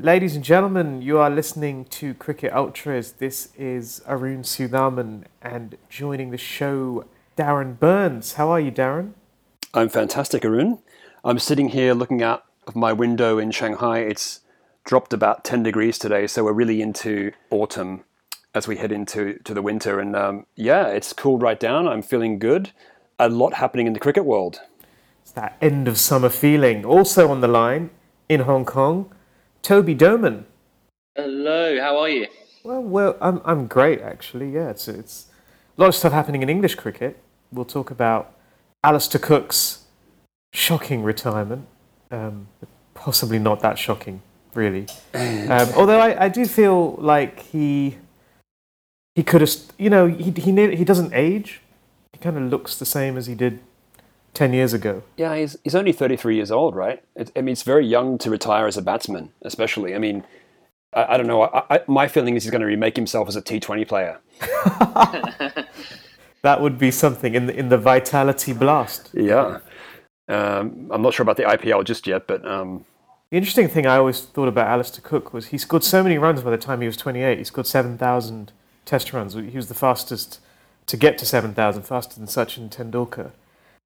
Ladies 0.00 0.36
and 0.36 0.44
gentlemen, 0.44 1.02
you 1.02 1.18
are 1.18 1.28
listening 1.28 1.84
to 1.86 2.14
Cricket 2.14 2.52
Ultras. 2.52 3.14
This 3.18 3.48
is 3.58 4.00
Arun 4.06 4.44
Sudhaman 4.44 5.24
and 5.42 5.76
joining 5.88 6.30
the 6.30 6.38
show, 6.38 7.04
Darren 7.36 7.76
Burns. 7.80 8.34
How 8.34 8.48
are 8.50 8.60
you, 8.60 8.70
Darren? 8.70 9.14
I'm 9.74 9.88
fantastic, 9.88 10.44
Arun. 10.44 10.78
I'm 11.24 11.40
sitting 11.40 11.70
here 11.70 11.94
looking 11.94 12.22
out 12.22 12.44
of 12.68 12.76
my 12.76 12.92
window 12.92 13.38
in 13.38 13.50
Shanghai. 13.50 13.98
It's 13.98 14.42
dropped 14.84 15.12
about 15.12 15.42
10 15.42 15.64
degrees 15.64 15.98
today, 15.98 16.28
so 16.28 16.44
we're 16.44 16.52
really 16.52 16.80
into 16.80 17.32
autumn 17.50 18.04
as 18.54 18.68
we 18.68 18.76
head 18.76 18.92
into 18.92 19.40
to 19.42 19.52
the 19.52 19.62
winter. 19.62 19.98
And 19.98 20.14
um, 20.14 20.46
yeah, 20.54 20.86
it's 20.86 21.12
cooled 21.12 21.42
right 21.42 21.58
down. 21.58 21.88
I'm 21.88 22.02
feeling 22.02 22.38
good. 22.38 22.70
A 23.18 23.28
lot 23.28 23.54
happening 23.54 23.88
in 23.88 23.94
the 23.94 23.98
cricket 23.98 24.24
world. 24.24 24.60
It's 25.22 25.32
that 25.32 25.56
end 25.60 25.88
of 25.88 25.98
summer 25.98 26.28
feeling. 26.28 26.84
Also 26.84 27.32
on 27.32 27.40
the 27.40 27.48
line 27.48 27.90
in 28.28 28.42
Hong 28.42 28.64
Kong, 28.64 29.12
Toby 29.62 29.94
Doman. 29.94 30.46
Hello, 31.16 31.80
how 31.80 31.98
are 31.98 32.08
you? 32.08 32.26
Well, 32.64 32.82
well, 32.82 33.16
I'm 33.20 33.40
I'm 33.44 33.66
great 33.66 34.00
actually. 34.00 34.50
Yeah, 34.50 34.70
it's 34.70 34.88
it's 34.88 35.26
a 35.76 35.80
lot 35.80 35.88
of 35.88 35.94
stuff 35.94 36.12
happening 36.12 36.42
in 36.42 36.48
English 36.48 36.74
cricket. 36.74 37.18
We'll 37.52 37.64
talk 37.64 37.90
about 37.90 38.34
Alastair 38.84 39.20
Cook's 39.20 39.84
shocking 40.52 41.02
retirement. 41.02 41.66
Um, 42.10 42.48
possibly 42.94 43.38
not 43.38 43.60
that 43.60 43.78
shocking, 43.78 44.22
really. 44.54 44.86
Um, 45.14 45.68
although 45.76 45.98
I, 45.98 46.26
I 46.26 46.28
do 46.28 46.44
feel 46.44 46.96
like 46.98 47.40
he 47.40 47.96
he 49.14 49.22
could 49.22 49.40
have, 49.40 49.50
you 49.78 49.88
know, 49.88 50.06
he 50.06 50.30
he 50.30 50.76
he 50.76 50.84
doesn't 50.84 51.12
age. 51.14 51.62
He 52.12 52.18
kind 52.18 52.36
of 52.36 52.42
looks 52.44 52.76
the 52.76 52.84
same 52.84 53.16
as 53.16 53.26
he 53.26 53.34
did 53.34 53.60
ten 54.34 54.52
years 54.52 54.72
ago. 54.72 55.02
Yeah, 55.16 55.36
he's, 55.36 55.56
he's 55.64 55.74
only 55.74 55.92
33 55.92 56.36
years 56.36 56.50
old, 56.50 56.74
right? 56.74 57.02
It, 57.16 57.30
I 57.36 57.40
mean, 57.40 57.52
it's 57.52 57.62
very 57.62 57.86
young 57.86 58.18
to 58.18 58.30
retire 58.30 58.66
as 58.66 58.76
a 58.76 58.82
batsman, 58.82 59.30
especially. 59.42 59.94
I 59.94 59.98
mean, 59.98 60.24
I, 60.92 61.14
I 61.14 61.16
don't 61.16 61.26
know. 61.26 61.42
I, 61.42 61.62
I, 61.70 61.80
my 61.86 62.08
feeling 62.08 62.36
is 62.36 62.44
he's 62.44 62.50
going 62.50 62.60
to 62.60 62.66
remake 62.66 62.96
himself 62.96 63.28
as 63.28 63.36
a 63.36 63.42
T20 63.42 63.86
player. 63.88 64.18
That 66.42 66.60
would 66.60 66.78
be 66.78 66.90
something 66.90 67.34
in 67.34 67.46
the 67.46 67.56
in 67.56 67.68
the 67.68 67.78
Vitality 67.78 68.52
Blast. 68.52 69.10
Yeah. 69.12 69.58
Um, 70.28 70.88
I'm 70.90 71.02
not 71.02 71.14
sure 71.14 71.24
about 71.24 71.36
the 71.36 71.44
IPL 71.44 71.84
just 71.84 72.06
yet, 72.06 72.26
but 72.26 72.46
um, 72.46 72.84
The 73.30 73.38
interesting 73.38 73.66
thing 73.68 73.86
I 73.86 73.96
always 73.96 74.20
thought 74.20 74.48
about 74.48 74.68
Alastair 74.68 75.02
Cook 75.02 75.32
was 75.32 75.46
he 75.46 75.58
scored 75.58 75.82
so 75.84 76.02
many 76.02 76.18
runs 76.18 76.42
by 76.42 76.50
the 76.50 76.58
time 76.58 76.80
he 76.80 76.86
was 76.86 76.96
28. 76.96 77.38
He 77.38 77.44
scored 77.44 77.66
7,000 77.66 78.52
test 78.84 79.12
runs. 79.12 79.34
He 79.34 79.56
was 79.56 79.68
the 79.68 79.74
fastest 79.74 80.40
to 80.86 80.96
get 80.96 81.18
to 81.18 81.26
7,000, 81.26 81.82
faster 81.82 82.14
than 82.18 82.26
Sachin 82.26 82.70
Tendulkar. 82.70 83.32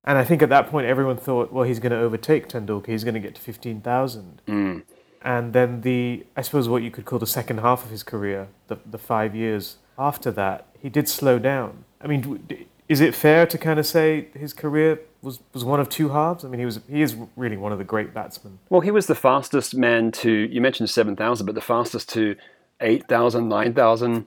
And 0.04 0.18
I 0.18 0.24
think 0.24 0.42
at 0.42 0.48
that 0.48 0.68
point 0.68 0.86
everyone 0.86 1.16
thought, 1.16 1.52
well, 1.52 1.64
he's 1.64 1.78
going 1.78 1.92
to 1.92 1.98
overtake 1.98 2.48
Tendulkar. 2.48 2.86
He's 2.88 3.04
going 3.04 3.14
to 3.14 3.20
get 3.20 3.36
to 3.36 3.40
15,000. 3.40 4.42
mm, 4.48 4.82
And 5.22 5.52
then 5.52 5.82
the, 5.82 6.26
I 6.36 6.42
suppose 6.42 6.68
what 6.68 6.82
you 6.82 6.90
could 6.90 7.04
call 7.04 7.18
the 7.20 7.26
second 7.26 7.58
half 7.58 7.84
of 7.84 7.90
his 7.90 8.02
career, 8.02 8.48
the, 8.66 8.78
the 8.84 8.98
five 8.98 9.36
years 9.36 9.76
after 9.96 10.32
that, 10.32 10.66
he 10.80 10.88
did 10.88 11.08
slow 11.08 11.38
down. 11.38 11.84
I 12.00 12.08
mean, 12.08 12.66
is 12.88 13.00
it 13.00 13.14
fair 13.14 13.46
to 13.46 13.56
kind 13.56 13.78
of 13.78 13.86
say 13.86 14.26
his 14.34 14.52
career 14.52 15.00
was, 15.22 15.38
was 15.52 15.64
one 15.64 15.78
of 15.78 15.88
two 15.88 16.08
halves? 16.08 16.44
I 16.44 16.48
mean, 16.48 16.58
he 16.58 16.64
was 16.66 16.80
he 16.88 17.00
is 17.00 17.14
really 17.36 17.56
one 17.56 17.70
of 17.70 17.78
the 17.78 17.84
great 17.84 18.12
batsmen. 18.12 18.58
well, 18.70 18.80
he 18.80 18.90
was 18.90 19.06
the 19.06 19.14
fastest 19.14 19.76
man 19.76 20.10
to, 20.12 20.30
you 20.32 20.60
mentioned 20.60 20.90
7,000, 20.90 21.46
but 21.46 21.54
the 21.54 21.60
fastest 21.60 22.08
to 22.10 22.34
8,000, 22.80 23.48
9,000, 23.48 24.26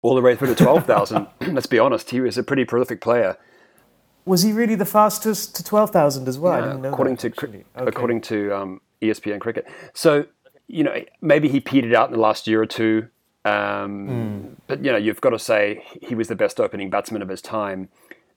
all 0.00 0.14
the 0.14 0.22
way 0.22 0.34
through 0.34 0.54
to 0.54 0.64
12,000. 0.64 1.26
Let's 1.48 1.66
be 1.66 1.78
honest, 1.78 2.08
he 2.08 2.20
was 2.20 2.38
a 2.38 2.42
pretty 2.42 2.64
prolific 2.64 3.02
player. 3.02 3.36
Was 4.24 4.42
he 4.42 4.52
really 4.52 4.74
the 4.76 4.84
fastest 4.84 5.56
to 5.56 5.64
12,000 5.64 6.28
as 6.28 6.38
well? 6.38 6.52
I 6.52 6.58
Yeah, 6.58 6.66
didn't 6.66 6.82
know 6.82 6.88
according 6.90 7.16
that, 7.16 7.34
to 7.36 7.46
Okay. 7.46 7.64
according 7.76 8.20
to 8.22 8.56
um, 8.56 8.80
ESPN 9.00 9.40
Cricket. 9.40 9.66
So 9.94 10.26
you 10.68 10.84
know 10.84 10.94
maybe 11.20 11.48
he 11.48 11.60
petered 11.60 11.92
out 11.94 12.08
in 12.08 12.14
the 12.14 12.20
last 12.20 12.46
year 12.46 12.62
or 12.62 12.66
two, 12.66 13.08
um, 13.44 14.06
Hmm. 14.06 14.46
but 14.68 14.84
you 14.84 14.90
know 14.92 14.96
you've 14.98 15.20
got 15.20 15.30
to 15.30 15.38
say 15.38 15.84
he 16.00 16.14
was 16.14 16.28
the 16.28 16.36
best 16.36 16.60
opening 16.60 16.88
batsman 16.90 17.20
of 17.22 17.28
his 17.28 17.42
time, 17.42 17.88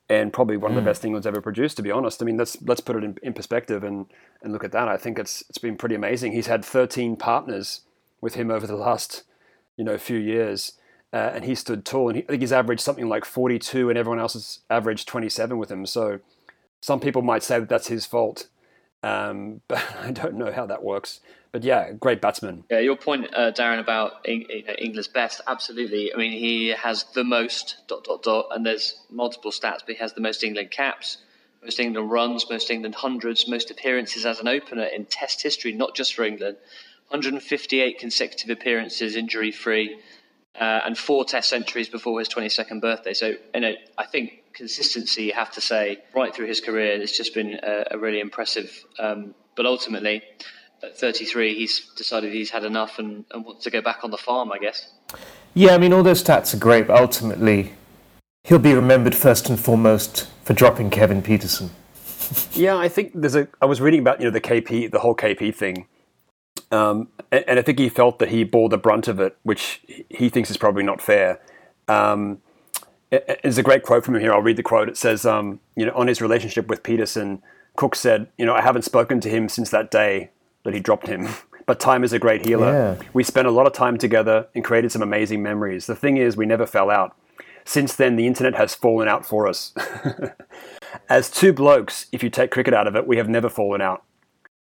and 0.09 0.33
probably 0.33 0.57
one 0.57 0.71
of 0.71 0.77
Hmm. 0.77 0.83
the 0.83 0.89
best 0.89 1.05
England's 1.05 1.27
ever 1.27 1.41
produced. 1.41 1.77
To 1.77 1.83
be 1.83 1.91
honest, 1.91 2.21
I 2.21 2.25
mean 2.25 2.37
let's 2.37 2.57
let's 2.63 2.81
put 2.81 2.95
it 2.95 3.03
in, 3.03 3.17
in 3.21 3.33
perspective 3.33 3.83
and 3.83 4.07
and 4.41 4.51
look 4.51 4.63
at 4.63 4.71
that. 4.71 4.87
I 4.87 4.97
think 4.97 5.19
it's 5.19 5.43
it's 5.49 5.59
been 5.59 5.77
pretty 5.77 5.95
amazing. 5.95 6.31
He's 6.31 6.47
had 6.47 6.65
13 6.65 7.15
partners 7.15 7.81
with 8.21 8.33
him 8.35 8.49
over 8.49 8.65
the 8.65 8.75
last 8.75 9.23
you 9.77 9.83
know 9.83 9.97
few 9.97 10.17
years. 10.17 10.73
Uh, 11.13 11.31
and 11.33 11.45
he 11.45 11.55
stood 11.55 11.85
tall, 11.85 12.09
and 12.09 12.17
he, 12.17 12.23
I 12.23 12.27
think 12.27 12.41
he's 12.41 12.51
averaged 12.51 12.81
something 12.81 13.07
like 13.07 13.23
42, 13.23 13.89
and 13.89 13.97
everyone 13.97 14.19
else 14.19 14.33
has 14.33 14.59
averaged 14.69 15.07
27 15.07 15.57
with 15.57 15.71
him. 15.71 15.85
So, 15.85 16.19
some 16.81 16.99
people 16.99 17.21
might 17.21 17.41
say 17.41 17.59
that 17.59 17.69
that's 17.69 17.87
his 17.87 18.05
fault, 18.05 18.47
um, 19.01 19.61
but 19.67 19.83
I 20.01 20.11
don't 20.11 20.35
know 20.35 20.51
how 20.51 20.65
that 20.65 20.83
works. 20.83 21.21
But 21.51 21.63
yeah, 21.63 21.93
great 21.93 22.19
batsman. 22.19 22.65
Yeah, 22.69 22.79
your 22.79 22.97
point, 22.97 23.33
uh, 23.33 23.53
Darren, 23.53 23.79
about 23.79 24.25
Eng- 24.27 24.41
England's 24.77 25.07
best, 25.07 25.39
absolutely. 25.47 26.13
I 26.13 26.17
mean, 26.17 26.33
he 26.33 26.69
has 26.69 27.05
the 27.13 27.23
most 27.23 27.77
dot 27.87 28.03
dot 28.03 28.23
dot, 28.23 28.47
and 28.51 28.65
there's 28.65 28.99
multiple 29.09 29.51
stats, 29.51 29.79
but 29.85 29.95
he 29.95 29.95
has 29.95 30.11
the 30.11 30.19
most 30.19 30.43
England 30.43 30.71
caps, 30.71 31.19
most 31.63 31.79
England 31.79 32.11
runs, 32.11 32.49
most 32.49 32.69
England 32.69 32.95
hundreds, 32.95 33.47
most 33.47 33.71
appearances 33.71 34.25
as 34.25 34.41
an 34.41 34.49
opener 34.49 34.83
in 34.83 35.05
Test 35.05 35.41
history, 35.41 35.71
not 35.71 35.95
just 35.95 36.13
for 36.13 36.25
England. 36.25 36.57
158 37.07 37.99
consecutive 37.99 38.49
appearances, 38.49 39.15
injury 39.15 39.51
free, 39.51 39.97
uh, 40.59 40.81
and 40.85 40.97
four 40.97 41.25
Test 41.25 41.49
centuries 41.49 41.89
before 41.89 42.19
his 42.19 42.29
22nd 42.29 42.81
birthday. 42.81 43.13
So, 43.13 43.33
you 43.53 43.61
know, 43.61 43.73
I 43.97 44.05
think 44.05 44.43
consistency, 44.53 45.23
you 45.23 45.33
have 45.33 45.51
to 45.51 45.61
say, 45.61 45.99
right 46.15 46.33
through 46.33 46.47
his 46.47 46.61
career, 46.61 46.93
it's 46.93 47.15
just 47.15 47.33
been 47.33 47.59
a, 47.61 47.85
a 47.91 47.97
really 47.97 48.19
impressive. 48.19 48.85
Um, 48.97 49.35
but 49.55 49.65
ultimately, 49.65 50.21
at 50.81 50.97
33, 50.97 51.55
he's 51.55 51.91
decided 51.95 52.33
he's 52.33 52.49
had 52.49 52.63
enough 52.63 52.99
and, 52.99 53.25
and 53.31 53.45
wants 53.45 53.63
to 53.65 53.69
go 53.69 53.81
back 53.81 54.03
on 54.03 54.11
the 54.11 54.17
farm, 54.17 54.51
I 54.51 54.59
guess. 54.59 54.91
Yeah, 55.53 55.73
I 55.73 55.77
mean, 55.77 55.93
all 55.93 56.03
those 56.03 56.23
stats 56.23 56.53
are 56.53 56.57
great, 56.57 56.87
but 56.87 56.99
ultimately, 56.99 57.73
he'll 58.43 58.59
be 58.59 58.73
remembered 58.73 59.15
first 59.15 59.49
and 59.49 59.59
foremost 59.59 60.29
for 60.43 60.53
dropping 60.53 60.89
Kevin 60.89 61.21
Pietersen. 61.21 61.69
Yeah, 62.53 62.75
I 62.75 62.89
think 62.89 63.11
there's 63.13 63.35
a. 63.35 63.47
I 63.61 63.67
was 63.67 63.79
reading 63.79 63.99
about 63.99 64.19
you 64.19 64.25
know 64.25 64.31
the 64.31 64.41
KP, 64.41 64.89
the 64.89 64.97
whole 64.97 65.15
KP 65.15 65.53
thing, 65.53 65.85
um, 66.71 67.07
and, 67.31 67.43
and 67.47 67.59
I 67.59 67.61
think 67.61 67.79
he 67.79 67.89
felt 67.89 68.19
that 68.19 68.29
he 68.29 68.43
bore 68.43 68.69
the 68.69 68.77
brunt 68.77 69.07
of 69.07 69.19
it, 69.19 69.37
which 69.43 69.81
he 70.09 70.29
thinks 70.29 70.49
is 70.49 70.57
probably 70.57 70.83
not 70.83 71.01
fair. 71.01 71.39
Um, 71.87 72.39
it- 73.11 73.25
it- 73.27 73.39
there's 73.43 73.57
a 73.57 73.63
great 73.63 73.83
quote 73.83 74.03
from 74.05 74.15
him 74.15 74.21
here. 74.21 74.33
I'll 74.33 74.41
read 74.41 74.57
the 74.57 74.63
quote. 74.63 74.89
It 74.89 74.97
says, 74.97 75.25
um, 75.25 75.59
you 75.75 75.85
know, 75.85 75.93
on 75.93 76.07
his 76.07 76.21
relationship 76.21 76.67
with 76.67 76.83
Pietersen, 76.83 77.41
Cook 77.75 77.95
said, 77.95 78.27
you 78.37 78.45
know, 78.45 78.55
I 78.55 78.61
haven't 78.61 78.83
spoken 78.83 79.19
to 79.21 79.29
him 79.29 79.49
since 79.49 79.69
that 79.69 79.91
day 79.91 80.31
that 80.63 80.73
he 80.73 80.79
dropped 80.79 81.07
him. 81.07 81.27
But 81.67 81.79
time 81.79 82.03
is 82.03 82.13
a 82.13 82.19
great 82.19 82.45
healer. 82.45 82.71
Yeah. 82.71 83.07
We 83.13 83.23
spent 83.23 83.47
a 83.47 83.51
lot 83.51 83.65
of 83.65 83.73
time 83.73 83.97
together 83.97 84.47
and 84.53 84.63
created 84.63 84.91
some 84.91 85.01
amazing 85.01 85.41
memories. 85.41 85.87
The 85.87 85.95
thing 85.95 86.17
is, 86.17 86.37
we 86.37 86.45
never 86.45 86.67
fell 86.67 86.91
out. 86.91 87.15
Since 87.63 87.95
then, 87.95 88.17
the 88.17 88.27
internet 88.27 88.53
has 88.53 88.75
fallen 88.75 89.07
out 89.07 89.25
for 89.25 89.47
us. 89.47 89.73
As 91.09 91.29
two 91.31 91.53
blokes, 91.53 92.05
if 92.11 92.21
you 92.21 92.29
take 92.29 92.51
cricket 92.51 92.75
out 92.75 92.85
of 92.85 92.95
it, 92.95 93.07
we 93.07 93.17
have 93.17 93.27
never 93.27 93.49
fallen 93.49 93.81
out. 93.81 94.03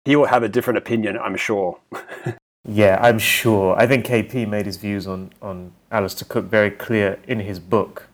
He 0.06 0.16
will 0.16 0.26
have 0.26 0.44
a 0.44 0.50
different 0.50 0.78
opinion, 0.78 1.18
I'm 1.18 1.36
sure. 1.36 1.80
Yeah, 2.64 3.00
I'm 3.02 3.18
sure. 3.18 3.76
I 3.76 3.88
think 3.88 4.06
KP 4.06 4.48
made 4.48 4.68
his 4.68 4.78
views 4.78 5.08
on, 5.08 5.32
on 5.42 5.72
Alastair 5.92 6.28
Cook 6.30 6.46
very 6.46 6.70
clear 6.70 7.18
in 7.28 7.40
his 7.40 7.60
book, 7.60 8.08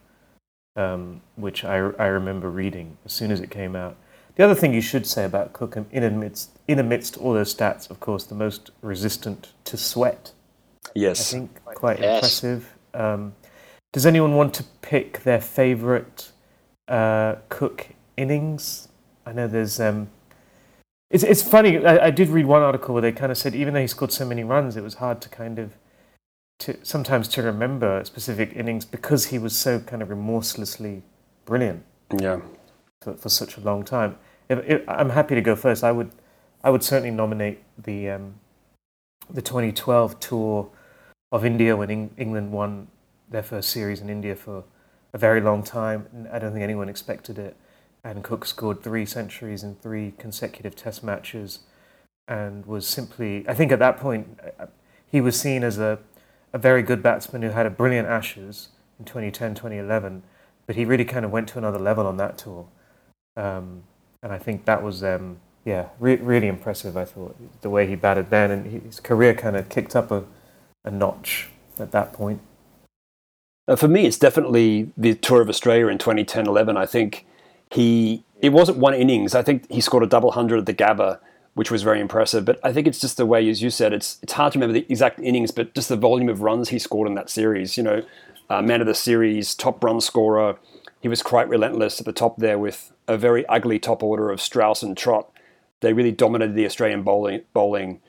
um, 0.78 1.20
which 1.36 1.66
I, 1.66 1.76
I 1.76 2.06
remember 2.08 2.50
reading 2.50 2.97
as 3.06 3.12
soon 3.12 3.31
as 3.31 3.42
it 3.42 3.52
came 3.52 3.76
out. 3.76 3.97
The 4.36 4.46
other 4.46 4.56
thing 4.56 4.74
you 4.74 4.80
should 4.80 5.06
say 5.06 5.26
about 5.26 5.52
Cook, 5.52 5.76
um, 5.76 5.86
in 5.92 6.03
amidst, 6.03 6.52
in 6.68 6.80
amidst 6.80 7.18
all 7.18 7.34
those 7.34 7.53
stats, 7.53 7.90
of 7.90 8.00
course, 8.00 8.24
the 8.24 8.36
most 8.36 8.72
resistant 8.81 9.52
to 9.66 9.76
sweat. 9.76 10.31
Yes. 10.96 11.34
I 11.34 11.40
think 11.40 11.64
quite 11.66 12.00
Yes. 12.00 12.16
impressive. 12.16 12.74
Um, 12.94 13.36
does 13.92 14.06
anyone 14.06 14.36
want 14.36 14.53
to 14.53 14.64
pick 14.81 15.24
their 15.24 15.42
favourite 15.42 16.31
uh, 16.88 17.36
Cook 17.50 17.88
innings? 18.16 18.88
I 19.26 19.34
know 19.34 19.47
there's. 19.47 19.80
Um, 19.81 20.09
it's 21.09 21.23
it's 21.23 21.41
funny. 21.44 21.85
I, 21.85 22.07
I 22.07 22.09
did 22.12 22.29
read 22.29 22.45
one 22.45 22.62
article 22.62 22.94
where 22.94 23.01
they 23.01 23.12
kind 23.12 23.31
of 23.31 23.38
said 23.38 23.56
even 23.56 23.73
though 23.73 23.81
he 23.81 23.88
scored 23.88 24.12
so 24.12 24.25
many 24.25 24.44
runs, 24.44 24.75
it 24.75 24.84
was 24.84 24.95
hard 24.95 25.22
to 25.22 25.29
kind 25.29 25.59
of 25.59 25.73
to 26.59 26.78
sometimes 26.84 27.28
to 27.29 27.41
remember 27.43 28.03
specific 28.03 28.53
innings 28.55 28.84
because 28.85 29.28
he 29.28 29.37
was 29.40 29.58
so 29.58 29.79
kind 29.79 30.02
of 30.02 30.09
remorselessly 30.09 31.03
brilliant 31.46 31.84
Yeah. 32.20 32.41
for, 33.02 33.14
for 33.16 33.29
such 33.29 33.58
a 33.58 33.61
long 33.61 33.84
time. 33.84 34.17
If, 34.49 34.59
if, 34.67 34.90
I'm 34.90 35.11
happy 35.11 35.35
to 35.35 35.41
go 35.41 35.55
first. 35.55 35.84
I 35.84 35.91
would, 35.91 36.11
I 36.64 36.70
would 36.70 36.84
certainly 36.84 37.11
nominate 37.11 37.59
the 37.78 38.09
um, 38.09 38.35
the 39.29 39.41
2012 39.41 40.20
tour 40.20 40.70
of 41.32 41.46
India 41.46 41.76
when 41.76 41.91
Eng- 41.91 42.14
England 42.17 42.52
won 42.52 42.87
their 43.29 43.43
first 43.43 43.70
series 43.70 43.99
in 44.02 44.09
India 44.09 44.35
for 44.35 44.64
a 45.14 45.17
very 45.17 45.41
long 45.41 45.64
time. 45.64 46.28
I 46.32 46.40
don't 46.40 46.53
think 46.53 46.64
anyone 46.64 46.90
expected 46.90 47.37
it. 47.37 47.55
And 48.08 48.24
Cook 48.24 48.46
scored 48.46 48.84
three 48.84 49.06
centuries 49.06 49.64
in 49.64 49.76
three 49.76 50.14
consecutive 50.18 50.78
Test 50.78 51.04
matches, 51.04 51.59
and 52.26 52.66
was 52.66 52.88
simply. 52.88 53.44
I 53.50 53.54
think 53.54 53.70
at 53.74 53.80
that 53.80 53.98
point 53.98 54.40
uh, 54.58 54.68
he 55.12 55.20
was 55.20 55.38
seen 55.38 55.62
as 55.62 55.78
a 55.78 56.00
a 56.54 56.58
very 56.58 56.82
good 56.82 57.04
batsman 57.04 57.42
who 57.42 57.50
had 57.50 57.66
a 57.66 57.70
brilliant 57.70 58.08
Ashes 58.08 58.70
in 58.98 59.04
2010, 59.04 59.56
2011, 59.56 60.24
but 60.66 60.78
he 60.78 60.86
really 60.86 61.04
kind 61.04 61.26
of 61.26 61.32
went 61.32 61.50
to 61.50 61.58
another 61.58 61.80
level 61.80 62.08
on 62.08 62.16
that 62.16 62.38
tour. 62.38 62.68
Um, 63.36 63.84
and 64.24 64.32
I 64.32 64.38
think 64.38 64.64
that 64.64 64.82
was, 64.82 65.04
um, 65.04 65.40
yeah, 65.66 65.90
re- 66.00 66.16
really 66.16 66.48
impressive. 66.48 66.96
I 66.96 67.04
thought 67.04 67.36
the 67.62 67.70
way 67.70 67.88
he 67.88 67.96
batted 67.96 68.30
then, 68.30 68.52
and 68.52 68.84
his 68.86 69.02
career 69.02 69.34
kind 69.34 69.58
of 69.58 69.68
kicked 69.68 69.98
up 69.98 70.12
a, 70.12 70.24
a 70.86 70.92
notch 70.92 71.50
at 71.78 71.92
that 71.92 72.14
point. 72.14 72.40
Uh, 73.68 73.76
for 73.76 73.90
me, 73.90 74.06
it's 74.06 74.18
definitely 74.18 74.92
the 74.96 75.14
Tour 75.14 75.42
of 75.42 75.50
Australia 75.50 75.88
in 75.88 75.98
2010-11. 75.98 76.78
I 76.78 76.86
think 76.86 77.26
he 77.72 78.23
it 78.41 78.49
wasn't 78.49 78.78
one 78.78 78.93
innings. 78.93 79.35
I 79.35 79.41
think 79.41 79.69
he 79.72 79.81
scored 79.81 80.03
a 80.03 80.08
double 80.08 80.31
hundred 80.31 80.59
at 80.59 80.66
the 80.66 80.73
Gabba, 80.73 81.19
which 81.53 81.72
was 81.72 81.84
very 81.84 81.99
impressive. 81.99 82.46
But 82.46 82.59
I 82.64 82.72
think 82.72 82.87
it's 82.87 82.99
just 82.99 83.17
the 83.17 83.25
way, 83.25 83.49
as 83.49 83.61
you 83.61 83.69
said, 83.69 83.93
it's 83.93 84.19
it's 84.22 84.34
hard 84.34 84.53
to 84.53 84.59
remember 84.59 84.73
the 84.73 84.85
exact 84.90 85.19
innings, 85.19 85.52
but 85.52 85.73
just 85.73 85.90
the 85.90 85.96
volume 85.96 86.29
of 86.29 86.41
runs 86.41 86.69
he 86.69 86.79
scored 86.79 87.08
in 87.08 87.16
that 87.16 87.29
series. 87.29 87.78
You 87.78 87.84
know, 87.84 88.03
uh, 88.49 88.61
man 88.61 88.81
of 88.81 88.87
the 88.87 88.93
series, 88.93 89.55
top 89.55 89.84
run 89.84 90.02
scorer. 90.02 90.58
He 90.99 91.08
was 91.08 91.22
quite 91.22 91.47
relentless 91.47 91.99
at 91.99 92.05
the 92.05 92.14
top 92.14 92.37
there 92.37 92.58
with 92.58 92.91
a 93.08 93.17
very 93.17 93.46
ugly 93.47 93.79
top 93.79 94.02
order 94.02 94.31
of 94.31 94.41
Strauss 94.41 94.81
and 94.81 94.97
Trott. 94.97 95.29
They 95.81 95.93
really 95.93 96.11
dominated 96.11 96.55
the 96.55 96.66
Australian 96.66 97.03
bowling. 97.03 97.41
bowling. 97.53 98.02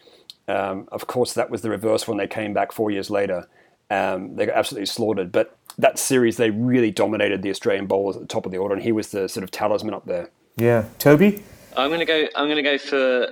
Um, 0.48 0.88
of 0.90 1.06
course, 1.06 1.34
that 1.34 1.50
was 1.50 1.60
the 1.60 1.68
reverse 1.68 2.08
when 2.08 2.16
they 2.16 2.26
came 2.26 2.54
back 2.54 2.72
four 2.72 2.90
years 2.90 3.10
later. 3.10 3.46
Um, 3.90 4.36
they 4.36 4.46
got 4.46 4.56
absolutely 4.56 4.86
slaughtered. 4.86 5.30
But 5.30 5.57
that 5.78 5.98
series, 5.98 6.36
they 6.36 6.50
really 6.50 6.90
dominated 6.90 7.42
the 7.42 7.50
Australian 7.50 7.86
bowlers 7.86 8.16
at 8.16 8.22
the 8.22 8.28
top 8.28 8.46
of 8.46 8.52
the 8.52 8.58
order, 8.58 8.74
and 8.74 8.82
he 8.82 8.92
was 8.92 9.10
the 9.10 9.28
sort 9.28 9.44
of 9.44 9.50
talisman 9.50 9.94
up 9.94 10.06
there. 10.06 10.30
Yeah, 10.56 10.86
Toby. 10.98 11.42
I'm 11.76 11.90
gonna 11.90 12.04
go. 12.04 12.26
I'm 12.34 12.48
gonna 12.48 12.62
go 12.62 12.78
for 12.78 13.28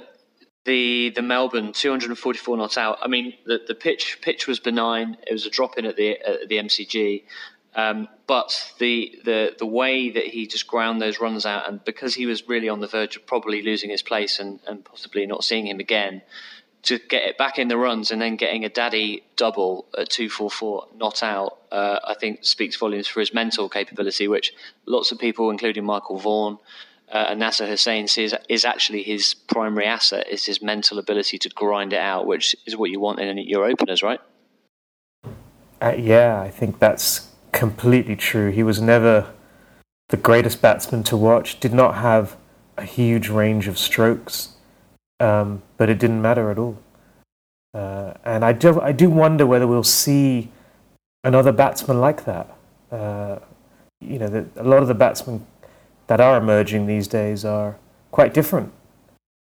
the 0.65 1.11
the 1.11 1.23
Melbourne 1.23 1.73
244 1.73 2.57
not 2.57 2.79
out. 2.79 2.99
I 3.03 3.09
mean, 3.09 3.35
the 3.45 3.61
the 3.67 3.75
pitch 3.75 4.19
pitch 4.23 4.47
was 4.47 4.61
benign. 4.61 5.17
It 5.27 5.33
was 5.33 5.47
a 5.47 5.51
drop 5.51 5.77
in 5.77 5.87
at 5.87 5.97
the 5.97 6.19
at 6.21 6.49
the 6.49 6.57
MCG. 6.57 7.25
Um, 7.75 8.09
but 8.27 8.73
the, 8.79 9.21
the 9.25 9.55
the 9.59 9.67
way 9.67 10.09
that 10.09 10.25
he 10.25 10.47
just 10.47 10.67
ground 10.67 11.03
those 11.03 11.21
runs 11.21 11.45
out, 11.45 11.69
and 11.69 11.85
because 11.85 12.15
he 12.15 12.25
was 12.25 12.49
really 12.49 12.71
on 12.71 12.81
the 12.81 12.87
verge 12.87 13.17
of 13.17 13.27
probably 13.27 13.61
losing 13.61 13.91
his 13.91 14.03
place 14.03 14.39
and, 14.39 14.61
and 14.67 14.83
possibly 14.83 15.27
not 15.27 15.45
seeing 15.45 15.67
him 15.67 15.79
again, 15.79 16.23
to 16.87 16.99
get 16.99 17.25
it 17.25 17.37
back 17.37 17.59
in 17.59 17.69
the 17.69 17.77
runs 17.77 18.11
and 18.11 18.23
then 18.23 18.37
getting 18.37 18.65
a 18.65 18.69
daddy 18.69 19.25
double 19.37 19.87
at 19.99 20.09
244 20.09 20.87
not 20.97 21.23
out, 21.23 21.59
uh, 21.73 21.99
I 22.05 22.15
think 22.15 22.45
speaks 22.45 22.77
volumes 22.77 23.09
for 23.09 23.21
his 23.21 23.35
mental 23.35 23.69
capability, 23.69 24.29
which 24.29 24.55
lots 24.87 25.11
of 25.11 25.19
people, 25.19 25.51
including 25.51 25.85
Michael 25.85 26.17
Vaughan 26.17 26.59
uh, 27.13 27.27
and 27.31 27.41
Nasser 27.41 27.67
Hussain, 27.67 28.07
sees 28.07 28.35
is 28.49 28.65
actually 28.65 29.03
his 29.03 29.35
primary 29.35 29.87
asset, 29.87 30.29
is 30.31 30.47
his 30.47 30.63
mental 30.63 30.99
ability 30.99 31.39
to 31.39 31.49
grind 31.49 31.93
it 31.93 31.99
out, 31.99 32.27
which 32.27 32.55
is 32.67 32.77
what 32.77 32.91
you 32.91 33.01
want 33.01 33.19
in 33.19 33.37
your 33.39 33.65
openers, 33.65 34.03
right? 34.03 34.21
Uh, 35.83 35.95
yeah, 35.99 36.41
I 36.41 36.51
think 36.51 36.79
that's 36.79 37.31
completely 37.53 38.15
true. 38.15 38.51
He 38.51 38.63
was 38.63 38.81
never 38.81 39.33
the 40.09 40.17
greatest 40.17 40.63
batsman 40.63 41.03
to 41.05 41.17
watch, 41.17 41.59
did 41.59 41.75
not 41.75 41.97
have 41.97 42.37
a 42.77 42.85
huge 42.85 43.29
range 43.29 43.67
of 43.67 43.77
strokes 43.77 44.56
um, 45.21 45.63
but 45.77 45.89
it 45.89 45.99
didn't 45.99 46.23
matter 46.23 46.51
at 46.51 46.59
all. 46.59 46.79
Uh, 47.75 48.15
and 48.25 48.45
I 48.45 48.53
do, 48.53 48.81
I 48.81 48.93
do 48.93 49.11
wonder 49.11 49.47
whether 49.47 49.67
we'll 49.67 49.83
see 49.83 50.51
another 51.25 51.53
batsman 51.53 52.01
like 52.01 52.25
that. 52.25 52.57
Uh, 52.91 53.39
you 54.01 54.19
know, 54.19 54.29
the, 54.29 54.47
a 54.57 54.63
lot 54.63 54.83
of 54.83 54.89
the 54.89 54.95
batsmen 54.95 55.47
that 56.07 56.21
are 56.21 56.39
emerging 56.39 56.87
these 56.87 57.09
days 57.09 57.45
are 57.45 57.77
quite 58.11 58.33
different 58.33 58.73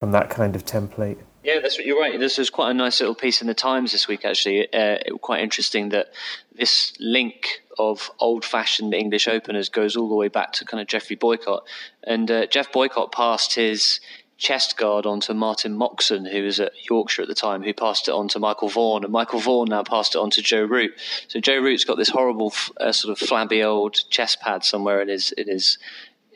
from 0.00 0.12
that 0.12 0.30
kind 0.30 0.54
of 0.54 0.64
template. 0.64 1.18
Yeah, 1.42 1.58
that's 1.60 1.78
what 1.78 1.86
you're 1.86 1.98
right. 1.98 2.20
This 2.20 2.36
was 2.36 2.50
quite 2.50 2.70
a 2.70 2.74
nice 2.74 3.00
little 3.00 3.14
piece 3.14 3.40
in 3.40 3.46
the 3.46 3.54
Times 3.54 3.92
this 3.92 4.06
week, 4.06 4.26
actually. 4.26 4.70
Uh, 4.74 4.98
it 5.06 5.20
quite 5.22 5.40
interesting 5.40 5.88
that 5.88 6.08
this 6.54 6.92
link 7.00 7.62
of 7.78 8.10
old-fashioned 8.18 8.92
English 8.92 9.26
openers 9.26 9.70
goes 9.70 9.96
all 9.96 10.08
the 10.08 10.14
way 10.14 10.28
back 10.28 10.52
to 10.52 10.66
kind 10.66 10.82
of 10.82 10.86
Geoffrey 10.86 11.16
Boycott, 11.16 11.64
and 12.04 12.30
uh, 12.30 12.46
Geoff 12.46 12.70
Boycott 12.72 13.10
passed 13.10 13.54
his 13.54 14.00
chest 14.40 14.78
guard 14.78 15.04
onto 15.04 15.34
Martin 15.34 15.74
Moxon, 15.74 16.24
who 16.24 16.42
was 16.42 16.58
at 16.58 16.72
Yorkshire 16.88 17.22
at 17.22 17.28
the 17.28 17.34
time, 17.34 17.62
who 17.62 17.74
passed 17.74 18.08
it 18.08 18.12
on 18.12 18.26
to 18.28 18.38
Michael 18.38 18.70
Vaughan, 18.70 19.04
and 19.04 19.12
Michael 19.12 19.38
Vaughan 19.38 19.68
now 19.68 19.82
passed 19.82 20.14
it 20.14 20.18
on 20.18 20.30
to 20.30 20.42
Joe 20.42 20.64
Root. 20.64 20.94
So 21.28 21.40
Joe 21.40 21.58
Root's 21.58 21.84
got 21.84 21.98
this 21.98 22.08
horrible, 22.08 22.52
uh, 22.80 22.90
sort 22.90 23.12
of 23.12 23.28
flabby 23.28 23.62
old 23.62 24.00
chest 24.08 24.40
pad 24.40 24.64
somewhere 24.64 25.02
in 25.02 25.08
his 25.08 25.30
in 25.32 25.46
his 25.46 25.78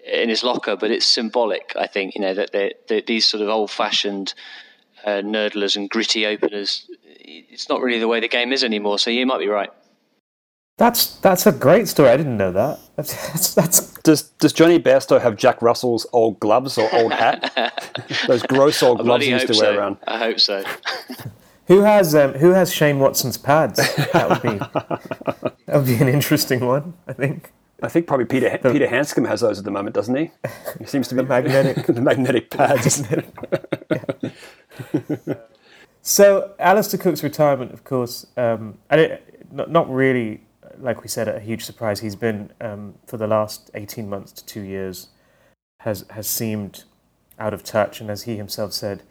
in 0.04 0.28
his 0.28 0.44
locker, 0.44 0.76
but 0.76 0.90
it's 0.90 1.06
symbolic. 1.06 1.72
I 1.76 1.86
think 1.86 2.14
you 2.14 2.20
know 2.20 2.34
that 2.34 2.52
they, 2.52 2.74
they, 2.88 3.00
these 3.00 3.26
sort 3.26 3.42
of 3.42 3.48
old-fashioned 3.48 4.34
uh, 5.02 5.22
nurdlers 5.24 5.76
and 5.76 5.88
gritty 5.88 6.26
openers. 6.26 6.86
It's 7.18 7.70
not 7.70 7.80
really 7.80 8.00
the 8.00 8.08
way 8.08 8.20
the 8.20 8.28
game 8.28 8.52
is 8.52 8.62
anymore. 8.62 8.98
So 8.98 9.08
you 9.08 9.24
might 9.24 9.38
be 9.38 9.48
right. 9.48 9.70
That's 10.76 11.16
that's 11.18 11.46
a 11.46 11.52
great 11.52 11.86
story. 11.86 12.08
I 12.08 12.16
didn't 12.16 12.36
know 12.36 12.50
that. 12.50 12.80
That's, 12.96 13.54
that's, 13.54 13.92
Does 14.02 14.22
Does 14.22 14.52
Jonny 14.52 14.80
Bairstow 14.80 15.20
have 15.20 15.36
Jack 15.36 15.62
Russell's 15.62 16.04
old 16.12 16.40
gloves 16.40 16.76
or 16.76 16.92
old 16.92 17.12
hat? 17.12 18.02
Those 18.26 18.42
gross 18.42 18.82
old 18.82 18.98
gloves 18.98 19.24
he 19.24 19.30
used 19.30 19.46
to 19.46 19.54
so. 19.54 19.62
wear 19.62 19.78
around. 19.78 19.98
I 20.06 20.18
hope 20.18 20.40
so. 20.40 20.64
who 21.68 21.82
has 21.82 22.16
um, 22.16 22.32
Who 22.34 22.50
has 22.50 22.74
Shane 22.74 22.98
Watson's 22.98 23.38
pads? 23.38 23.76
That 24.12 24.28
would 24.28 24.42
be 24.42 24.58
that 25.66 25.76
would 25.76 25.86
be 25.86 25.94
an 25.94 26.08
interesting 26.08 26.60
one. 26.60 26.94
I 27.06 27.12
think. 27.12 27.52
I 27.80 27.88
think 27.88 28.06
probably 28.06 28.26
Peter 28.26 28.58
the, 28.60 28.72
Peter 28.72 28.88
Handscomb 28.88 29.26
has 29.26 29.42
those 29.42 29.58
at 29.58 29.64
the 29.64 29.70
moment, 29.70 29.94
doesn't 29.94 30.16
he? 30.16 30.30
He 30.78 30.86
seems 30.86 31.06
to 31.08 31.14
be 31.14 31.20
the 31.20 31.28
magnetic 31.28 31.86
the 31.86 32.00
magnetic 32.00 32.50
pads. 32.50 33.04
so 36.02 36.54
Alastair 36.58 36.98
Cook's 36.98 37.22
retirement, 37.22 37.72
of 37.72 37.84
course, 37.84 38.26
um, 38.36 38.78
and 38.88 39.00
it, 39.00 39.46
not, 39.52 39.70
not 39.70 39.90
really 39.92 40.43
like 40.78 41.02
we 41.02 41.08
said, 41.08 41.28
a 41.28 41.40
huge 41.40 41.64
surprise. 41.64 42.00
He's 42.00 42.16
been 42.16 42.50
um, 42.60 42.94
for 43.06 43.16
the 43.16 43.26
last 43.26 43.70
eighteen 43.74 44.08
months 44.08 44.32
to 44.32 44.44
two 44.44 44.62
years 44.62 45.08
has 45.80 46.04
has 46.10 46.26
seemed 46.26 46.84
out 47.38 47.54
of 47.54 47.62
touch, 47.62 48.00
and 48.00 48.10
as 48.10 48.22
he 48.22 48.36
himself 48.36 48.72
said, 48.72 49.02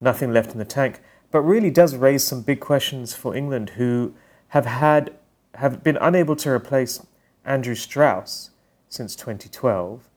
nothing 0.00 0.32
left 0.32 0.52
in 0.52 0.58
the 0.58 0.64
tank. 0.64 1.00
But 1.30 1.40
really 1.40 1.70
does 1.70 1.94
raise 1.96 2.24
some 2.24 2.42
big 2.42 2.60
questions 2.60 3.14
for 3.14 3.34
England, 3.34 3.70
who 3.70 4.14
have 4.48 4.66
had 4.66 5.14
have 5.54 5.82
been 5.82 5.96
unable 6.00 6.36
to 6.36 6.50
replace 6.50 7.04
Andrew 7.44 7.74
Strauss 7.74 8.50
since 8.88 9.16
2012, 9.16 10.08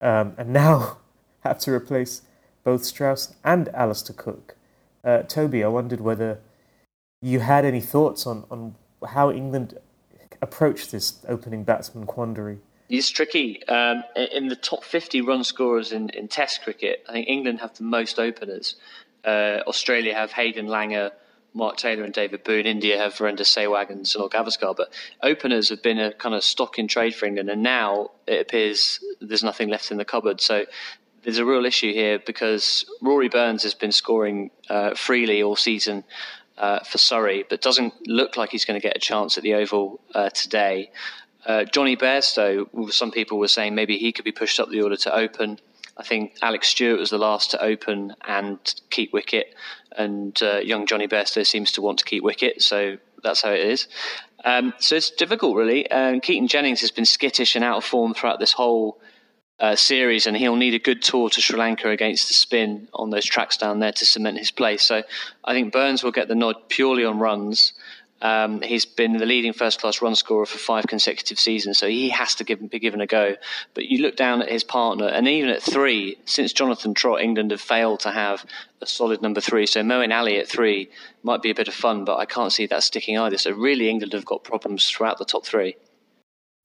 um, 0.00 0.34
and 0.36 0.52
now 0.52 0.98
have 1.40 1.58
to 1.60 1.72
replace 1.72 2.22
both 2.64 2.84
Strauss 2.84 3.34
and 3.44 3.68
Alastair 3.70 4.14
Cook. 4.16 4.56
Uh, 5.02 5.22
Toby, 5.22 5.64
I 5.64 5.68
wondered 5.68 6.00
whether 6.00 6.40
you 7.22 7.40
had 7.40 7.64
any 7.64 7.80
thoughts 7.80 8.26
on, 8.26 8.44
on 8.50 8.74
how 9.08 9.30
England 9.30 9.78
approach 10.42 10.90
this 10.90 11.24
opening 11.28 11.64
batsman 11.64 12.06
quandary? 12.06 12.58
It's 12.88 13.08
tricky. 13.08 13.64
Um, 13.68 14.02
in 14.16 14.48
the 14.48 14.56
top 14.56 14.82
50 14.82 15.20
run 15.20 15.44
scorers 15.44 15.92
in, 15.92 16.10
in 16.10 16.26
Test 16.26 16.62
cricket, 16.62 17.04
I 17.08 17.12
think 17.12 17.28
England 17.28 17.60
have 17.60 17.76
the 17.76 17.84
most 17.84 18.18
openers. 18.18 18.74
Uh, 19.24 19.60
Australia 19.66 20.12
have 20.14 20.32
Hayden 20.32 20.66
Langer, 20.66 21.12
Mark 21.54 21.76
Taylor, 21.76 22.02
and 22.02 22.12
David 22.12 22.42
Boon. 22.42 22.66
India 22.66 22.98
have 22.98 23.14
Virender 23.14 23.40
Sehwag 23.40 23.90
and 23.90 24.04
Sunil 24.04 24.30
Gavaskar. 24.30 24.76
But 24.76 24.92
openers 25.22 25.68
have 25.68 25.82
been 25.82 26.00
a 26.00 26.12
kind 26.12 26.34
of 26.34 26.42
stock 26.42 26.78
in 26.78 26.88
trade 26.88 27.14
for 27.14 27.26
England, 27.26 27.48
and 27.48 27.62
now 27.62 28.10
it 28.26 28.40
appears 28.40 28.98
there's 29.20 29.44
nothing 29.44 29.68
left 29.68 29.92
in 29.92 29.96
the 29.96 30.04
cupboard. 30.04 30.40
So 30.40 30.64
there's 31.22 31.38
a 31.38 31.44
real 31.44 31.66
issue 31.66 31.92
here 31.92 32.18
because 32.18 32.84
Rory 33.02 33.28
Burns 33.28 33.62
has 33.62 33.74
been 33.74 33.92
scoring 33.92 34.50
uh, 34.68 34.94
freely 34.94 35.42
all 35.42 35.56
season 35.56 36.02
uh, 36.60 36.80
for 36.80 36.98
Surrey, 36.98 37.44
but 37.48 37.62
doesn't 37.62 38.06
look 38.06 38.36
like 38.36 38.50
he's 38.50 38.66
going 38.66 38.78
to 38.78 38.86
get 38.86 38.96
a 38.96 39.00
chance 39.00 39.36
at 39.38 39.42
the 39.42 39.54
Oval 39.54 40.00
uh, 40.14 40.28
today. 40.28 40.90
Uh, 41.46 41.64
Jonny 41.64 41.96
Bairstow, 41.96 42.92
some 42.92 43.10
people 43.10 43.38
were 43.38 43.48
saying 43.48 43.74
maybe 43.74 43.96
he 43.96 44.12
could 44.12 44.26
be 44.26 44.32
pushed 44.32 44.60
up 44.60 44.68
the 44.68 44.82
order 44.82 44.96
to 44.96 45.14
open. 45.14 45.58
I 45.96 46.02
think 46.02 46.36
Alex 46.42 46.68
Stewart 46.68 47.00
was 47.00 47.10
the 47.10 47.18
last 47.18 47.50
to 47.52 47.62
open 47.62 48.14
and 48.26 48.58
keep 48.90 49.12
wicket, 49.12 49.54
and 49.96 50.38
uh, 50.42 50.58
young 50.58 50.86
Jonny 50.86 51.08
Bairstow 51.08 51.46
seems 51.46 51.72
to 51.72 51.82
want 51.82 51.98
to 51.98 52.04
keep 52.04 52.22
wicket, 52.22 52.62
so 52.62 52.98
that's 53.22 53.40
how 53.40 53.52
it 53.52 53.60
is. 53.60 53.88
Um, 54.44 54.74
so 54.78 54.96
it's 54.96 55.10
difficult, 55.10 55.56
really. 55.56 55.90
Um, 55.90 56.20
Keaton 56.20 56.46
Jennings 56.46 56.82
has 56.82 56.90
been 56.90 57.06
skittish 57.06 57.56
and 57.56 57.64
out 57.64 57.78
of 57.78 57.84
form 57.84 58.12
throughout 58.12 58.38
this 58.38 58.52
whole 58.52 59.00
uh, 59.60 59.76
series, 59.76 60.26
and 60.26 60.36
he'll 60.36 60.56
need 60.56 60.74
a 60.74 60.78
good 60.78 61.02
tour 61.02 61.28
to 61.30 61.40
Sri 61.40 61.58
Lanka 61.58 61.90
against 61.90 62.28
the 62.28 62.34
spin 62.34 62.88
on 62.94 63.10
those 63.10 63.26
tracks 63.26 63.56
down 63.56 63.78
there 63.78 63.92
to 63.92 64.06
cement 64.06 64.38
his 64.38 64.50
place. 64.50 64.82
So 64.82 65.02
I 65.44 65.52
think 65.52 65.72
Burns 65.72 66.02
will 66.02 66.12
get 66.12 66.28
the 66.28 66.34
nod 66.34 66.56
purely 66.68 67.04
on 67.04 67.18
runs. 67.18 67.74
Um, 68.22 68.60
he's 68.60 68.84
been 68.84 69.16
the 69.16 69.24
leading 69.24 69.54
first 69.54 69.80
class 69.80 70.02
run 70.02 70.14
scorer 70.14 70.44
for 70.44 70.58
five 70.58 70.86
consecutive 70.86 71.38
seasons, 71.38 71.78
so 71.78 71.88
he 71.88 72.10
has 72.10 72.34
to 72.36 72.44
give, 72.44 72.68
be 72.70 72.78
given 72.78 73.00
a 73.00 73.06
go. 73.06 73.36
But 73.72 73.86
you 73.86 74.02
look 74.02 74.16
down 74.16 74.42
at 74.42 74.50
his 74.50 74.64
partner, 74.64 75.06
and 75.06 75.26
even 75.26 75.48
at 75.50 75.62
three, 75.62 76.18
since 76.26 76.52
Jonathan 76.52 76.92
Trott, 76.92 77.22
England 77.22 77.50
have 77.50 77.62
failed 77.62 78.00
to 78.00 78.10
have 78.10 78.44
a 78.82 78.86
solid 78.86 79.22
number 79.22 79.40
three. 79.40 79.66
So 79.66 79.82
Moeen 79.82 80.14
Ali 80.14 80.38
at 80.38 80.48
three 80.48 80.90
might 81.22 81.40
be 81.40 81.50
a 81.50 81.54
bit 81.54 81.68
of 81.68 81.74
fun, 81.74 82.04
but 82.04 82.18
I 82.18 82.26
can't 82.26 82.52
see 82.52 82.66
that 82.66 82.82
sticking 82.82 83.18
either. 83.18 83.38
So 83.38 83.52
really, 83.52 83.88
England 83.88 84.12
have 84.12 84.26
got 84.26 84.44
problems 84.44 84.88
throughout 84.88 85.18
the 85.18 85.24
top 85.24 85.46
three. 85.46 85.76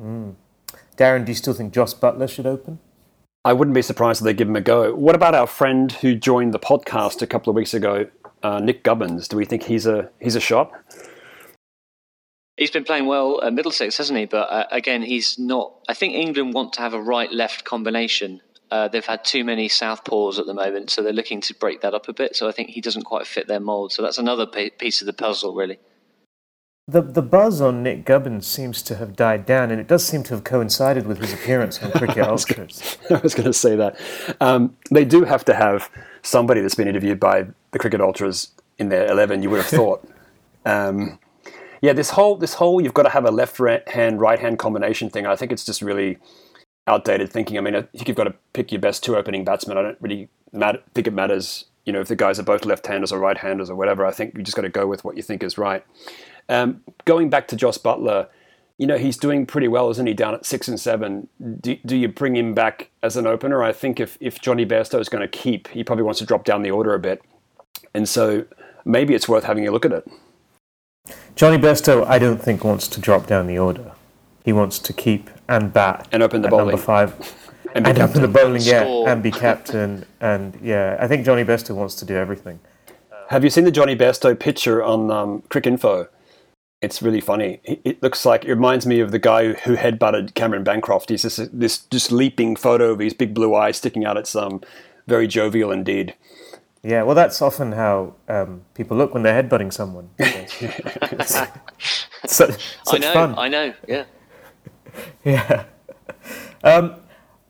Mm. 0.02 0.36
Darren, 0.98 1.26
do 1.26 1.32
you 1.32 1.36
still 1.36 1.54
think 1.54 1.74
Jos 1.74 1.94
Buttler 1.94 2.30
should 2.30 2.46
open? 2.46 2.80
I 3.44 3.54
wouldn't 3.54 3.76
be 3.76 3.82
surprised 3.82 4.22
if 4.22 4.26
they 4.26 4.34
give 4.34 4.48
him 4.48 4.56
a 4.56 4.62
go. 4.62 4.96
What 4.96 5.14
about 5.14 5.36
our 5.36 5.46
friend 5.46 5.92
who 5.92 6.16
joined 6.16 6.54
the 6.54 6.60
podcast 6.60 7.22
a 7.22 7.28
couple 7.28 7.52
of 7.52 7.56
weeks 7.56 7.74
ago, 7.74 8.08
uh, 8.42 8.60
Nick 8.60 8.84
Gubbins? 8.84 9.28
Do 9.28 9.38
we 9.38 9.46
think 9.46 9.64
he's 9.64 9.86
a 9.86 10.10
he's 10.20 10.36
a 10.36 10.40
shot? 10.40 10.72
He's 12.58 12.72
been 12.72 12.86
playing 12.86 13.06
well 13.06 13.44
at 13.44 13.54
Middlesex, 13.54 13.98
hasn't 13.98 14.18
he? 14.18 14.26
But 14.26 14.50
uh, 14.50 14.66
again, 14.72 15.02
he's 15.02 15.38
not. 15.38 15.74
I 15.90 15.94
think 15.94 16.14
England 16.14 16.54
want 16.54 16.74
to 16.74 16.82
have 16.82 16.94
a 16.94 17.02
right-left 17.02 17.66
combination. 17.66 18.42
Uh, 18.72 18.88
they've 18.88 19.06
had 19.06 19.24
too 19.24 19.44
many 19.44 19.68
southpaws 19.68 20.40
at 20.40 20.46
the 20.46 20.54
moment, 20.54 20.90
so 20.90 21.04
they're 21.04 21.14
looking 21.14 21.42
to 21.42 21.54
break 21.54 21.82
that 21.82 21.94
up 21.94 22.08
a 22.08 22.14
bit. 22.14 22.36
So 22.36 22.48
I 22.48 22.52
think 22.52 22.70
he 22.70 22.82
doesn't 22.82 23.04
quite 23.04 23.28
fit 23.28 23.48
their 23.48 23.60
mould. 23.60 23.92
So 23.92 24.02
that's 24.02 24.18
another 24.18 24.48
piece 24.48 25.02
of 25.02 25.06
the 25.06 25.14
puzzle, 25.14 25.54
really. 25.54 25.78
The 26.88 27.02
the 27.02 27.24
buzz 27.24 27.62
on 27.62 27.82
Nick 27.82 28.06
Gubbins 28.06 28.46
seems 28.46 28.84
to 28.84 28.96
have 28.98 29.16
died 29.16 29.48
down, 29.48 29.72
and 29.72 29.82
it 29.82 29.88
does 29.88 30.06
seem 30.06 30.22
to 30.24 30.36
have 30.36 30.44
coincided 30.44 31.08
with 31.08 31.20
his 31.20 31.34
appearance 31.34 31.82
on 31.82 31.92
Cricket 31.92 32.20
Ultras. 32.20 33.00
I 33.10 33.16
was 33.16 33.34
going 33.34 33.46
to 33.52 33.54
say 33.54 33.76
that 33.76 34.00
um, 34.40 34.78
they 34.92 35.04
do 35.04 35.24
have 35.24 35.44
to 35.46 35.56
have 35.56 35.90
somebody 36.22 36.62
that's 36.62 36.76
been 36.76 36.88
interviewed 36.88 37.20
by 37.20 37.48
the 37.72 37.80
Cricket 37.80 38.02
Ultras 38.02 38.52
in 38.78 38.90
their 38.90 39.12
eleven. 39.12 39.42
You 39.42 39.50
would 39.50 39.64
have 39.64 39.66
thought. 39.66 40.08
um, 40.68 41.18
yeah, 41.82 41.94
this 41.94 42.12
whole 42.12 42.36
this 42.36 42.54
whole 42.54 42.80
you've 42.80 42.94
got 42.94 43.04
to 43.04 43.10
have 43.10 43.26
a 43.26 43.32
left 43.32 43.60
hand 43.88 44.22
right 44.22 44.40
hand 44.40 44.60
combination 44.60 45.10
thing. 45.10 45.26
I 45.26 45.36
think 45.36 45.52
it's 45.52 45.66
just 45.66 45.82
really 45.82 46.20
outdated 46.86 47.32
thinking. 47.32 47.58
I 47.58 47.62
mean, 47.62 47.74
I 47.74 47.82
think 47.82 48.08
you've 48.08 48.18
got 48.18 48.26
to 48.26 48.36
pick 48.54 48.72
your 48.72 48.80
best 48.80 49.04
two 49.04 49.18
opening 49.18 49.44
batsmen. 49.44 49.80
I 49.80 49.82
don't 49.82 49.98
really 50.02 50.30
matter, 50.52 50.84
think 50.94 51.08
it 51.08 51.14
matters. 51.14 51.66
You 51.86 51.94
know, 51.94 52.02
if 52.02 52.08
the 52.08 52.16
guys 52.16 52.40
are 52.40 52.44
both 52.44 52.66
left-handers 52.66 53.12
or 53.12 53.20
right-handers 53.20 53.70
or 53.70 53.76
whatever. 53.76 54.08
I 54.08 54.12
think 54.12 54.36
you 54.36 54.42
just 54.42 54.56
got 54.56 54.64
to 54.64 54.70
go 54.70 54.88
with 54.88 55.04
what 55.04 55.18
you 55.18 55.22
think 55.22 55.44
is 55.44 55.56
right. 55.56 55.84
Um, 56.50 56.82
going 57.06 57.30
back 57.30 57.48
to 57.50 57.56
Jos 57.56 57.78
Buttler, 57.78 58.28
you 58.78 58.88
know, 58.88 58.98
he's 58.98 59.18
doing 59.18 59.46
pretty 59.46 59.68
well, 59.68 59.90
isn't 59.90 60.06
he, 60.06 60.14
down 60.14 60.34
at 60.34 60.46
six 60.46 60.68
and 60.68 60.80
seven? 60.80 61.28
Do, 61.62 61.78
do 61.86 61.96
you 61.96 62.08
bring 62.08 62.36
him 62.36 62.54
back 62.54 62.90
as 63.02 63.16
an 63.16 63.26
opener? 63.26 63.64
I 63.64 63.72
think 63.72 64.00
if, 64.00 64.18
if 64.20 64.42
Jonny 64.42 64.66
Bairstow 64.66 65.00
is 65.00 65.10
going 65.10 65.22
to 65.22 65.28
keep, 65.28 65.70
he 65.70 65.84
probably 65.84 66.04
wants 66.04 66.20
to 66.20 66.26
drop 66.26 66.44
down 66.44 66.62
the 66.62 66.72
order 66.72 66.94
a 66.94 67.00
bit. 67.00 67.22
And 67.94 68.08
so 68.08 68.46
maybe 68.84 69.14
it's 69.14 69.30
worth 69.30 69.46
having 69.46 69.68
a 69.68 69.72
look 69.72 69.86
at 69.86 69.94
it. 69.94 70.08
Jonny 71.36 71.58
Bairstow, 71.58 72.06
I 72.06 72.20
don't 72.20 72.42
think, 72.42 72.64
wants 72.64 72.88
to 72.90 73.00
drop 73.00 73.28
down 73.28 73.48
the 73.48 73.58
order. 73.58 73.94
He 74.44 74.52
wants 74.52 74.80
to 74.80 74.94
keep 74.94 75.30
and 75.48 75.72
bat 75.72 76.08
and 76.12 76.22
open 76.22 76.42
the 76.42 76.50
bowling. 76.50 76.68
Number 76.68 76.82
five. 76.82 77.36
and, 77.76 77.88
and 77.88 78.00
open 78.00 78.22
the 78.22 78.28
bowling, 78.28 78.62
yeah, 78.62 78.84
and 79.08 79.22
be 79.22 79.32
captain. 79.32 80.06
And 80.22 80.58
yeah, 80.62 80.98
I 81.00 81.08
think 81.08 81.26
Jonny 81.26 81.44
Bairstow 81.44 81.76
wants 81.76 81.96
to 81.96 82.06
do 82.06 82.16
everything. 82.16 82.60
Have 83.30 83.44
you 83.44 83.50
seen 83.50 83.64
the 83.64 83.72
Jonny 83.72 83.96
Bairstow 83.96 84.40
picture 84.40 84.84
on 84.84 85.12
um, 85.12 85.42
Cricinfo? 85.50 86.08
It's 86.86 87.02
really 87.02 87.20
funny. 87.20 87.60
It 87.64 88.02
looks 88.04 88.26
like 88.26 88.46
it 88.46 88.50
reminds 88.50 88.86
me 88.86 89.00
of 89.00 89.12
the 89.12 89.18
guy 89.18 89.54
who 89.54 89.76
headbutted 89.76 90.36
Cameron 90.36 90.64
Bancroft. 90.64 91.10
He's 91.10 91.24
this 91.24 91.38
this 91.52 91.80
just 91.80 92.12
leaping 92.12 92.56
photo 92.56 92.92
of 92.92 93.00
his 93.00 93.14
big 93.14 93.34
blue 93.34 93.56
eyes 93.56 93.78
sticking 93.78 94.06
out. 94.06 94.18
It's 94.18 94.36
um, 94.36 94.62
very 95.08 95.28
jovial 95.28 95.72
indeed. 95.72 96.14
Yeah, 96.84 97.02
well, 97.02 97.16
that's 97.16 97.42
often 97.42 97.72
how 97.72 98.14
um, 98.30 98.62
people 98.76 98.96
look 98.96 99.16
when 99.16 99.24
they're 99.24 99.42
headbutting 99.42 99.74
someone. 99.74 100.12
such, 101.26 101.50
such 102.28 102.60
I 102.88 102.98
know, 103.00 103.14
fun. 103.14 103.36
I 103.40 103.48
know, 103.48 103.74
yeah. 103.88 104.04
yeah. 105.26 105.64
Um, 106.64 106.98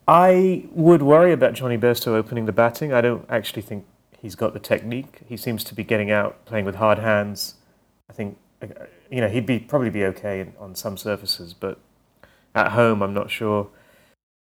I 0.07 0.65
would 0.71 1.01
worry 1.01 1.33
about 1.33 1.55
Jonny 1.55 1.77
Bairstow 1.77 2.13
opening 2.13 2.45
the 2.45 2.53
batting. 2.53 2.93
I 2.93 3.01
don't 3.01 3.25
actually 3.29 3.63
think 3.63 3.85
he's 4.17 4.35
got 4.35 4.53
the 4.53 4.59
technique. 4.61 5.19
He 5.27 5.35
seems 5.35 5.65
to 5.65 5.75
be 5.75 5.83
getting 5.83 6.09
out, 6.09 6.45
playing 6.45 6.63
with 6.63 6.75
hard 6.75 6.99
hands. 6.99 7.55
I 8.09 8.13
think 8.13 8.37
uh, 8.61 8.67
you 9.15 9.21
know 9.21 9.29
he'd 9.29 9.45
be 9.45 9.59
probably 9.59 9.89
be 9.89 10.03
okay 10.03 10.41
in, 10.41 10.53
on 10.59 10.75
some 10.75 10.97
surfaces, 10.97 11.53
but 11.53 11.79
at 12.53 12.73
home, 12.73 13.01
I'm 13.01 13.13
not 13.13 13.31
sure. 13.31 13.69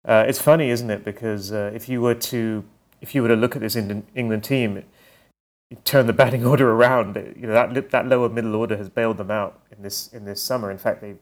Uh, 0.04 0.24
it's 0.28 0.40
funny, 0.40 0.70
isn't 0.70 0.90
it? 0.90 1.04
Because 1.04 1.50
uh, 1.50 1.72
if 1.74 1.88
you 1.88 2.00
were 2.00 2.14
to 2.14 2.62
if 3.00 3.12
you 3.12 3.22
were 3.22 3.28
to 3.28 3.34
look 3.34 3.56
at 3.56 3.62
this 3.62 3.74
England 3.74 4.44
team, 4.44 4.84
you 5.70 5.76
turn 5.82 6.06
the 6.06 6.12
batting 6.12 6.46
order 6.52 6.70
around. 6.70 7.16
You 7.16 7.48
know 7.48 7.52
that 7.52 7.90
that 7.90 8.06
lower 8.06 8.28
middle 8.28 8.54
order 8.54 8.76
has 8.76 8.88
bailed 8.88 9.16
them 9.16 9.32
out 9.32 9.60
in 9.76 9.82
this 9.82 10.06
in 10.12 10.24
this 10.24 10.40
summer. 10.40 10.70
In 10.70 10.78
fact, 10.78 11.00
they 11.00 11.16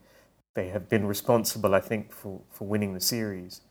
they 0.55 0.69
have 0.69 0.91
been 0.91 1.07
responsible, 1.07 1.75
I 1.75 1.81
think, 1.81 2.13
for, 2.13 2.43
for 2.51 2.67
winning 2.67 2.93
the 2.93 3.01
series. 3.01 3.63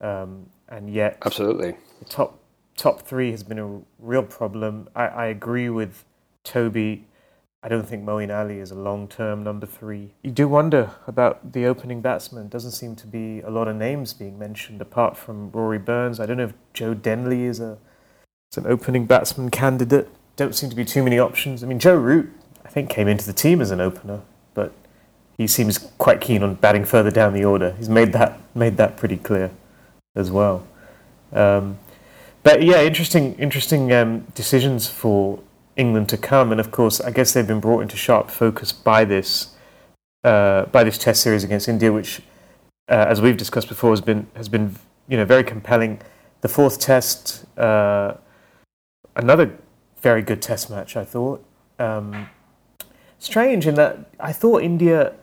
Um, 0.00 0.46
and 0.68 0.88
yet, 0.88 1.18
absolutely, 1.26 1.76
the 1.98 2.06
top 2.06 2.38
top 2.78 3.02
three 3.02 3.30
has 3.30 3.42
been 3.42 3.58
a 3.58 3.80
real 3.98 4.22
problem. 4.22 4.88
I, 4.96 5.06
I 5.06 5.26
agree 5.26 5.68
with 5.68 6.06
Toby. 6.44 7.04
I 7.64 7.68
don't 7.68 7.86
think 7.88 8.04
Moeen 8.04 8.36
Ali 8.36 8.58
is 8.58 8.72
a 8.72 8.74
long 8.74 9.06
term 9.06 9.44
number 9.44 9.66
three. 9.66 10.10
You 10.22 10.32
do 10.32 10.48
wonder 10.48 10.90
about 11.06 11.52
the 11.52 11.64
opening 11.66 12.00
batsman. 12.00 12.48
Doesn't 12.48 12.72
seem 12.72 12.96
to 12.96 13.06
be 13.06 13.40
a 13.40 13.50
lot 13.50 13.68
of 13.68 13.76
names 13.76 14.12
being 14.14 14.36
mentioned 14.36 14.80
apart 14.80 15.16
from 15.16 15.52
Rory 15.52 15.78
Burns. 15.78 16.18
I 16.18 16.26
don't 16.26 16.38
know 16.38 16.44
if 16.46 16.54
Joe 16.74 16.92
Denly 16.94 17.44
is 17.44 17.60
a 17.60 17.78
is 18.50 18.58
an 18.58 18.66
opening 18.66 19.06
batsman 19.06 19.50
candidate. 19.50 20.08
Don't 20.34 20.56
seem 20.56 20.70
to 20.70 20.76
be 20.76 20.84
too 20.84 21.04
many 21.04 21.20
options. 21.20 21.62
I 21.62 21.68
mean, 21.68 21.78
Joe 21.78 21.94
Root, 21.94 22.32
I 22.64 22.68
think, 22.68 22.90
came 22.90 23.06
into 23.06 23.26
the 23.26 23.32
team 23.32 23.60
as 23.60 23.70
an 23.70 23.80
opener, 23.80 24.22
but 24.54 24.72
he 25.36 25.46
seems 25.46 25.78
quite 25.98 26.20
keen 26.20 26.42
on 26.42 26.56
batting 26.56 26.84
further 26.84 27.12
down 27.12 27.32
the 27.32 27.44
order. 27.44 27.76
He's 27.78 27.88
made 27.88 28.12
that 28.12 28.40
made 28.56 28.76
that 28.78 28.96
pretty 28.96 29.18
clear 29.18 29.52
as 30.16 30.32
well. 30.32 30.66
Um, 31.32 31.78
but 32.42 32.64
yeah, 32.64 32.82
interesting 32.82 33.34
interesting 33.34 33.92
um, 33.92 34.26
decisions 34.34 34.88
for 34.88 35.38
England 35.76 36.08
to 36.10 36.16
come, 36.16 36.50
and 36.52 36.60
of 36.60 36.70
course, 36.70 37.00
I 37.00 37.10
guess 37.10 37.32
they've 37.32 37.46
been 37.46 37.60
brought 37.60 37.80
into 37.80 37.96
sharp 37.96 38.30
focus 38.30 38.72
by 38.72 39.04
this 39.04 39.54
uh, 40.24 40.66
by 40.66 40.84
this 40.84 40.98
Test 40.98 41.22
series 41.22 41.44
against 41.44 41.68
India, 41.68 41.92
which, 41.92 42.20
uh, 42.88 43.06
as 43.08 43.20
we've 43.20 43.36
discussed 43.36 43.68
before, 43.68 43.90
has 43.90 44.00
been 44.00 44.26
has 44.34 44.48
been 44.48 44.76
you 45.08 45.16
know 45.16 45.24
very 45.24 45.44
compelling. 45.44 46.00
The 46.42 46.48
fourth 46.48 46.80
Test, 46.80 47.44
uh, 47.56 48.14
another 49.14 49.56
very 50.00 50.22
good 50.22 50.42
Test 50.42 50.68
match, 50.70 50.96
I 50.96 51.04
thought. 51.04 51.44
Um, 51.78 52.28
strange 53.18 53.66
in 53.66 53.76
that 53.76 54.10
I 54.18 54.32
thought 54.32 54.62
India 54.62 55.14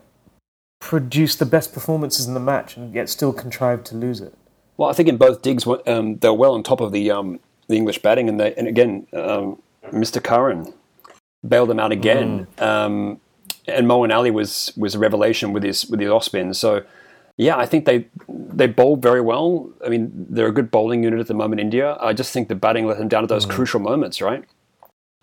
produced 0.79 1.39
the 1.39 1.45
best 1.45 1.73
performances 1.73 2.25
in 2.25 2.33
the 2.33 2.39
match 2.39 2.77
and 2.77 2.93
yet 2.93 3.09
still 3.09 3.33
contrived 3.33 3.85
to 3.87 3.95
lose 3.95 4.21
it. 4.21 4.33
Well, 4.77 4.89
I 4.89 4.93
think 4.93 5.09
in 5.09 5.17
both 5.17 5.41
digs, 5.41 5.67
um, 5.67 6.17
they 6.17 6.29
were 6.29 6.33
well 6.33 6.53
on 6.53 6.63
top 6.63 6.79
of 6.79 6.93
the 6.93 7.11
um, 7.11 7.39
the 7.67 7.75
English 7.75 8.01
batting, 8.01 8.29
and 8.29 8.39
they 8.39 8.55
and 8.55 8.67
again 8.67 9.05
um, 9.13 9.61
Mr. 9.87 10.23
Curran 10.23 10.73
bailed 11.47 11.69
them 11.69 11.79
out 11.79 11.91
again. 11.91 12.47
Mm. 12.57 12.63
Um, 12.63 13.21
and 13.67 13.87
Moeen 13.87 14.13
Ali 14.13 14.31
was 14.31 14.73
was 14.75 14.95
a 14.95 14.99
revelation 14.99 15.53
with 15.53 15.63
his 15.63 15.85
with 15.87 15.99
his 15.99 16.09
off 16.09 16.23
spin. 16.23 16.53
So 16.53 16.83
yeah, 17.37 17.57
I 17.57 17.65
think 17.65 17.85
they 17.85 18.07
they 18.27 18.67
bowled 18.67 19.01
very 19.01 19.21
well. 19.21 19.69
I 19.85 19.89
mean, 19.89 20.11
they're 20.29 20.47
a 20.47 20.51
good 20.51 20.71
bowling 20.71 21.03
unit 21.03 21.19
at 21.19 21.27
the 21.27 21.33
moment. 21.33 21.61
India. 21.61 21.97
I 22.01 22.13
just 22.13 22.33
think 22.33 22.47
the 22.47 22.55
batting 22.55 22.85
let 22.85 22.97
them 22.97 23.07
down 23.07 23.23
at 23.23 23.29
those 23.29 23.45
mm. 23.45 23.51
crucial 23.51 23.79
moments. 23.79 24.21
Right. 24.21 24.43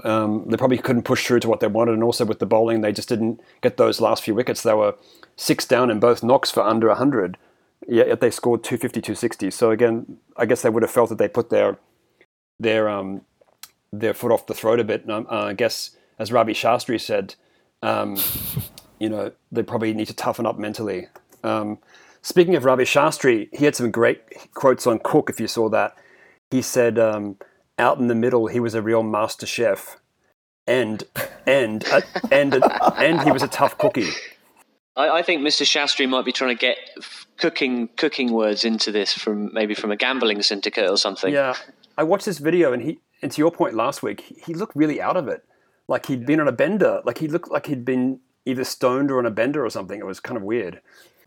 Um, 0.04 0.44
they 0.48 0.56
probably 0.56 0.78
couldn't 0.78 1.02
push 1.02 1.26
through 1.26 1.40
to 1.40 1.48
what 1.48 1.60
they 1.60 1.66
wanted, 1.66 1.92
and 1.92 2.04
also 2.04 2.24
with 2.24 2.38
the 2.38 2.46
bowling, 2.46 2.82
they 2.82 2.92
just 2.92 3.08
didn't 3.08 3.40
get 3.62 3.76
those 3.76 4.00
last 4.00 4.22
few 4.22 4.34
wickets. 4.34 4.62
They 4.62 4.74
were 4.74 4.94
six 5.36 5.66
down 5.66 5.90
in 5.90 6.00
both 6.00 6.22
knocks 6.22 6.50
for 6.50 6.62
under 6.62 6.88
100. 6.88 7.38
Yet 7.88 8.20
they 8.20 8.30
scored 8.30 8.64
250, 8.64 9.00
260. 9.00 9.50
So 9.50 9.70
again, 9.70 10.18
I 10.36 10.44
guess 10.44 10.62
they 10.62 10.70
would 10.70 10.82
have 10.82 10.90
felt 10.90 11.08
that 11.10 11.18
they 11.18 11.28
put 11.28 11.50
their 11.50 11.78
their 12.58 12.88
um, 12.88 13.22
their 13.92 14.14
foot 14.14 14.32
off 14.32 14.46
the 14.46 14.54
throat 14.54 14.80
a 14.80 14.84
bit. 14.84 15.02
And 15.02 15.10
um, 15.10 15.26
uh, 15.30 15.44
I 15.44 15.52
guess, 15.52 15.96
as 16.18 16.32
Ravi 16.32 16.52
Shastri 16.52 17.00
said, 17.00 17.34
um, 17.82 18.16
you 18.98 19.08
know, 19.08 19.32
they 19.52 19.62
probably 19.62 19.92
need 19.94 20.06
to 20.06 20.14
toughen 20.14 20.46
up 20.46 20.58
mentally. 20.58 21.08
Um, 21.42 21.78
speaking 22.22 22.54
of 22.54 22.64
Ravi 22.64 22.84
Shastri, 22.84 23.48
he 23.54 23.64
had 23.64 23.76
some 23.76 23.90
great 23.90 24.20
quotes 24.54 24.86
on 24.86 24.98
Cook, 24.98 25.30
if 25.30 25.40
you 25.40 25.48
saw 25.48 25.68
that. 25.70 25.96
He 26.50 26.62
said, 26.62 26.98
um, 26.98 27.36
out 27.78 27.98
in 27.98 28.06
the 28.06 28.14
middle, 28.14 28.46
he 28.46 28.60
was 28.60 28.74
a 28.74 28.82
real 28.82 29.02
master 29.02 29.46
chef. 29.46 29.98
And 30.68 31.04
and 31.46 31.84
uh, 31.92 32.00
and 32.32 32.54
uh, 32.54 32.90
and 32.96 33.20
he 33.20 33.30
was 33.30 33.44
a 33.44 33.48
tough 33.48 33.78
cookie. 33.78 34.10
I, 34.96 35.18
I, 35.18 35.22
think 35.22 35.42
Mr. 35.42 35.62
Shastri 35.62 36.08
might 36.08 36.24
be 36.24 36.32
trying 36.32 36.56
to 36.56 36.60
get 36.60 36.76
cooking 37.36 37.88
cooking 37.96 38.32
words 38.32 38.64
into 38.64 38.90
this 38.90 39.12
from 39.12 39.54
maybe 39.54 39.74
from 39.74 39.92
a 39.92 39.96
gambling 39.96 40.42
syndicate 40.42 40.90
or 40.90 40.96
something. 40.96 41.32
Yeah, 41.32 41.54
I 41.96 42.02
watched 42.02 42.26
this 42.26 42.38
video 42.38 42.72
and 42.72 42.82
he 42.82 42.98
and 43.22 43.32
to 43.32 43.40
your 43.40 43.50
point 43.50 43.74
last 43.74 44.02
week, 44.02 44.42
he, 44.44 44.54
looked 44.54 44.76
really 44.76 45.00
out 45.00 45.16
of 45.16 45.28
it. 45.28 45.44
Like 45.88 46.06
he'd 46.06 46.26
been 46.26 46.40
on 46.40 46.48
a 46.48 46.52
bender. 46.52 47.00
Like 47.04 47.18
he 47.18 47.28
looked 47.28 47.50
like 47.50 47.66
he'd 47.66 47.84
been 47.84 48.20
either 48.44 48.64
stoned 48.64 49.10
or 49.10 49.18
on 49.18 49.26
a 49.26 49.30
bender 49.30 49.64
or 49.64 49.70
something. 49.70 49.98
It 49.98 50.06
was 50.06 50.20
kind 50.20 50.36
of 50.36 50.42
weird. 50.42 50.80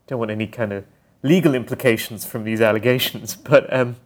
Don't 0.06 0.18
want 0.18 0.30
any 0.30 0.46
kind 0.46 0.72
of 0.72 0.84
legal 1.22 1.54
implications 1.54 2.24
from 2.24 2.44
these 2.44 2.60
allegations, 2.60 3.34
but 3.50 3.72
um, 3.72 3.96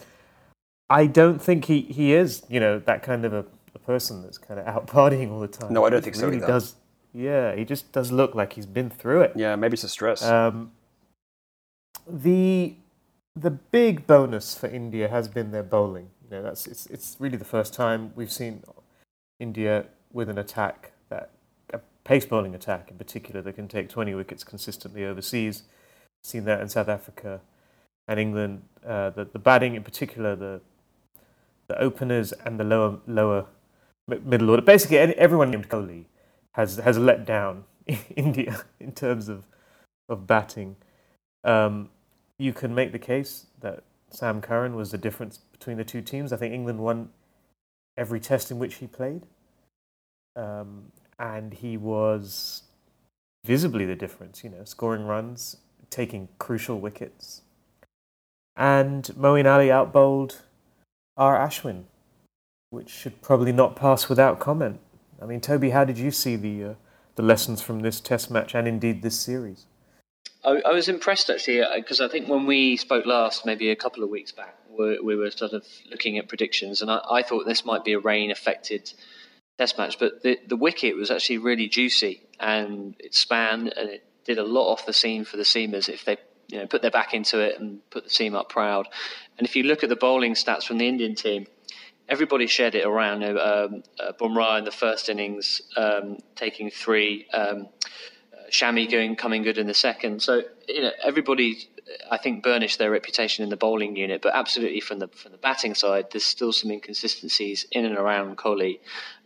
I 0.89 1.07
don't 1.07 1.41
think 1.41 1.67
he, 1.67 1.83
he 1.83 2.13
is, 2.13 2.43
you 2.49 2.61
know, 2.61 2.79
that 2.81 3.03
kind 3.03 3.25
of 3.25 3.33
a, 3.33 3.45
a 3.75 3.79
person 3.79 4.23
that's 4.23 4.39
kind 4.39 4.61
of 4.61 4.67
out 4.67 4.87
partying 4.89 5.31
all 5.31 5.41
the 5.41 5.49
time. 5.49 5.73
No, 5.73 5.85
I 5.85 5.91
don't 5.91 6.03
think 6.03 6.17
he 6.17 6.21
so 6.21 6.27
really 6.27 6.39
either. 6.39 6.47
Does, 6.47 6.75
yeah, 7.13 7.55
he 7.55 7.65
just 7.65 7.93
does 7.93 8.11
look 8.11 8.35
like 8.35 8.55
he's 8.55 8.67
been 8.67 8.91
through 8.91 9.23
it. 9.23 9.33
Yeah, 9.37 9.57
maybe 9.57 9.75
it's 9.75 9.85
a 9.85 9.89
stress. 9.89 10.23
Um, 10.23 10.73
the 12.07 12.75
the 13.37 13.51
big 13.51 14.07
bonus 14.07 14.57
for 14.57 14.69
India 14.69 15.09
has 15.09 15.27
been 15.27 15.51
their 15.51 15.63
bowling. 15.63 16.11
You 16.25 16.37
know, 16.37 16.43
that's 16.43 16.67
it's 16.67 16.87
it's 16.87 17.17
really 17.19 17.37
the 17.37 17.45
first 17.45 17.75
time 17.75 18.13
we've 18.15 18.33
seen 18.33 18.63
India 19.39 19.87
with 20.13 20.29
an 20.29 20.39
attack 20.39 20.93
that 21.11 21.31
a 21.73 21.81
pace 22.05 22.25
bowling 22.25 22.55
attack 22.55 22.91
in 22.91 22.97
particular 22.97 23.43
that 23.43 23.55
can 23.55 23.69
take 23.69 23.89
20 23.89 24.15
wickets 24.15 24.45
consistently 24.45 25.05
overseas. 25.05 25.65
Seen 26.23 26.45
that 26.45 26.61
in 26.61 26.69
South 26.69 26.89
Africa 26.89 27.41
and 28.09 28.19
England. 28.19 28.63
Uh, 28.87 29.11
the 29.11 29.25
the 29.25 29.39
batting 29.39 29.75
in 29.75 29.83
particular, 29.83 30.35
the 30.35 30.61
the 31.69 31.79
openers 31.79 32.33
and 32.33 32.59
the 32.59 32.65
lower 32.65 32.99
lower 33.07 33.47
middle 34.07 34.51
order. 34.51 34.63
Basically, 34.63 34.99
everyone 34.99 35.51
named 35.51 35.69
Kohli 35.69 36.05
has 36.53 36.77
has 36.77 36.99
let 36.99 37.27
down 37.27 37.65
India 38.17 38.63
in 38.81 38.93
terms 38.93 39.29
of 39.29 39.45
of 40.09 40.27
batting. 40.27 40.77
Um, 41.43 41.91
you 42.39 42.53
can 42.53 42.75
make 42.75 42.93
the 42.93 42.99
case 42.99 43.47
that 43.61 43.85
Sam 44.11 44.41
Curran 44.41 44.77
was 44.77 44.91
the 44.91 44.99
difference 44.99 45.41
between 45.65 45.79
the 45.79 45.85
two 45.85 46.03
teams. 46.03 46.31
I 46.31 46.37
think 46.37 46.53
England 46.53 46.79
won 46.79 47.09
every 47.97 48.21
test 48.21 48.51
in 48.51 48.59
which 48.59 48.75
he 48.77 48.87
played. 48.87 49.23
Um, 50.37 50.93
and 51.19 51.55
he 51.55 51.79
was 51.79 52.65
visibly 53.47 53.87
the 53.87 53.95
difference, 53.95 54.45
you 54.45 54.51
know, 54.51 54.65
scoring 54.65 55.07
runs, 55.07 55.57
taking 55.89 56.29
crucial 56.39 56.81
wickets. 56.81 57.41
And 58.57 59.05
Moeen 59.19 59.47
Ali 59.47 59.73
outbowled 59.73 60.43
R. 61.17 61.39
Ashwin, 61.39 61.85
which 62.69 62.91
should 62.91 63.23
probably 63.23 63.53
not 63.53 63.75
pass 63.75 64.11
without 64.11 64.39
comment. 64.39 64.81
I 65.23 65.25
mean, 65.25 65.41
Toby, 65.41 65.71
how 65.71 65.85
did 65.87 65.97
you 65.97 66.11
see 66.11 66.37
the 66.37 66.65
uh, 66.65 66.75
the 67.15 67.23
lessons 67.23 67.63
from 67.63 67.81
this 67.81 68.01
Test 68.01 68.31
match 68.31 68.55
and 68.55 68.69
indeed 68.69 69.01
this 69.01 69.19
series? 69.19 69.65
I, 70.45 70.61
I 70.67 70.73
was 70.73 70.89
impressed 70.89 71.31
actually 71.31 71.63
because 71.77 72.01
uh, 72.01 72.07
I 72.07 72.09
think 72.09 72.29
when 72.29 72.47
we 72.47 72.77
spoke 72.77 73.07
last, 73.07 73.47
maybe 73.47 73.71
a 73.71 73.77
couple 73.77 74.05
of 74.05 74.11
weeks 74.11 74.33
back, 74.33 74.55
we, 74.69 74.99
we 75.01 75.17
were 75.17 75.31
sort 75.31 75.53
of 75.53 75.65
looking 75.91 76.19
at 76.19 76.29
predictions, 76.29 76.83
and 76.83 76.91
I, 76.91 77.01
I 77.11 77.23
thought 77.23 77.47
this 77.47 77.65
might 77.65 77.85
be 77.85 77.93
a 77.93 77.99
rain 77.99 78.31
affected 78.31 78.93
Test 79.57 79.79
match, 79.79 80.01
but 80.01 80.23
the 80.25 80.37
the 80.49 80.57
wicket 80.57 80.97
was 80.97 81.13
actually 81.13 81.39
really 81.39 81.69
juicy 81.69 82.23
and 82.41 82.97
it 82.99 83.15
spanned 83.15 83.73
and 83.77 83.89
it 83.89 84.05
did 84.25 84.37
a 84.37 84.43
lot 84.43 84.73
off 84.73 84.85
the 84.85 84.93
seam 84.93 85.25
for 85.25 85.37
the 85.37 85.45
seamers 85.45 85.89
if 85.89 86.05
they 86.05 86.17
you 86.49 86.59
know 86.59 86.67
put 86.67 86.83
their 86.83 86.91
back 86.91 87.15
into 87.15 87.39
it 87.39 87.61
and 87.61 87.79
put 87.91 88.03
the 88.03 88.11
seam 88.11 88.35
up 88.35 88.49
proud. 88.49 88.89
And 89.39 89.47
if 89.47 89.55
you 89.55 89.63
look 89.63 89.85
at 89.85 89.89
the 89.91 89.97
bowling 89.97 90.35
stats 90.35 90.65
from 90.65 90.79
the 90.79 90.89
Indian 90.89 91.15
team, 91.15 91.47
everybody 92.09 92.49
shared 92.49 92.75
it 92.75 92.85
around. 92.85 93.23
Um, 93.23 93.85
uh, 94.01 94.11
Bumrah 94.19 94.59
in 94.59 94.65
the 94.65 94.73
first 94.73 95.09
innings 95.09 95.63
um, 95.77 96.19
taking 96.35 96.69
three, 96.69 97.29
um, 97.33 97.69
Shami 98.55 98.91
going 98.91 99.17
coming 99.17 99.43
good 99.43 99.59
in 99.59 99.67
the 99.67 99.75
second. 99.75 100.23
So 100.23 100.43
you 100.69 100.83
know 100.83 100.93
everybody. 101.03 101.69
I 102.11 102.17
think 102.17 102.43
burnished 102.43 102.79
their 102.79 102.91
reputation 102.91 103.45
in 103.45 103.51
the 103.51 103.59
bowling 103.59 103.95
unit, 103.95 104.23
but 104.23 104.35
absolutely 104.35 104.81
from 104.81 105.01
the 105.01 105.09
from 105.09 105.33
the 105.33 105.39
batting 105.39 105.75
side, 105.75 106.07
there's 106.13 106.25
still 106.25 106.53
some 106.53 106.71
inconsistencies 106.71 107.67
in 107.71 107.85
and 107.85 107.97
around 107.97 108.39
Kohli. 108.39 108.79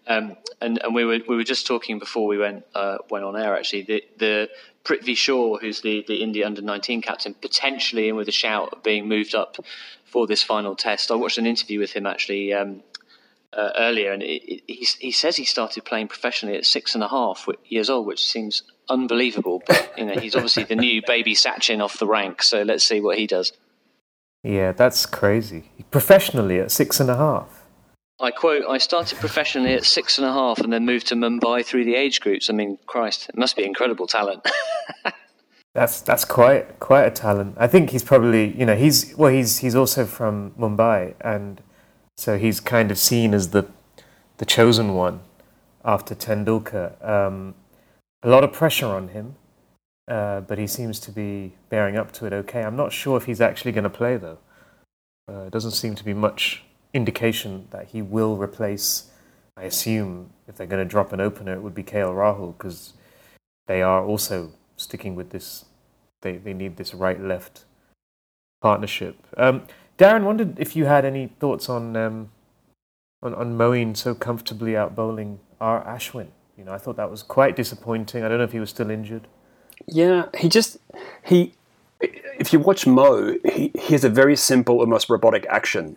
Um, 0.08 0.36
and, 0.62 0.80
and 0.82 0.94
we 0.94 1.04
were 1.04 1.18
we 1.28 1.36
were 1.36 1.44
just 1.44 1.66
talking 1.66 1.98
before 1.98 2.26
we 2.26 2.38
went 2.38 2.64
uh, 2.74 2.98
went 3.10 3.24
on 3.24 3.36
air. 3.36 3.54
Actually, 3.54 3.82
the, 3.82 4.04
the 4.16 4.50
Prithvi 4.82 5.14
Shaw, 5.14 5.58
who's 5.58 5.82
the, 5.82 6.04
the 6.08 6.22
India 6.22 6.46
under 6.46 6.62
19 6.62 7.02
captain, 7.02 7.34
potentially 7.34 8.08
in 8.08 8.16
with 8.16 8.26
a 8.28 8.32
shout 8.32 8.70
of 8.72 8.82
being 8.82 9.06
moved 9.06 9.34
up 9.34 9.58
for 10.06 10.26
this 10.26 10.42
final 10.42 10.74
test. 10.74 11.10
I 11.10 11.14
watched 11.14 11.36
an 11.36 11.46
interview 11.46 11.78
with 11.78 11.92
him 11.92 12.06
actually 12.06 12.54
um, 12.54 12.82
uh, 13.52 13.70
earlier, 13.76 14.12
and 14.12 14.22
it, 14.22 14.42
it, 14.50 14.62
he, 14.66 14.86
he 14.98 15.12
says 15.12 15.36
he 15.36 15.44
started 15.44 15.84
playing 15.84 16.08
professionally 16.08 16.56
at 16.56 16.64
six 16.64 16.94
and 16.94 17.04
a 17.04 17.08
half 17.08 17.46
years 17.66 17.90
old, 17.90 18.06
which 18.06 18.24
seems 18.24 18.62
unbelievable. 18.88 19.62
But 19.66 19.92
you 19.96 20.04
know, 20.04 20.14
he's 20.14 20.34
obviously 20.34 20.64
the 20.64 20.76
new 20.76 21.02
baby 21.06 21.34
Sachin 21.34 21.82
off 21.82 21.98
the 21.98 22.06
rank. 22.06 22.42
So 22.42 22.62
let's 22.62 22.84
see 22.84 23.00
what 23.00 23.18
he 23.18 23.26
does. 23.26 23.52
Yeah, 24.42 24.72
that's 24.72 25.06
crazy. 25.06 25.70
Professionally 25.90 26.60
at 26.60 26.70
six 26.70 27.00
and 27.00 27.10
a 27.10 27.16
half. 27.16 27.64
I 28.20 28.30
quote, 28.32 28.64
I 28.68 28.78
started 28.78 29.18
professionally 29.18 29.74
at 29.74 29.84
six 29.84 30.18
and 30.18 30.26
a 30.26 30.32
half 30.32 30.58
and 30.58 30.72
then 30.72 30.84
moved 30.84 31.06
to 31.08 31.14
Mumbai 31.14 31.64
through 31.64 31.84
the 31.84 31.94
age 31.94 32.20
groups. 32.20 32.50
I 32.50 32.52
mean, 32.52 32.78
Christ, 32.86 33.28
it 33.28 33.36
must 33.36 33.56
be 33.56 33.64
incredible 33.64 34.08
talent. 34.08 34.44
that's 35.74 36.00
that's 36.00 36.24
quite 36.24 36.80
quite 36.80 37.04
a 37.04 37.10
talent. 37.10 37.54
I 37.58 37.68
think 37.68 37.90
he's 37.90 38.02
probably 38.02 38.56
you 38.58 38.66
know 38.66 38.74
he's 38.74 39.16
well 39.16 39.32
he's 39.32 39.58
he's 39.58 39.76
also 39.76 40.04
from 40.04 40.50
Mumbai 40.58 41.14
and 41.20 41.62
so 42.16 42.36
he's 42.36 42.58
kind 42.58 42.90
of 42.90 42.98
seen 42.98 43.34
as 43.34 43.50
the 43.50 43.68
the 44.38 44.44
chosen 44.44 44.94
one 44.94 45.20
after 45.84 46.16
Tendulkar. 46.16 47.04
Um, 47.06 47.54
a 48.22 48.28
lot 48.28 48.44
of 48.44 48.52
pressure 48.52 48.86
on 48.86 49.08
him, 49.08 49.36
uh, 50.08 50.40
but 50.40 50.58
he 50.58 50.66
seems 50.66 50.98
to 51.00 51.10
be 51.10 51.54
bearing 51.68 51.96
up 51.96 52.12
to 52.12 52.26
it 52.26 52.32
okay. 52.32 52.62
I'm 52.62 52.76
not 52.76 52.92
sure 52.92 53.16
if 53.16 53.26
he's 53.26 53.40
actually 53.40 53.72
going 53.72 53.84
to 53.84 53.90
play 53.90 54.16
though. 54.16 54.38
Uh, 55.30 55.42
it 55.42 55.52
doesn't 55.52 55.72
seem 55.72 55.94
to 55.94 56.04
be 56.04 56.14
much 56.14 56.64
indication 56.94 57.68
that 57.70 57.88
he 57.88 58.02
will 58.02 58.36
replace. 58.36 59.10
I 59.56 59.64
assume 59.64 60.30
if 60.46 60.56
they're 60.56 60.66
going 60.66 60.84
to 60.84 60.88
drop 60.88 61.12
an 61.12 61.20
opener, 61.20 61.54
it 61.54 61.62
would 61.62 61.74
be 61.74 61.82
KL 61.82 62.14
Rahul 62.14 62.56
because 62.56 62.94
they 63.66 63.82
are 63.82 64.04
also 64.04 64.52
sticking 64.76 65.14
with 65.14 65.30
this. 65.30 65.64
They 66.22 66.36
they 66.38 66.54
need 66.54 66.76
this 66.76 66.94
right 66.94 67.20
left 67.20 67.64
partnership. 68.60 69.16
Um, 69.36 69.64
Darren 69.98 70.24
wondered 70.24 70.58
if 70.58 70.74
you 70.74 70.86
had 70.86 71.04
any 71.04 71.26
thoughts 71.38 71.68
on 71.68 71.96
um, 71.96 72.30
on, 73.22 73.34
on 73.34 73.58
Moeen 73.58 73.96
so 73.96 74.14
comfortably 74.14 74.76
out 74.76 74.94
bowling 74.94 75.40
R 75.60 75.84
Ashwin. 75.84 76.28
You 76.58 76.64
know, 76.64 76.72
I 76.72 76.78
thought 76.78 76.96
that 76.96 77.10
was 77.10 77.22
quite 77.22 77.56
disappointing. 77.56 78.24
I 78.24 78.28
don't 78.28 78.38
know 78.38 78.44
if 78.44 78.52
he 78.52 78.60
was 78.60 78.70
still 78.70 78.90
injured. 78.90 79.28
Yeah, 79.86 80.26
he 80.36 80.48
just 80.48 80.78
he. 81.24 81.54
If 82.00 82.52
you 82.52 82.58
watch 82.58 82.86
Mo, 82.86 83.36
he, 83.44 83.72
he 83.74 83.92
has 83.92 84.04
a 84.04 84.08
very 84.08 84.36
simple, 84.36 84.80
almost 84.80 85.08
robotic 85.08 85.46
action 85.46 85.96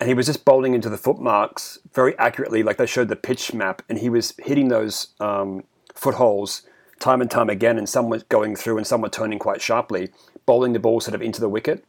and 0.00 0.08
he 0.08 0.14
was 0.14 0.26
just 0.26 0.44
bowling 0.46 0.74
into 0.74 0.88
the 0.88 0.96
footmarks 0.96 1.78
very 1.92 2.18
accurately, 2.18 2.62
like 2.62 2.78
they 2.78 2.86
showed 2.86 3.08
the 3.08 3.16
pitch 3.16 3.52
map, 3.52 3.82
and 3.88 3.98
he 3.98 4.08
was 4.08 4.32
hitting 4.38 4.68
those 4.68 5.08
um, 5.20 5.62
footholes 5.94 6.62
time 6.98 7.20
and 7.20 7.30
time 7.30 7.50
again, 7.50 7.76
and 7.76 7.88
some 7.88 8.08
were 8.08 8.22
going 8.28 8.56
through 8.56 8.78
and 8.78 8.86
some 8.86 9.02
were 9.02 9.08
turning 9.08 9.38
quite 9.38 9.60
sharply, 9.60 10.10
bowling 10.46 10.72
the 10.72 10.78
ball 10.78 11.00
sort 11.00 11.14
of 11.14 11.22
into 11.22 11.40
the 11.40 11.48
wicket. 11.48 11.84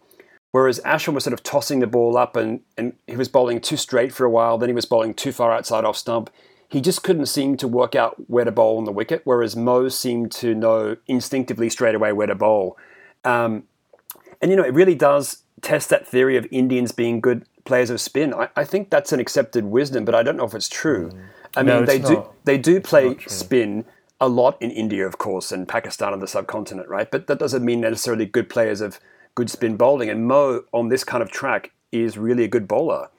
Whereas 0.51 0.81
Ashwin 0.81 1.13
was 1.13 1.23
sort 1.23 1.34
of 1.34 1.43
tossing 1.43 1.79
the 1.79 1.88
ball 1.88 2.17
up 2.17 2.36
and, 2.36 2.60
and 2.77 2.93
he 3.07 3.15
was 3.15 3.29
bowling 3.29 3.62
too 3.62 3.77
straight 3.77 4.13
for 4.13 4.25
a 4.25 4.29
while, 4.29 4.57
then 4.57 4.67
he 4.67 4.75
was 4.75 4.86
bowling 4.86 5.13
too 5.13 5.31
far 5.31 5.53
outside 5.53 5.86
off 5.86 5.95
stump. 5.95 6.29
He 6.71 6.79
just 6.79 7.03
couldn't 7.03 7.25
seem 7.25 7.57
to 7.57 7.67
work 7.67 7.95
out 7.95 8.15
where 8.29 8.45
to 8.45 8.51
bowl 8.51 8.77
on 8.77 8.86
the 8.86 8.93
wicket, 8.93 9.21
whereas 9.25 9.57
Mo 9.57 9.89
seemed 9.89 10.31
to 10.34 10.55
know 10.55 10.95
instinctively 11.05 11.69
straight 11.69 11.95
away 11.95 12.13
where 12.13 12.27
to 12.27 12.36
bowl. 12.36 12.77
Um, 13.25 13.63
and 14.41 14.49
you 14.49 14.55
know, 14.55 14.63
it 14.63 14.73
really 14.73 14.95
does 14.95 15.43
test 15.62 15.89
that 15.89 16.07
theory 16.07 16.38
of 16.38 16.47
Indians 16.49 16.93
being 16.93 17.19
good 17.19 17.45
players 17.65 17.89
of 17.89 17.99
spin. 17.99 18.34
I, 18.34 18.47
I, 18.55 18.63
think 18.63 18.89
that's 18.89 19.12
an 19.12 19.19
accepted 19.19 19.65
wisdom, 19.65 20.05
but 20.05 20.15
I 20.15 20.23
don't 20.23 20.38
know 20.38 20.45
if 20.45 20.53
it's 20.53 20.69
true. 20.69 21.10
Mm. 21.10 21.21
I 21.57 21.63
mean, 21.63 21.67
no, 21.81 21.86
they 21.86 21.99
do 21.99 22.25
they 22.45 22.57
do 22.57 22.79
play 22.79 23.17
spin 23.27 23.84
a 24.21 24.29
lot 24.29 24.57
in 24.62 24.71
India, 24.71 25.05
of 25.05 25.17
course, 25.17 25.51
and 25.51 25.67
Pakistan 25.67 26.13
and 26.13 26.21
the 26.21 26.27
subcontinent, 26.27 26.88
right? 26.88 27.12
But 27.12 27.27
that 27.27 27.38
doesn't 27.38 27.65
mean 27.65 27.81
necessarily 27.81 28.25
good 28.25 28.49
players 28.49 28.79
of 28.79 28.97
good 29.36 29.49
spin 29.49 29.75
bowling. 29.75 30.10
And 30.10 30.25
Mo 30.25 30.63
on 30.71 30.88
this 30.88 31.03
kind 31.03 31.21
of 31.21 31.31
track 31.31 31.71
is 31.91 32.17
really 32.17 32.45
a 32.45 32.47
good 32.47 32.65
bowler, 32.65 33.10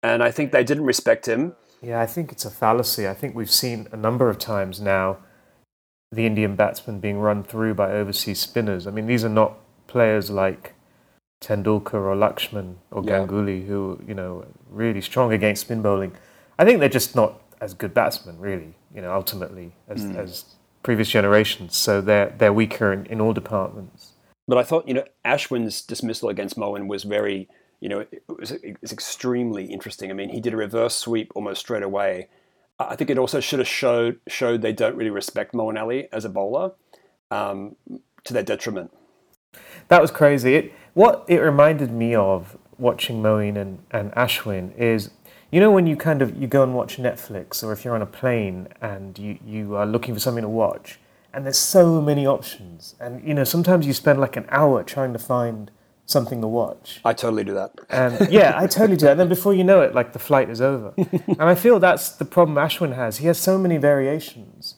and 0.00 0.22
I 0.22 0.30
think 0.30 0.52
they 0.52 0.62
didn't 0.62 0.84
respect 0.84 1.26
him. 1.26 1.56
Yeah, 1.82 2.00
I 2.00 2.06
think 2.06 2.32
it's 2.32 2.44
a 2.44 2.50
fallacy. 2.50 3.08
I 3.08 3.14
think 3.14 3.34
we've 3.34 3.50
seen 3.50 3.88
a 3.92 3.96
number 3.96 4.28
of 4.28 4.38
times 4.38 4.80
now 4.80 5.18
the 6.12 6.26
Indian 6.26 6.56
batsmen 6.56 7.00
being 7.00 7.18
run 7.18 7.42
through 7.42 7.74
by 7.74 7.92
overseas 7.92 8.40
spinners. 8.40 8.86
I 8.86 8.90
mean, 8.90 9.06
these 9.06 9.24
are 9.24 9.30
not 9.30 9.58
players 9.86 10.30
like 10.30 10.74
Tendulkar 11.40 11.94
or 11.94 12.16
Laxman 12.16 12.76
or 12.90 13.02
yeah. 13.04 13.20
Ganguly, 13.20 13.66
who 13.66 14.00
you 14.06 14.14
know 14.14 14.44
really 14.68 15.00
strong 15.00 15.32
against 15.32 15.62
spin 15.62 15.82
bowling. 15.82 16.12
I 16.58 16.64
think 16.64 16.80
they're 16.80 16.88
just 16.88 17.16
not 17.16 17.40
as 17.60 17.74
good 17.74 17.94
batsmen, 17.94 18.38
really. 18.38 18.74
You 18.94 19.02
know, 19.02 19.14
ultimately 19.14 19.72
as, 19.88 20.02
mm. 20.02 20.16
as 20.16 20.44
previous 20.82 21.08
generations. 21.08 21.76
So 21.76 22.00
they're 22.00 22.34
they're 22.36 22.52
weaker 22.52 22.92
in, 22.92 23.06
in 23.06 23.20
all 23.20 23.32
departments. 23.32 24.12
But 24.48 24.58
I 24.58 24.64
thought 24.64 24.88
you 24.88 24.94
know 24.94 25.04
Ashwin's 25.24 25.80
dismissal 25.80 26.28
against 26.28 26.58
Moeen 26.58 26.88
was 26.88 27.04
very 27.04 27.48
you 27.80 27.88
know 27.88 28.00
it 28.00 28.22
was, 28.28 28.50
it 28.52 28.76
was 28.80 28.92
extremely 28.92 29.66
interesting. 29.66 30.10
I 30.10 30.14
mean, 30.14 30.28
he 30.28 30.40
did 30.40 30.54
a 30.54 30.56
reverse 30.56 30.94
sweep 30.94 31.32
almost 31.34 31.60
straight 31.60 31.82
away. 31.82 32.28
I 32.78 32.96
think 32.96 33.10
it 33.10 33.18
also 33.18 33.40
should 33.40 33.58
have 33.58 33.68
showed 33.68 34.20
showed 34.26 34.62
they 34.62 34.72
don't 34.72 34.96
really 34.96 35.10
respect 35.10 35.52
Moeen 35.52 35.80
Ali 35.80 36.08
as 36.12 36.24
a 36.24 36.28
bowler 36.28 36.72
um, 37.30 37.76
to 38.24 38.32
their 38.32 38.42
detriment. 38.42 38.92
That 39.88 40.00
was 40.00 40.10
crazy. 40.10 40.54
It, 40.54 40.72
what 40.94 41.24
it 41.28 41.38
reminded 41.38 41.90
me 41.90 42.14
of 42.14 42.56
watching 42.78 43.22
Moeen 43.22 43.56
and, 43.56 43.80
and 43.90 44.12
Ashwin 44.12 44.76
is, 44.76 45.10
you 45.50 45.60
know, 45.60 45.70
when 45.70 45.86
you 45.86 45.96
kind 45.96 46.22
of 46.22 46.40
you 46.40 46.46
go 46.46 46.62
and 46.62 46.74
watch 46.74 46.96
Netflix, 46.96 47.62
or 47.62 47.72
if 47.72 47.84
you're 47.84 47.94
on 47.94 48.02
a 48.02 48.06
plane 48.06 48.68
and 48.80 49.18
you, 49.18 49.38
you 49.44 49.74
are 49.76 49.86
looking 49.86 50.14
for 50.14 50.20
something 50.20 50.42
to 50.42 50.48
watch, 50.48 50.98
and 51.34 51.44
there's 51.44 51.58
so 51.58 52.00
many 52.00 52.26
options, 52.26 52.94
and 53.00 53.26
you 53.26 53.34
know, 53.34 53.44
sometimes 53.44 53.86
you 53.86 53.92
spend 53.92 54.20
like 54.20 54.36
an 54.36 54.46
hour 54.48 54.82
trying 54.82 55.12
to 55.12 55.18
find 55.18 55.70
something 56.10 56.40
to 56.40 56.48
watch. 56.48 57.00
I 57.04 57.12
totally 57.12 57.44
do 57.44 57.54
that. 57.54 57.72
And 57.88 58.30
yeah, 58.30 58.54
I 58.56 58.66
totally 58.66 58.96
do 58.96 59.06
that. 59.06 59.12
And 59.12 59.20
then 59.20 59.28
before 59.28 59.54
you 59.54 59.64
know 59.64 59.80
it, 59.80 59.94
like 59.94 60.12
the 60.12 60.18
flight 60.18 60.50
is 60.50 60.60
over. 60.60 60.92
and 60.96 61.42
I 61.42 61.54
feel 61.54 61.78
that's 61.78 62.10
the 62.10 62.24
problem 62.24 62.56
Ashwin 62.56 62.94
has. 62.94 63.18
He 63.18 63.26
has 63.26 63.38
so 63.38 63.58
many 63.58 63.76
variations, 63.76 64.76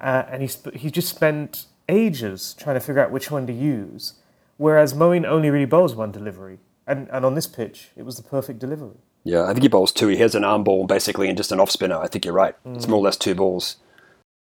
uh, 0.00 0.24
and 0.28 0.42
he's 0.42 0.58
he 0.74 0.90
just 0.90 1.08
spent 1.08 1.66
ages 1.88 2.54
trying 2.58 2.76
to 2.76 2.80
figure 2.80 3.02
out 3.02 3.10
which 3.10 3.30
one 3.30 3.46
to 3.46 3.52
use. 3.52 4.14
Whereas 4.56 4.92
Moeen 4.92 5.26
only 5.26 5.50
really 5.50 5.64
bowls 5.64 5.94
one 5.94 6.12
delivery. 6.12 6.58
And, 6.86 7.08
and 7.10 7.24
on 7.24 7.34
this 7.34 7.46
pitch, 7.46 7.90
it 7.96 8.04
was 8.04 8.16
the 8.16 8.22
perfect 8.22 8.58
delivery. 8.58 8.98
Yeah, 9.24 9.44
I 9.44 9.48
think 9.48 9.62
he 9.62 9.68
bowls 9.68 9.92
two. 9.92 10.08
He 10.08 10.16
has 10.16 10.34
an 10.34 10.44
arm 10.44 10.64
ball 10.64 10.86
basically 10.86 11.28
and 11.28 11.36
just 11.36 11.52
an 11.52 11.60
off 11.60 11.70
spinner. 11.70 11.96
I 11.96 12.08
think 12.08 12.24
you're 12.24 12.34
right. 12.34 12.54
Mm. 12.64 12.76
It's 12.76 12.88
more 12.88 12.98
or 12.98 13.02
less 13.02 13.16
two 13.16 13.34
balls. 13.34 13.76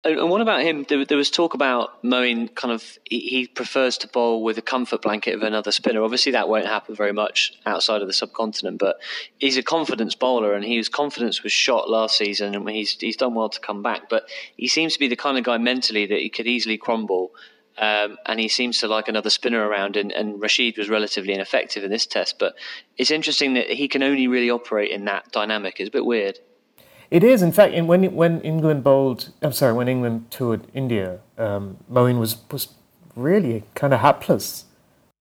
And 0.04 0.32
what 0.32 0.42
about 0.42 0.64
him? 0.64 0.84
There, 0.90 1.16
was 1.16 1.30
talk 1.30 1.54
about 1.54 2.02
Moeen 2.04 2.54
kind 2.56 2.74
of 2.74 2.98
he 3.06 3.46
prefers 3.46 4.00
to 4.00 4.08
bowl 4.08 4.44
with 4.44 4.58
a 4.58 4.62
comfort 4.62 5.04
blanket 5.04 5.36
of 5.36 5.44
another 5.44 5.72
spinner. 5.72 6.02
Obviously, 6.02 6.32
that 6.32 6.50
won't 6.50 6.66
happen 6.66 6.96
very 6.96 7.14
much 7.14 7.54
outside 7.68 8.02
of 8.02 8.08
the 8.08 8.14
subcontinent, 8.14 8.80
but 8.80 8.96
he's 9.38 9.58
a 9.58 9.64
confidence 9.64 10.16
bowler, 10.16 10.56
and 10.56 10.66
his 10.66 10.90
confidence 10.90 11.44
was 11.44 11.52
shot 11.52 11.88
last 11.88 12.18
season, 12.18 12.56
and 12.56 12.68
he's 12.70 12.94
he's 13.00 13.16
done 13.16 13.36
well 13.36 13.50
to 13.50 13.60
come 13.60 13.84
back. 13.84 14.10
But 14.10 14.28
he 14.58 14.68
seems 14.68 14.94
to 14.94 15.00
be 15.00 15.08
the 15.08 15.16
kind 15.16 15.38
of 15.38 15.44
guy 15.44 15.60
mentally 15.60 16.08
that 16.08 16.20
he 16.20 16.30
could 16.30 16.48
easily 16.48 16.78
crumble 16.80 17.32
Um, 17.78 18.18
and 18.26 18.40
he 18.40 18.48
seems 18.48 18.80
to 18.80 18.88
like 18.88 19.08
another 19.08 19.30
spinner 19.30 19.66
around, 19.68 19.96
and, 19.96 20.12
and 20.12 20.42
Rashid 20.42 20.78
was 20.78 20.90
relatively 20.90 21.34
ineffective 21.34 21.84
in 21.84 21.90
this 21.90 22.06
test. 22.06 22.38
But 22.38 22.56
it's 22.98 23.12
interesting 23.12 23.54
that 23.56 23.70
he 23.70 23.88
can 23.88 24.04
only 24.04 24.28
really 24.28 24.50
operate 24.50 24.92
in 24.92 25.06
that 25.06 25.32
dynamic. 25.32 25.80
It's 25.80 25.88
a 25.88 25.92
bit 25.92 26.06
weird. 26.06 26.40
It 27.12 27.26
is, 27.26 27.42
in 27.42 27.52
fact, 27.52 27.74
in, 27.74 27.88
when 27.88 28.16
when 28.16 28.40
England 28.40 28.86
bowled, 28.86 29.34
I'm 29.42 29.52
sorry, 29.52 29.74
when 29.74 29.90
England 29.90 30.32
toured 30.32 30.62
India, 30.74 31.20
um, 31.38 31.78
Moeen 31.92 32.20
was 32.20 32.38
was 32.50 32.70
really 33.16 33.64
kind 33.76 33.94
of 33.94 34.00
hapless. 34.00 34.66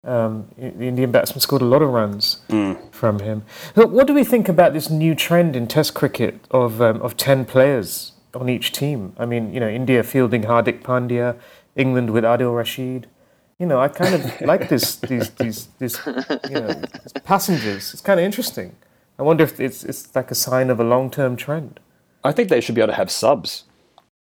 Um, 0.03 0.48
the 0.57 0.87
Indian 0.87 1.11
batsman 1.11 1.40
scored 1.40 1.61
a 1.61 1.66
lot 1.66 1.83
of 1.83 1.90
runs 1.90 2.40
mm. 2.48 2.79
from 2.90 3.18
him. 3.18 3.42
So 3.74 3.87
what 3.87 4.07
do 4.07 4.14
we 4.14 4.24
think 4.24 4.48
about 4.48 4.72
this 4.72 4.88
new 4.88 5.14
trend 5.14 5.55
in 5.57 5.66
Test 5.66 5.92
cricket 5.92 6.40
of 6.53 6.81
um, 6.81 7.03
of 7.03 7.16
ten 7.16 7.44
players 7.44 8.12
on 8.35 8.48
each 8.48 8.70
team? 8.70 9.12
I 9.18 9.26
mean, 9.26 9.53
you 9.53 9.59
know, 9.59 9.68
India 9.68 10.05
fielding 10.05 10.42
Hardik 10.44 10.83
Pandya, 10.83 11.37
England 11.74 12.11
with 12.11 12.22
Adil 12.22 12.57
Rashid. 12.57 13.09
You 13.59 13.66
know, 13.66 13.81
I 13.81 13.88
kind 13.88 14.14
of 14.14 14.40
like 14.42 14.68
this 14.68 14.94
these 14.94 15.29
these 15.31 15.66
these 15.81 15.98
you 16.48 16.61
know 16.61 16.83
passengers. 17.24 17.92
It's 17.92 18.00
kind 18.00 18.20
of 18.20 18.24
interesting. 18.24 18.76
I 19.20 19.22
wonder 19.22 19.44
if 19.44 19.61
it's 19.61 19.85
it's 19.85 20.14
like 20.16 20.30
a 20.30 20.35
sign 20.35 20.70
of 20.70 20.80
a 20.80 20.85
long 20.85 21.11
term 21.11 21.37
trend. 21.37 21.78
I 22.24 22.33
think 22.33 22.48
they 22.48 22.62
should 22.62 22.74
be 22.74 22.80
able 22.80 22.92
to 22.92 22.96
have 22.96 23.11
subs. 23.11 23.64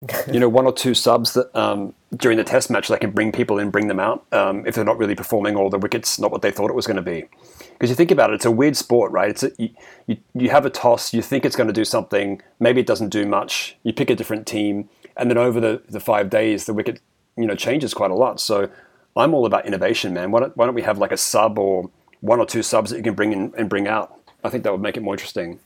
you 0.32 0.40
know, 0.40 0.48
one 0.48 0.64
or 0.64 0.72
two 0.72 0.94
subs 0.94 1.34
that 1.34 1.54
um, 1.54 1.92
during 2.16 2.38
the 2.38 2.44
test 2.44 2.70
match 2.70 2.88
they 2.88 2.96
can 2.96 3.10
bring 3.10 3.30
people 3.30 3.58
in, 3.58 3.68
bring 3.70 3.88
them 3.88 4.00
out 4.00 4.24
um, 4.32 4.64
if 4.64 4.74
they're 4.74 4.84
not 4.84 4.96
really 4.96 5.14
performing 5.14 5.56
or 5.56 5.68
the 5.68 5.78
wicket's 5.78 6.18
not 6.18 6.30
what 6.30 6.40
they 6.40 6.50
thought 6.50 6.70
it 6.70 6.74
was 6.74 6.86
going 6.86 6.96
to 6.96 7.02
be. 7.02 7.24
Because 7.70 7.90
you 7.90 7.96
think 7.96 8.10
about 8.10 8.30
it, 8.30 8.34
it's 8.34 8.44
a 8.46 8.50
weird 8.50 8.76
sport, 8.76 9.12
right? 9.12 9.28
It's 9.28 9.42
a, 9.42 9.50
you, 9.58 9.70
you, 10.06 10.16
you 10.34 10.50
have 10.50 10.64
a 10.64 10.70
toss, 10.70 11.12
you 11.12 11.20
think 11.20 11.44
it's 11.44 11.56
going 11.56 11.66
to 11.66 11.72
do 11.72 11.84
something, 11.84 12.40
maybe 12.60 12.80
it 12.80 12.86
doesn't 12.86 13.08
do 13.08 13.26
much. 13.26 13.76
You 13.82 13.92
pick 13.92 14.08
a 14.08 14.14
different 14.14 14.46
team, 14.46 14.88
and 15.16 15.28
then 15.28 15.36
over 15.36 15.60
the, 15.60 15.82
the 15.88 16.00
five 16.00 16.30
days, 16.30 16.64
the 16.64 16.72
wicket 16.74 17.00
you 17.36 17.46
know 17.46 17.56
changes 17.56 17.92
quite 17.92 18.12
a 18.12 18.14
lot. 18.14 18.40
So 18.40 18.70
I'm 19.16 19.34
all 19.34 19.46
about 19.46 19.66
innovation, 19.66 20.14
man. 20.14 20.30
Why 20.30 20.40
don't, 20.40 20.56
why 20.56 20.66
don't 20.66 20.76
we 20.76 20.82
have 20.82 20.98
like 20.98 21.12
a 21.12 21.16
sub 21.16 21.58
or 21.58 21.90
one 22.20 22.38
or 22.38 22.46
two 22.46 22.62
subs 22.62 22.90
that 22.90 22.98
you 22.98 23.02
can 23.02 23.14
bring 23.14 23.32
in 23.32 23.52
and 23.58 23.68
bring 23.68 23.88
out? 23.88 24.17
I 24.44 24.48
think 24.48 24.64
that 24.64 24.72
would 24.72 24.80
make 24.80 24.96
it 24.96 25.02
more 25.02 25.14
interesting. 25.14 25.60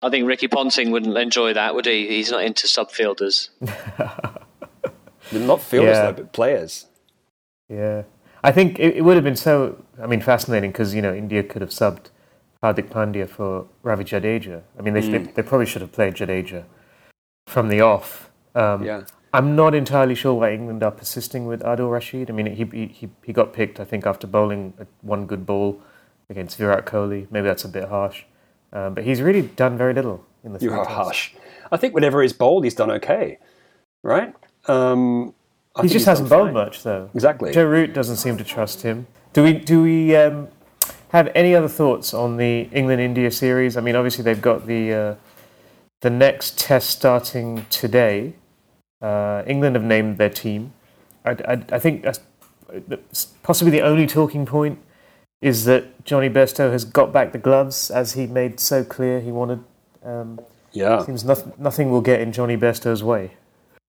I 0.00 0.10
think 0.10 0.28
Ricky 0.28 0.46
Ponting 0.46 0.90
wouldn't 0.90 1.16
enjoy 1.16 1.54
that, 1.54 1.74
would 1.74 1.86
he? 1.86 2.06
He's 2.08 2.30
not 2.30 2.44
into 2.44 2.66
subfielders. 2.66 3.48
They're 5.30 5.46
not 5.46 5.60
fielders, 5.60 5.96
yeah. 5.96 6.06
though, 6.06 6.12
but 6.12 6.32
players. 6.32 6.86
Yeah. 7.68 8.04
I 8.44 8.52
think 8.52 8.78
it, 8.78 8.96
it 8.96 9.00
would 9.02 9.16
have 9.16 9.24
been 9.24 9.36
so, 9.36 9.82
I 10.00 10.06
mean, 10.06 10.20
fascinating 10.20 10.70
because, 10.70 10.94
you 10.94 11.02
know, 11.02 11.12
India 11.12 11.42
could 11.42 11.62
have 11.62 11.70
subbed 11.70 12.10
Hardik 12.62 12.88
Pandya 12.90 13.28
for 13.28 13.66
Ravi 13.82 14.04
Jadeja. 14.04 14.62
I 14.78 14.82
mean, 14.82 14.94
they, 14.94 15.02
mm. 15.02 15.10
they, 15.10 15.18
they, 15.32 15.42
probably 15.42 15.66
should 15.66 15.82
have 15.82 15.92
played 15.92 16.14
Jadeja 16.14 16.64
from 17.48 17.68
the 17.68 17.80
off. 17.80 18.30
Um, 18.54 18.84
yeah. 18.84 19.02
I'm 19.32 19.56
not 19.56 19.74
entirely 19.74 20.14
sure 20.14 20.34
why 20.34 20.52
England 20.52 20.82
are 20.82 20.90
persisting 20.90 21.46
with 21.46 21.60
Adil 21.62 21.90
Rashid. 21.90 22.30
I 22.30 22.32
mean, 22.32 22.46
he, 22.46 22.64
he, 22.86 23.10
he 23.24 23.32
got 23.32 23.52
picked, 23.52 23.80
I 23.80 23.84
think, 23.84 24.06
after 24.06 24.26
bowling 24.26 24.72
one 25.02 25.26
good 25.26 25.44
ball 25.44 25.82
against 26.30 26.58
Virat 26.58 26.86
Kohli. 26.86 27.26
Maybe 27.30 27.46
that's 27.46 27.64
a 27.64 27.68
bit 27.68 27.88
harsh, 27.88 28.24
um, 28.72 28.94
but 28.94 29.04
he's 29.04 29.22
really 29.22 29.42
done 29.42 29.76
very 29.76 29.94
little 29.94 30.24
in 30.44 30.52
the. 30.52 30.60
You 30.60 30.72
are 30.72 30.84
harsh. 30.84 31.32
I 31.70 31.76
think 31.76 31.94
whenever 31.94 32.22
he's 32.22 32.32
bowled, 32.32 32.64
he's 32.64 32.74
done 32.74 32.90
okay, 32.92 33.38
right? 34.02 34.34
Um, 34.66 35.34
he 35.80 35.88
just 35.88 36.06
hasn't 36.06 36.28
bowled 36.28 36.52
much, 36.52 36.82
though. 36.82 37.10
Exactly. 37.14 37.52
Joe 37.52 37.66
Root 37.66 37.92
doesn't 37.92 38.16
seem 38.16 38.36
to 38.38 38.44
trust 38.44 38.82
him. 38.82 39.06
Do 39.32 39.42
we? 39.42 39.52
Do 39.54 39.82
we? 39.82 40.16
Um, 40.16 40.48
have 41.10 41.30
any 41.34 41.54
other 41.54 41.68
thoughts 41.68 42.12
on 42.12 42.36
the 42.36 42.68
England 42.72 43.00
India 43.00 43.30
series? 43.30 43.76
I 43.76 43.80
mean, 43.80 43.96
obviously 43.96 44.24
they've 44.24 44.40
got 44.40 44.66
the 44.66 44.92
uh, 44.92 45.14
the 46.00 46.10
next 46.10 46.58
test 46.58 46.90
starting 46.90 47.66
today. 47.70 48.34
Uh, 49.00 49.42
England 49.46 49.76
have 49.76 49.84
named 49.84 50.18
their 50.18 50.30
team. 50.30 50.72
I, 51.24 51.30
I, 51.30 51.62
I 51.72 51.78
think 51.78 52.02
that's 52.02 52.20
possibly 53.42 53.70
the 53.70 53.82
only 53.82 54.06
talking 54.06 54.44
point 54.44 54.78
is 55.40 55.64
that 55.64 56.04
Jonny 56.04 56.28
Bairstow 56.28 56.72
has 56.72 56.84
got 56.84 57.12
back 57.12 57.32
the 57.32 57.38
gloves 57.38 57.90
as 57.90 58.14
he 58.14 58.26
made 58.26 58.58
so 58.58 58.84
clear 58.84 59.20
he 59.20 59.30
wanted. 59.30 59.62
Um, 60.04 60.40
yeah. 60.72 61.04
Seems 61.04 61.24
nothing, 61.24 61.52
nothing 61.58 61.90
will 61.90 62.00
get 62.00 62.20
in 62.20 62.32
Jonny 62.32 62.56
Bairstow's 62.56 63.02
way. 63.02 63.32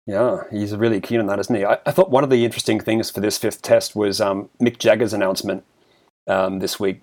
Yeah, 0.07 0.45
he's 0.51 0.75
really 0.75 1.01
keen 1.01 1.21
on 1.21 1.27
that, 1.27 1.39
isn't 1.39 1.55
he? 1.55 1.65
I, 1.65 1.79
I 1.85 1.91
thought 1.91 2.11
one 2.11 2.25
of 2.25 2.31
the 2.31 2.45
interesting 2.45 2.81
things 2.81 3.11
for 3.11 3.21
this 3.21 3.37
fifth 3.37 3.61
test 3.61 3.95
was 3.95 4.21
um, 4.21 4.49
Mick 4.61 4.79
Jagger's 4.79 5.13
announcement 5.13 5.65
um, 6.27 6.61
this 6.61 6.81
week 6.81 7.03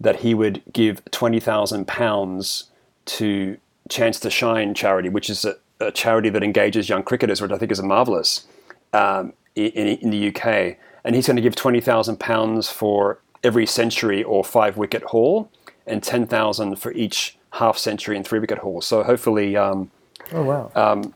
that 0.00 0.20
he 0.20 0.34
would 0.34 0.62
give 0.72 1.04
£20,000 1.06 2.64
to 3.04 3.56
Chance 3.88 4.20
to 4.20 4.30
Shine 4.30 4.74
charity, 4.74 5.08
which 5.08 5.30
is 5.30 5.44
a, 5.44 5.56
a, 5.80 5.92
charity 5.92 6.28
that 6.30 6.42
engages 6.42 6.88
young 6.88 7.04
cricketers, 7.04 7.40
which 7.40 7.52
I 7.52 7.58
think 7.58 7.70
is 7.70 7.78
a 7.78 7.84
marvellous 7.84 8.46
um, 8.92 9.32
in, 9.54 9.70
in 9.70 10.10
the 10.10 10.28
UK. 10.28 10.76
And 11.04 11.14
he's 11.14 11.26
going 11.26 11.36
to 11.36 11.42
give 11.42 11.54
£20,000 11.54 12.72
for 12.72 13.20
every 13.42 13.66
century 13.66 14.22
or 14.22 14.44
five 14.44 14.76
wicket 14.76 15.02
haul, 15.04 15.50
and 15.86 16.02
10,000 16.02 16.76
for 16.76 16.92
each 16.92 17.36
half 17.52 17.78
century 17.78 18.16
and 18.16 18.26
three 18.26 18.38
wicket 18.38 18.58
haul. 18.58 18.80
So 18.80 19.02
hopefully, 19.02 19.56
um, 19.56 19.90
oh 20.32 20.42
wow, 20.42 20.72
um, 20.74 21.14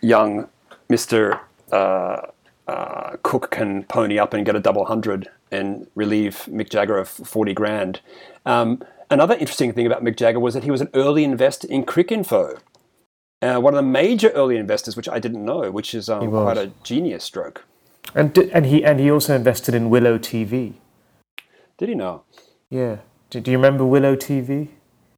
young 0.00 0.48
Mister 0.88 1.40
uh, 1.70 2.26
uh, 2.66 3.16
Cook 3.22 3.50
can 3.50 3.84
pony 3.84 4.18
up 4.18 4.34
and 4.34 4.44
get 4.44 4.56
a 4.56 4.60
double 4.60 4.84
hundred 4.84 5.28
and 5.50 5.86
relieve 5.94 6.46
Mick 6.50 6.70
Jagger 6.70 6.98
of 6.98 7.08
forty 7.08 7.54
grand. 7.54 8.00
Um, 8.44 8.82
another 9.10 9.34
interesting 9.34 9.72
thing 9.72 9.86
about 9.86 10.02
Mick 10.02 10.16
Jagger 10.16 10.40
was 10.40 10.54
that 10.54 10.64
he 10.64 10.70
was 10.70 10.80
an 10.80 10.90
early 10.94 11.24
investor 11.24 11.68
in 11.68 11.84
Cricinfo. 11.84 12.60
Uh, 13.40 13.58
one 13.58 13.74
of 13.74 13.76
the 13.76 13.82
major 13.82 14.28
early 14.30 14.56
investors, 14.56 14.96
which 14.96 15.08
I 15.08 15.18
didn't 15.18 15.44
know, 15.44 15.70
which 15.70 15.94
is 15.94 16.08
um, 16.08 16.30
quite 16.30 16.58
a 16.58 16.70
genius 16.84 17.24
stroke. 17.24 17.64
And, 18.14 18.36
and 18.38 18.66
he 18.66 18.84
and 18.84 19.00
he 19.00 19.10
also 19.10 19.34
invested 19.34 19.74
in 19.74 19.90
Willow 19.90 20.18
TV. 20.18 20.74
Did 21.82 21.88
he 21.88 21.94
know? 21.96 22.22
Yeah. 22.70 22.98
Do, 23.28 23.40
do 23.40 23.50
you 23.50 23.56
remember 23.56 23.84
Willow 23.84 24.14
TV? 24.14 24.68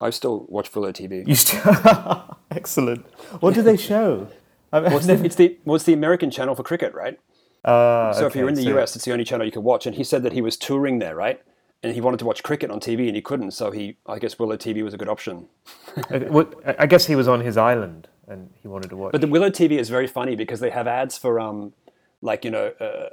I 0.00 0.08
still 0.08 0.46
watch 0.48 0.74
Willow 0.74 0.92
TV. 0.92 1.22
You 1.28 1.34
still 1.34 1.60
excellent. 2.50 3.04
What 3.40 3.52
do 3.52 3.60
they 3.60 3.76
show? 3.76 4.28
what's 4.70 5.04
the, 5.04 5.22
it's 5.26 5.34
the 5.34 5.58
what's 5.64 5.84
the 5.84 5.92
American 5.92 6.30
channel 6.30 6.54
for 6.54 6.62
cricket, 6.62 6.94
right? 6.94 7.20
Uh, 7.66 8.14
so 8.14 8.20
okay, 8.20 8.26
if 8.28 8.36
you're 8.36 8.48
in 8.48 8.54
the 8.54 8.62
so... 8.62 8.78
US, 8.78 8.96
it's 8.96 9.04
the 9.04 9.12
only 9.12 9.24
channel 9.24 9.44
you 9.44 9.52
can 9.52 9.62
watch. 9.62 9.84
And 9.84 9.94
he 9.94 10.02
said 10.02 10.22
that 10.22 10.32
he 10.32 10.40
was 10.40 10.56
touring 10.56 11.00
there, 11.00 11.14
right? 11.14 11.38
And 11.82 11.92
he 11.92 12.00
wanted 12.00 12.16
to 12.20 12.24
watch 12.24 12.42
cricket 12.42 12.70
on 12.70 12.80
TV, 12.80 13.08
and 13.08 13.14
he 13.14 13.20
couldn't. 13.20 13.50
So 13.50 13.70
he, 13.70 13.98
I 14.06 14.18
guess, 14.18 14.38
Willow 14.38 14.56
TV 14.56 14.82
was 14.82 14.94
a 14.94 14.96
good 14.96 15.10
option. 15.10 15.48
I 16.78 16.86
guess 16.86 17.04
he 17.04 17.14
was 17.14 17.28
on 17.28 17.42
his 17.42 17.58
island, 17.58 18.08
and 18.26 18.48
he 18.62 18.68
wanted 18.68 18.88
to 18.88 18.96
watch. 18.96 19.12
But 19.12 19.20
the 19.20 19.26
Willow 19.26 19.50
TV 19.50 19.72
is 19.72 19.90
very 19.90 20.06
funny 20.06 20.34
because 20.34 20.60
they 20.60 20.70
have 20.70 20.86
ads 20.86 21.18
for 21.18 21.38
um, 21.38 21.74
like 22.22 22.42
you 22.42 22.50
know. 22.50 22.68
Uh, 22.80 23.10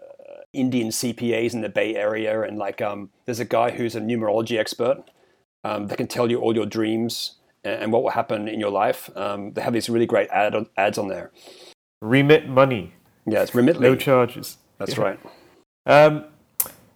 Indian 0.54 0.90
CPAs 0.90 1.54
in 1.54 1.62
the 1.62 1.70
Bay 1.70 1.96
Area, 1.96 2.42
and 2.42 2.58
like 2.58 2.82
um, 2.82 3.10
there's 3.26 3.40
a 3.40 3.46
guy 3.46 3.72
who's 3.72 3.96
a 3.96 4.02
numerology 4.02 4.60
expert 4.60 5.04
um, 5.64 5.88
that 5.88 5.98
can 5.98 6.08
tell 6.08 6.30
you 6.30 6.40
all 6.40 6.56
your 6.56 6.66
dreams 6.66 7.36
and, 7.64 7.84
and 7.84 7.92
what 7.92 8.04
will 8.04 8.12
happen 8.12 8.48
in 8.48 8.60
your 8.60 8.72
life. 8.72 9.10
Um, 9.16 9.54
they 9.54 9.62
have 9.62 9.74
these 9.74 9.90
really 9.90 10.06
great 10.06 10.30
ad, 10.30 10.56
ads 10.78 10.98
on 10.98 11.08
there. 11.08 11.32
Remit 12.02 12.48
money. 12.48 12.94
Yeah, 13.26 13.44
it's 13.44 13.52
Remitly. 13.52 13.82
No 13.82 13.96
charges. 13.96 14.58
That's 14.78 14.98
right. 14.98 15.20
Um, 15.86 16.26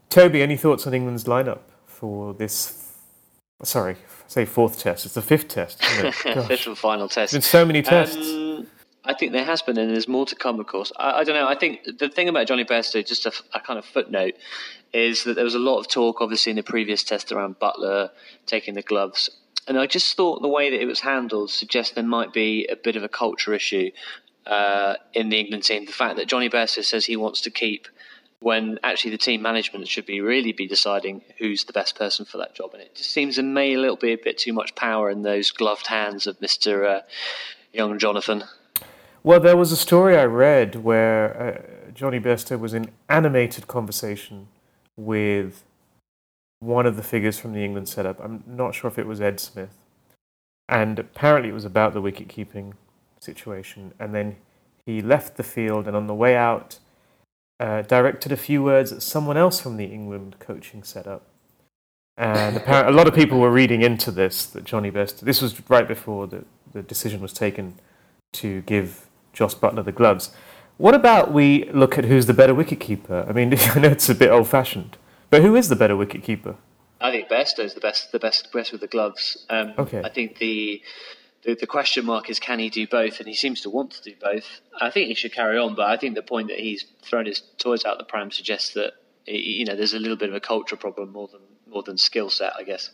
Toby, 0.10 0.42
any 0.42 0.58
thoughts 0.58 0.88
on 0.88 0.94
England's 0.94 1.26
lineup 1.26 1.60
for 1.86 2.34
this? 2.34 2.94
Sorry, 3.64 3.96
say 4.28 4.46
fourth 4.46 4.80
test. 4.80 5.06
It's 5.06 5.16
the 5.16 5.22
fifth 5.22 5.48
test. 5.48 5.84
fifth 5.86 6.68
and 6.68 6.78
final 6.78 7.08
test. 7.08 7.32
There's 7.32 7.44
been 7.44 7.50
so 7.50 7.66
many 7.66 7.82
tests. 7.82 8.18
I 9.06 9.14
think 9.14 9.32
there 9.32 9.46
has 9.46 9.62
been, 9.62 9.78
and 9.78 9.92
there's 9.92 10.08
more 10.08 10.26
to 10.26 10.36
come, 10.36 10.60
of 10.60 10.68
course. 10.68 10.92
I, 10.98 11.20
I 11.20 11.24
don't 11.24 11.36
know. 11.36 11.48
I 11.48 11.56
think 11.56 11.82
the 12.00 12.10
thing 12.10 12.28
about 12.28 12.48
Jonny 12.48 12.66
Bairstow, 12.66 13.06
just 13.06 13.26
a, 13.26 13.34
a, 13.54 13.60
kind 13.60 13.78
of 13.78 13.86
footnote, 13.86 14.34
is 14.94 15.24
that 15.26 15.36
there 15.36 15.44
was 15.44 15.56
a 15.56 15.60
lot 15.60 15.80
of 15.80 15.88
talk, 15.88 16.22
obviously, 16.22 16.50
in 16.50 16.56
the 16.56 16.64
previous 16.64 17.04
test 17.04 17.32
around 17.32 17.60
Buttler 17.60 18.10
taking 18.46 18.74
the 18.74 18.82
gloves. 18.82 19.30
And 19.68 19.78
I 19.80 19.88
just 19.88 20.16
thought 20.16 20.42
the 20.42 20.48
way 20.48 20.70
that 20.70 20.82
it 20.82 20.86
was 20.86 21.00
handled 21.00 21.52
suggests 21.52 21.94
there 21.94 22.04
might 22.04 22.34
be 22.34 22.68
a 22.68 22.76
bit 22.76 22.96
of 22.96 23.04
a 23.04 23.10
culture 23.10 23.54
issue 23.54 23.92
uh, 24.46 24.96
in 25.14 25.30
the 25.30 25.40
England 25.40 25.64
team. 25.64 25.86
The 25.86 25.92
fact 25.92 26.18
that 26.18 26.28
Jonny 26.28 26.50
Bairstow 26.50 26.84
says 26.84 27.06
he 27.06 27.16
wants 27.16 27.42
to 27.42 27.50
keep 27.50 27.88
when 28.40 28.78
actually 28.84 29.12
the 29.12 29.18
team 29.18 29.42
management 29.42 29.88
should 29.88 30.06
be 30.06 30.22
really 30.22 30.52
be 30.52 30.68
deciding 30.68 31.22
who's 31.40 31.64
the 31.64 31.74
best 31.74 31.98
person 31.98 32.26
for 32.26 32.38
that 32.38 32.54
job. 32.54 32.72
And 32.74 32.82
it 32.84 32.94
just 32.94 33.12
seems 33.12 33.38
to 33.38 33.44
me 33.44 33.74
a 33.74 33.80
little 33.80 33.96
bit 33.96 34.20
a 34.20 34.24
bit 34.24 34.38
too 34.38 34.54
much 34.54 34.76
power 34.76 35.10
in 35.10 35.24
those 35.24 35.52
gloved 35.52 35.88
hands 35.88 36.28
of 36.28 36.40
Mr. 36.40 36.98
Uh, 36.98 37.02
young 37.74 37.98
Jonathan. 37.98 38.44
Well, 39.26 39.40
there 39.40 39.58
was 39.58 39.72
a 39.72 39.76
story 39.76 40.16
I 40.16 40.26
read 40.26 40.76
where 40.76 41.36
uh, 41.36 41.92
Jonny 41.96 42.20
Bairstow 42.20 42.60
was 42.60 42.76
in 42.76 42.92
animated 43.10 43.68
conversation 43.68 44.50
with 44.96 45.64
one 46.60 46.86
of 46.86 46.96
the 46.96 47.02
figures 47.02 47.40
from 47.40 47.54
the 47.54 47.66
England 47.66 47.90
setup. 47.90 48.24
I'm 48.24 48.44
not 48.46 48.76
sure 48.76 48.88
if 48.88 49.00
it 49.00 49.08
was 49.08 49.20
Ed 49.20 49.40
Smith. 49.40 49.74
And 50.70 51.00
apparently 51.00 51.50
it 51.50 51.54
was 51.54 51.66
about 51.66 51.96
the 51.96 52.02
wicket 52.02 52.30
keeping 52.30 52.76
situation. 53.20 53.96
And 53.98 54.14
then 54.14 54.36
he 54.86 55.02
left 55.02 55.38
the 55.38 55.44
field 55.44 55.88
and 55.88 55.98
on 55.98 56.06
the 56.06 56.14
way 56.14 56.36
out 56.36 56.78
uh, 57.60 57.82
directed 57.82 58.32
a 58.32 58.38
few 58.38 58.62
words 58.62 58.92
at 58.92 59.02
someone 59.02 59.38
else 59.38 59.60
from 59.60 59.78
the 59.78 59.86
England 59.86 60.36
coaching 60.38 60.84
setup. 60.84 61.24
And 62.16 62.58
apparently, 62.58 62.94
a 62.94 62.96
lot 62.96 63.08
of 63.08 63.16
people 63.16 63.40
were 63.40 63.52
reading 63.52 63.82
into 63.82 64.12
this 64.12 64.46
that 64.46 64.66
Jonny 64.66 64.92
Bairstow. 64.92 65.22
This 65.22 65.42
was 65.42 65.68
right 65.68 65.88
before 65.88 66.28
the, 66.28 66.46
the 66.74 66.84
decision 66.84 67.22
was 67.22 67.34
taken 67.34 67.80
to 68.34 68.62
give 68.62 69.08
Jos 69.36 69.54
Buttler 69.54 69.86
the 69.86 69.92
gloves. 69.92 70.32
What 70.78 70.96
about 70.96 71.32
we 71.32 71.70
look 71.72 71.98
at 71.98 72.06
who's 72.06 72.26
the 72.26 72.34
better 72.34 72.54
wicketkeeper? 72.54 73.30
I 73.30 73.32
mean, 73.32 73.54
I 73.76 73.80
know 73.80 73.90
it's 73.90 74.10
a 74.10 74.16
bit 74.16 74.32
old-fashioned, 74.32 74.98
but 75.30 75.42
who 75.42 75.56
is 75.56 75.70
the 75.70 75.76
better 75.76 75.96
wicketkeeper? 75.96 76.56
I 77.00 77.12
think 77.12 77.30
Bairstow 77.30 77.64
is 77.64 77.74
the 77.74 77.82
best, 77.82 78.12
the 78.12 78.20
best, 78.20 78.52
best 78.52 78.72
with 78.72 78.82
the 78.82 78.88
gloves. 78.88 79.46
Um, 79.50 79.74
Okay. 79.78 80.02
I 80.04 80.10
think 80.10 80.38
the, 80.40 80.82
the 81.44 81.56
the 81.56 81.68
question 81.68 82.06
mark 82.06 82.30
is 82.30 82.40
can 82.40 82.60
he 82.60 82.70
do 82.70 82.88
both, 82.88 83.20
and 83.20 83.28
he 83.28 83.36
seems 83.36 83.62
to 83.62 83.70
want 83.70 83.92
to 83.92 84.02
do 84.02 84.16
both. 84.20 84.62
I 84.82 84.90
think 84.90 85.10
he 85.10 85.14
should 85.14 85.34
carry 85.34 85.58
on, 85.58 85.76
but 85.76 85.88
I 85.88 85.98
think 85.98 86.16
the 86.16 86.24
point 86.24 86.48
that 86.48 86.60
he's 86.60 86.86
thrown 87.04 87.26
his 87.26 87.42
toys 87.58 87.86
out 87.86 87.98
the 87.98 88.06
pram 88.06 88.32
suggests 88.32 88.74
that 88.74 88.94
you 89.28 89.66
know 89.66 89.76
there's 89.76 89.94
a 89.94 90.00
little 90.00 90.18
bit 90.18 90.30
of 90.30 90.36
a 90.36 90.40
culture 90.40 90.78
problem 90.78 91.12
more 91.12 91.28
than 91.28 91.42
more 91.68 91.84
than 91.84 91.98
skill 91.98 92.30
set, 92.30 92.54
I 92.58 92.64
guess. 92.64 92.90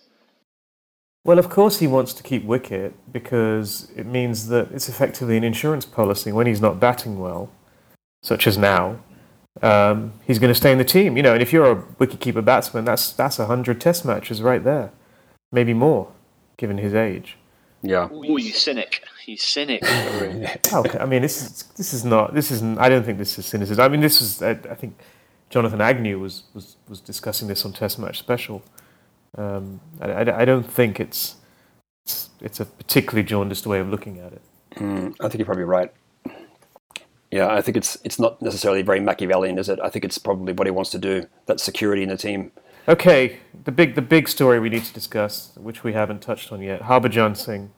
Well, 1.23 1.37
of 1.37 1.49
course 1.49 1.79
he 1.79 1.87
wants 1.87 2.13
to 2.13 2.23
keep 2.23 2.43
wicket 2.43 2.93
because 3.11 3.91
it 3.95 4.07
means 4.07 4.47
that 4.47 4.71
it's 4.71 4.89
effectively 4.89 5.37
an 5.37 5.43
insurance 5.43 5.85
policy. 5.85 6.31
When 6.31 6.47
he's 6.47 6.61
not 6.61 6.79
batting 6.79 7.19
well, 7.19 7.51
such 8.23 8.47
as 8.47 8.57
now, 8.57 8.99
um, 9.61 10.13
he's 10.25 10.39
going 10.39 10.49
to 10.51 10.55
stay 10.55 10.71
in 10.71 10.79
the 10.79 10.83
team. 10.83 11.17
You 11.17 11.23
know, 11.23 11.33
and 11.33 11.41
if 11.41 11.53
you're 11.53 11.71
a 11.71 11.75
wicketkeeper 11.75 12.43
batsman, 12.43 12.85
that's 12.85 13.11
that's 13.11 13.37
a 13.37 13.45
hundred 13.45 13.79
Test 13.79 14.03
matches 14.03 14.41
right 14.41 14.63
there, 14.63 14.91
maybe 15.51 15.73
more, 15.73 16.11
given 16.57 16.79
his 16.79 16.95
age. 16.95 17.37
Yeah. 17.83 18.09
Oh, 18.11 18.37
you 18.37 18.51
cynic! 18.51 19.03
You 19.25 19.37
cynic! 19.37 19.85
How 20.69 20.83
I 20.99 21.05
mean, 21.05 21.21
this 21.21 21.41
is 21.41 21.63
this 21.77 21.93
is 21.93 22.03
not 22.03 22.33
this 22.33 22.49
isn't. 22.49 22.79
I 22.79 22.89
don't 22.89 23.03
think 23.03 23.19
this 23.19 23.37
is 23.37 23.45
cynicism. 23.45 23.83
I 23.83 23.89
mean, 23.89 24.01
this 24.01 24.21
is. 24.21 24.41
I, 24.41 24.51
I 24.51 24.75
think 24.75 24.97
Jonathan 25.51 25.81
Agnew 25.81 26.19
was, 26.19 26.43
was 26.53 26.77
was 26.87 26.99
discussing 26.99 27.47
this 27.47 27.63
on 27.65 27.73
Test 27.73 27.99
Match 27.99 28.17
Special. 28.17 28.63
Um, 29.37 29.79
I, 29.99 30.11
I, 30.11 30.41
I 30.41 30.45
don't 30.45 30.69
think 30.69 30.99
it's, 30.99 31.35
it's 32.05 32.29
it's 32.41 32.59
a 32.59 32.65
particularly 32.65 33.23
jaundiced 33.23 33.65
way 33.65 33.79
of 33.79 33.89
looking 33.89 34.19
at 34.19 34.33
it. 34.33 34.41
Mm, 34.75 35.15
I 35.19 35.23
think 35.23 35.39
you're 35.39 35.45
probably 35.45 35.63
right. 35.63 35.91
Yeah, 37.31 37.47
I 37.47 37.61
think 37.61 37.77
it's 37.77 37.97
it's 38.03 38.19
not 38.19 38.41
necessarily 38.41 38.81
very 38.81 38.99
Machiavellian, 38.99 39.57
is 39.57 39.69
it? 39.69 39.79
I 39.81 39.89
think 39.89 40.03
it's 40.03 40.17
probably 40.17 40.51
what 40.51 40.67
he 40.67 40.71
wants 40.71 40.89
to 40.91 40.99
do. 40.99 41.27
That 41.45 41.59
security 41.59 42.03
in 42.03 42.09
the 42.09 42.17
team. 42.17 42.51
Okay, 42.87 43.39
the 43.63 43.71
big 43.71 43.95
the 43.95 44.01
big 44.01 44.27
story 44.27 44.59
we 44.59 44.69
need 44.69 44.83
to 44.83 44.93
discuss, 44.93 45.53
which 45.55 45.83
we 45.83 45.93
haven't 45.93 46.21
touched 46.21 46.51
on 46.51 46.61
yet, 46.61 46.81
Harbhajan 46.81 47.37
Singh. 47.37 47.71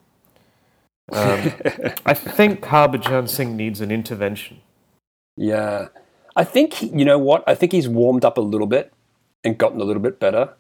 Um, 1.12 1.52
I 2.06 2.14
think 2.16 2.62
Harbhajan 2.62 3.30
Singh 3.30 3.56
needs 3.56 3.80
an 3.80 3.92
intervention. 3.92 4.62
Yeah, 5.38 5.90
I 6.36 6.44
think 6.44 6.82
you 6.82 7.06
know 7.06 7.20
what? 7.20 7.44
I 7.46 7.54
think 7.54 7.74
he's 7.74 7.88
warmed 7.88 8.26
up 8.26 8.40
a 8.40 8.42
little 8.42 8.68
bit 8.68 8.92
and 9.44 9.58
gotten 9.58 9.80
a 9.82 9.84
little 9.84 10.02
bit 10.02 10.20
better. 10.20 10.54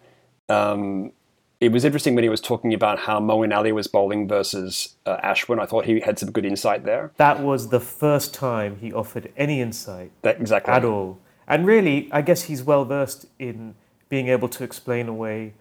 Um, 0.53 1.11
it 1.59 1.71
was 1.71 1.85
interesting 1.85 2.13
when 2.15 2.23
he 2.23 2.29
was 2.29 2.41
talking 2.41 2.73
about 2.73 2.99
how 2.99 3.19
Moeen 3.21 3.55
Ali 3.55 3.71
was 3.71 3.87
bowling 3.87 4.27
versus 4.27 4.95
uh, 5.05 5.17
Ashwin. 5.23 5.61
I 5.61 5.65
thought 5.65 5.85
he 5.85 6.01
had 6.01 6.19
some 6.19 6.31
good 6.31 6.45
insight 6.45 6.83
there. 6.83 7.11
That 7.17 7.41
was 7.41 7.69
the 7.69 7.79
first 7.79 8.33
time 8.33 8.77
he 8.81 8.91
offered 8.91 9.31
any 9.37 9.61
insight 9.61 10.11
That 10.23 10.39
exactly. 10.41 10.73
at 10.73 10.83
all. 10.83 11.19
And 11.47 11.65
really, 11.65 12.09
I 12.11 12.21
guess 12.21 12.43
he's 12.43 12.63
well 12.63 12.83
versed 12.85 13.27
in 13.39 13.75
being 14.09 14.27
able 14.27 14.49
to 14.49 14.63
explain 14.63 15.07
away 15.07 15.53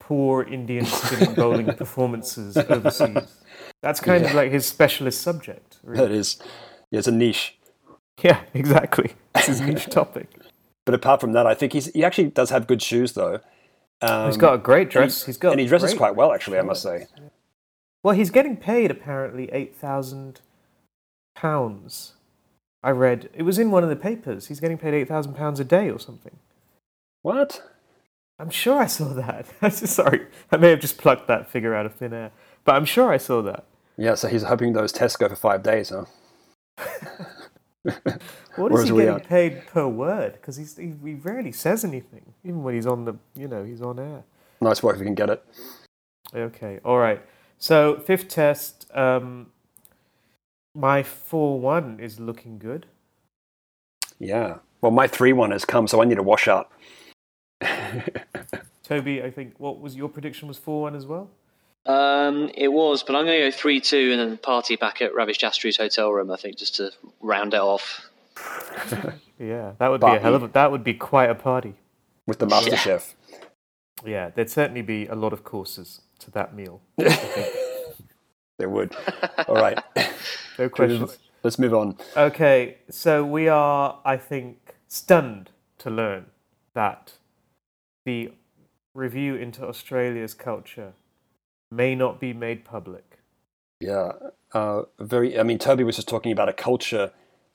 poor 0.00 0.42
Indian 0.42 0.86
bowling 1.36 1.66
performances 1.74 2.56
overseas. 2.56 3.40
That's 3.80 4.00
kind 4.00 4.24
of 4.24 4.34
like 4.34 4.50
his 4.50 4.66
specialist 4.66 5.20
subject. 5.22 5.78
That 5.84 5.90
Really. 5.90 6.18
is, 6.18 6.38
yeah, 6.90 6.98
it's 6.98 7.08
a 7.08 7.12
niche. 7.12 7.56
Yeah, 8.22 8.40
exactly. 8.54 9.12
It's 9.36 9.46
his 9.46 9.60
niche 9.60 9.86
topic. 9.90 10.28
But 10.84 10.94
apart 10.94 11.20
from 11.20 11.32
that, 11.32 11.46
I 11.46 11.54
think 11.54 11.72
he's 11.72 11.86
he 11.86 12.04
actually 12.04 12.28
does 12.30 12.50
have 12.50 12.66
good 12.66 12.82
shoes 12.82 13.12
though. 13.14 13.40
Um, 14.04 14.26
He's 14.26 14.36
got 14.36 14.54
a 14.54 14.58
great 14.58 14.90
dress. 14.90 15.24
He's 15.24 15.36
got 15.36 15.52
and 15.52 15.60
he 15.60 15.66
dresses 15.66 15.94
quite 15.94 16.14
well, 16.16 16.32
actually. 16.32 16.58
I 16.58 16.62
must 16.62 16.82
say. 16.82 17.06
Well, 18.02 18.14
he's 18.14 18.30
getting 18.30 18.56
paid 18.56 18.90
apparently 18.90 19.50
eight 19.52 19.74
thousand 19.74 20.40
pounds. 21.34 22.14
I 22.82 22.90
read 22.90 23.30
it 23.32 23.42
was 23.42 23.58
in 23.58 23.70
one 23.70 23.82
of 23.82 23.88
the 23.88 23.96
papers. 23.96 24.48
He's 24.48 24.60
getting 24.60 24.78
paid 24.78 24.94
eight 24.94 25.08
thousand 25.08 25.34
pounds 25.34 25.58
a 25.60 25.64
day 25.64 25.90
or 25.90 25.98
something. 25.98 26.36
What? 27.22 27.62
I'm 28.38 28.50
sure 28.50 28.78
I 28.78 28.86
saw 28.86 29.14
that. 29.14 29.46
Sorry, 29.72 30.26
I 30.50 30.56
may 30.56 30.70
have 30.70 30.80
just 30.80 30.98
plucked 30.98 31.28
that 31.28 31.48
figure 31.48 31.74
out 31.74 31.86
of 31.86 31.94
thin 31.94 32.12
air, 32.12 32.32
but 32.64 32.74
I'm 32.74 32.84
sure 32.84 33.12
I 33.12 33.16
saw 33.16 33.40
that. 33.42 33.64
Yeah, 33.96 34.16
so 34.16 34.28
he's 34.28 34.42
hoping 34.42 34.72
those 34.72 34.92
tests 34.92 35.16
go 35.16 35.28
for 35.28 35.36
five 35.36 35.62
days, 35.62 35.90
huh? 35.90 36.04
What 38.56 38.72
is 38.72 38.84
he 38.84 38.90
getting 38.90 39.08
are- 39.08 39.20
paid 39.20 39.66
per 39.66 39.86
word? 39.86 40.34
Because 40.34 40.56
he, 40.56 40.64
he 41.04 41.14
rarely 41.14 41.52
says 41.52 41.84
anything, 41.84 42.34
even 42.44 42.62
when 42.62 42.74
he's 42.74 42.86
on 42.86 43.04
the 43.04 43.14
you 43.34 43.48
know 43.48 43.64
he's 43.64 43.82
on 43.82 43.98
air. 43.98 44.24
Nice 44.60 44.82
work 44.82 44.96
if 44.96 45.00
you 45.00 45.06
can 45.06 45.14
get 45.14 45.30
it. 45.30 45.44
Okay, 46.34 46.80
all 46.84 46.98
right. 46.98 47.20
So 47.58 47.98
fifth 47.98 48.28
test, 48.28 48.90
um, 48.94 49.48
my 50.74 51.02
four 51.02 51.60
one 51.60 52.00
is 52.00 52.18
looking 52.18 52.58
good. 52.58 52.86
Yeah. 54.18 54.58
Well, 54.80 54.92
my 54.92 55.06
three 55.06 55.32
one 55.32 55.50
has 55.50 55.64
come, 55.64 55.86
so 55.86 56.00
I 56.00 56.04
need 56.04 56.18
a 56.18 56.22
washout. 56.22 56.70
Toby, 58.82 59.22
I 59.22 59.30
think 59.30 59.54
what 59.58 59.80
was 59.80 59.96
your 59.96 60.08
prediction 60.08 60.48
was 60.48 60.58
four 60.58 60.82
one 60.82 60.94
as 60.94 61.06
well. 61.06 61.30
Um, 61.86 62.50
it 62.54 62.68
was, 62.68 63.02
but 63.02 63.14
I'm 63.14 63.26
going 63.26 63.40
to 63.42 63.50
go 63.50 63.56
three 63.56 63.80
two 63.80 64.10
and 64.12 64.20
then 64.20 64.38
party 64.38 64.76
back 64.76 65.02
at 65.02 65.14
Ravi 65.14 65.32
Shastri's 65.34 65.76
hotel 65.76 66.10
room. 66.10 66.30
I 66.30 66.36
think 66.36 66.56
just 66.56 66.76
to 66.76 66.90
round 67.20 67.54
it 67.54 67.60
off. 67.60 68.08
Yeah, 69.36 69.72
that 69.78 69.90
would 69.90 70.00
be 70.00 70.06
a 70.06 70.20
hell 70.20 70.36
of 70.36 70.44
a, 70.44 70.48
that 70.48 70.70
would 70.70 70.84
be 70.84 70.94
quite 70.94 71.28
a 71.28 71.34
party. 71.34 71.74
with 72.24 72.38
the 72.38 72.46
master 72.46 72.76
chef. 72.76 73.16
Yeah, 74.06 74.30
there'd 74.30 74.48
certainly 74.48 74.80
be 74.82 75.06
a 75.08 75.16
lot 75.16 75.32
of 75.32 75.42
courses 75.42 76.02
to 76.20 76.30
that 76.32 76.54
meal. 76.54 76.80
There 78.58 78.68
would. 78.68 78.94
All 79.48 79.56
right. 79.56 79.78
No 80.56 80.68
questions. 80.68 81.18
Let's 81.42 81.58
move 81.58 81.74
on. 81.74 81.96
Okay, 82.16 82.76
so 82.88 83.24
we 83.24 83.48
are, 83.48 83.98
I 84.04 84.16
think, 84.16 84.76
stunned 84.86 85.50
to 85.78 85.90
learn 85.90 86.26
that 86.74 87.14
the 88.04 88.30
review 88.94 89.34
into 89.34 89.66
Australia's 89.66 90.32
culture 90.32 90.92
may 91.74 91.94
not 91.94 92.20
be 92.20 92.32
made 92.32 92.64
public. 92.64 93.18
Yeah. 93.80 94.12
Uh, 94.52 94.82
very. 94.98 95.38
I 95.38 95.42
mean, 95.42 95.58
Toby 95.58 95.84
was 95.84 95.96
just 95.96 96.08
talking 96.08 96.32
about 96.32 96.48
a 96.48 96.52
culture 96.52 97.12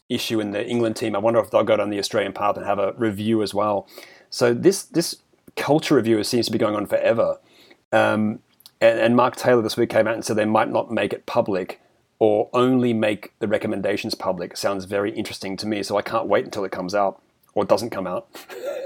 issue 0.09 0.39
in 0.39 0.51
the 0.51 0.65
England 0.67 0.95
team. 0.95 1.15
I 1.15 1.19
wonder 1.19 1.39
if 1.39 1.51
they'll 1.51 1.63
go 1.63 1.77
down 1.77 1.89
the 1.89 1.99
Australian 1.99 2.33
path 2.33 2.57
and 2.57 2.65
have 2.65 2.79
a 2.79 2.93
review 2.97 3.41
as 3.41 3.53
well. 3.53 3.87
So 4.29 4.53
this 4.53 4.83
this 4.83 5.15
culture 5.55 5.95
review 5.95 6.23
seems 6.23 6.45
to 6.47 6.51
be 6.51 6.57
going 6.57 6.75
on 6.75 6.85
forever. 6.85 7.39
Um, 7.91 8.39
and, 8.81 8.99
and 8.99 9.15
Mark 9.15 9.35
Taylor 9.35 9.61
this 9.61 9.77
week 9.77 9.89
came 9.89 10.07
out 10.07 10.13
and 10.13 10.23
said 10.23 10.35
they 10.35 10.45
might 10.45 10.69
not 10.69 10.91
make 10.91 11.13
it 11.13 11.25
public 11.25 11.81
or 12.19 12.49
only 12.53 12.93
make 12.93 13.33
the 13.39 13.47
recommendations 13.47 14.13
public. 14.13 14.57
Sounds 14.57 14.85
very 14.85 15.11
interesting 15.11 15.57
to 15.57 15.67
me. 15.67 15.83
So 15.83 15.97
I 15.97 16.01
can't 16.01 16.27
wait 16.27 16.45
until 16.45 16.65
it 16.65 16.71
comes 16.71 16.93
out 16.93 17.21
or 17.53 17.65
doesn't 17.65 17.89
come 17.89 18.07
out. 18.07 18.27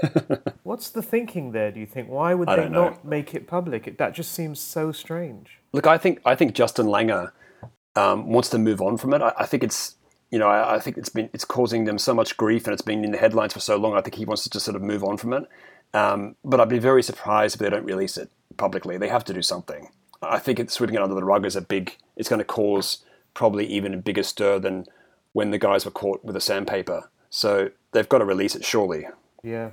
What's 0.62 0.90
the 0.90 1.02
thinking 1.02 1.52
there, 1.52 1.70
do 1.70 1.80
you 1.80 1.86
think? 1.86 2.08
Why 2.08 2.34
would 2.34 2.48
they 2.48 2.68
know. 2.68 2.84
not 2.84 3.04
make 3.04 3.34
it 3.34 3.46
public? 3.46 3.86
It, 3.86 3.98
that 3.98 4.14
just 4.14 4.32
seems 4.32 4.60
so 4.60 4.92
strange. 4.92 5.58
Look, 5.72 5.86
I 5.86 5.98
think 5.98 6.20
I 6.24 6.34
think 6.34 6.54
Justin 6.54 6.86
Langer 6.86 7.32
um, 7.96 8.28
wants 8.28 8.50
to 8.50 8.58
move 8.58 8.80
on 8.80 8.96
from 8.96 9.14
it. 9.14 9.22
I, 9.22 9.32
I 9.38 9.46
think 9.46 9.62
it's 9.62 9.96
you 10.30 10.38
know 10.38 10.48
I, 10.48 10.76
I 10.76 10.78
think 10.78 10.96
it's 10.96 11.08
been 11.08 11.30
it's 11.32 11.44
causing 11.44 11.84
them 11.84 11.98
so 11.98 12.14
much 12.14 12.36
grief 12.36 12.66
and 12.66 12.72
it's 12.72 12.82
been 12.82 13.04
in 13.04 13.12
the 13.12 13.18
headlines 13.18 13.52
for 13.52 13.60
so 13.60 13.76
long. 13.76 13.94
I 13.94 14.00
think 14.00 14.16
he 14.16 14.24
wants 14.24 14.42
to 14.44 14.50
just 14.50 14.64
sort 14.64 14.76
of 14.76 14.82
move 14.82 15.04
on 15.04 15.16
from 15.16 15.32
it. 15.32 15.44
Um, 15.92 16.34
but 16.44 16.60
I'd 16.60 16.68
be 16.68 16.78
very 16.80 17.02
surprised 17.02 17.54
if 17.54 17.60
they 17.60 17.70
don't 17.70 17.84
release 17.84 18.16
it 18.16 18.30
publicly. 18.56 18.98
They 18.98 19.08
have 19.08 19.24
to 19.24 19.32
do 19.32 19.42
something. 19.42 19.88
I 20.22 20.38
think 20.38 20.58
it's 20.58 20.74
sweeping 20.74 20.96
it 20.96 21.02
under 21.02 21.14
the 21.14 21.24
rug 21.24 21.46
is 21.46 21.56
a 21.56 21.60
big. 21.60 21.96
It's 22.16 22.28
going 22.28 22.40
to 22.40 22.44
cause 22.44 23.04
probably 23.34 23.66
even 23.66 23.94
a 23.94 23.98
bigger 23.98 24.22
stir 24.22 24.58
than 24.58 24.86
when 25.32 25.50
the 25.50 25.58
guys 25.58 25.84
were 25.84 25.90
caught 25.90 26.24
with 26.24 26.36
a 26.36 26.40
sandpaper. 26.40 27.10
So 27.30 27.70
they've 27.94 28.08
got 28.08 28.18
to 28.18 28.26
release 28.26 28.54
it 28.54 28.64
surely. 28.64 29.06
Yeah, 29.42 29.70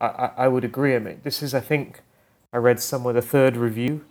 I, 0.00 0.06
I, 0.06 0.30
I 0.36 0.48
would 0.48 0.64
agree. 0.64 0.94
I 0.94 0.98
mean, 0.98 1.20
this 1.22 1.42
is, 1.42 1.54
I 1.54 1.60
think, 1.60 2.02
I 2.52 2.58
read 2.58 2.80
somewhere 2.80 3.14
the 3.14 3.22
third 3.22 3.56
review 3.56 4.04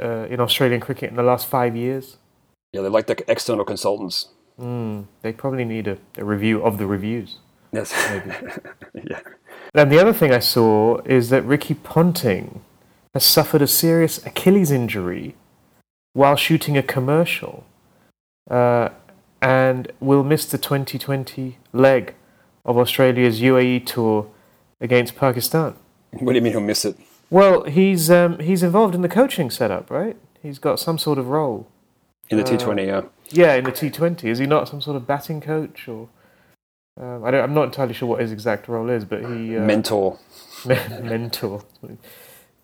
uh, 0.00 0.26
in 0.30 0.38
Australian 0.38 0.80
cricket 0.80 1.10
in 1.10 1.16
the 1.16 1.22
last 1.24 1.48
five 1.48 1.74
years. 1.74 2.18
Yeah, 2.72 2.82
they're 2.82 2.90
like 2.90 3.06
the 3.08 3.24
external 3.28 3.64
consultants. 3.64 4.28
Mm, 4.60 5.06
they 5.22 5.32
probably 5.32 5.64
need 5.64 5.88
a, 5.88 5.98
a 6.16 6.24
review 6.24 6.62
of 6.62 6.78
the 6.78 6.86
reviews. 6.86 7.38
Yes. 7.72 7.92
Maybe. 8.10 8.36
yeah. 9.10 9.20
And 9.74 9.90
the 9.90 9.98
other 9.98 10.12
thing 10.12 10.32
I 10.32 10.38
saw 10.38 11.00
is 11.04 11.30
that 11.30 11.42
Ricky 11.44 11.74
Ponting 11.74 12.62
has 13.14 13.24
suffered 13.24 13.62
a 13.62 13.66
serious 13.66 14.24
Achilles 14.24 14.70
injury 14.70 15.34
while 16.12 16.36
shooting 16.36 16.76
a 16.76 16.82
commercial 16.82 17.64
uh, 18.50 18.90
and 19.42 19.92
will 20.00 20.24
miss 20.24 20.46
the 20.46 20.58
2020 20.58 21.58
leg 21.72 22.14
of 22.66 22.76
Australia's 22.76 23.40
UAE 23.40 23.86
tour 23.86 24.26
against 24.80 25.16
Pakistan. 25.16 25.74
What 26.10 26.32
do 26.32 26.36
you 26.36 26.42
mean 26.42 26.52
he'll 26.52 26.60
miss 26.60 26.84
it? 26.84 26.96
Well, 27.30 27.64
he's 27.64 28.10
um, 28.10 28.38
he's 28.40 28.62
involved 28.62 28.94
in 28.94 29.00
the 29.00 29.08
coaching 29.08 29.50
setup, 29.50 29.90
right? 29.90 30.16
He's 30.42 30.58
got 30.58 30.78
some 30.78 30.98
sort 30.98 31.18
of 31.18 31.28
role. 31.28 31.66
In 32.28 32.36
the 32.38 32.44
Uh, 32.44 32.58
T20, 32.58 32.86
yeah. 32.86 33.02
Yeah, 33.30 33.54
in 33.54 33.64
the 33.64 33.72
T20. 33.72 34.24
Is 34.24 34.38
he 34.38 34.46
not 34.46 34.68
some 34.68 34.80
sort 34.80 34.96
of 34.96 35.06
batting 35.06 35.40
coach 35.40 35.88
or? 35.88 36.08
Um, 37.00 37.24
I 37.24 37.30
don't, 37.30 37.42
I'm 37.44 37.54
not 37.54 37.64
entirely 37.64 37.92
sure 37.94 38.08
what 38.08 38.20
his 38.20 38.32
exact 38.32 38.68
role 38.68 38.88
is, 38.88 39.04
but 39.04 39.20
he 39.20 39.56
uh, 39.56 39.60
Mentor. 39.60 40.18
Mentor. 40.66 41.64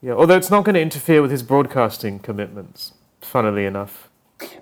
Yeah, 0.01 0.13
although 0.15 0.37
it's 0.37 0.51
not 0.51 0.65
going 0.65 0.75
to 0.75 0.81
interfere 0.81 1.23
with 1.23 1.31
his 1.31 1.43
broadcasting 1.43 2.19
commitments. 2.19 2.93
Funnily 3.21 3.67
enough, 3.67 4.09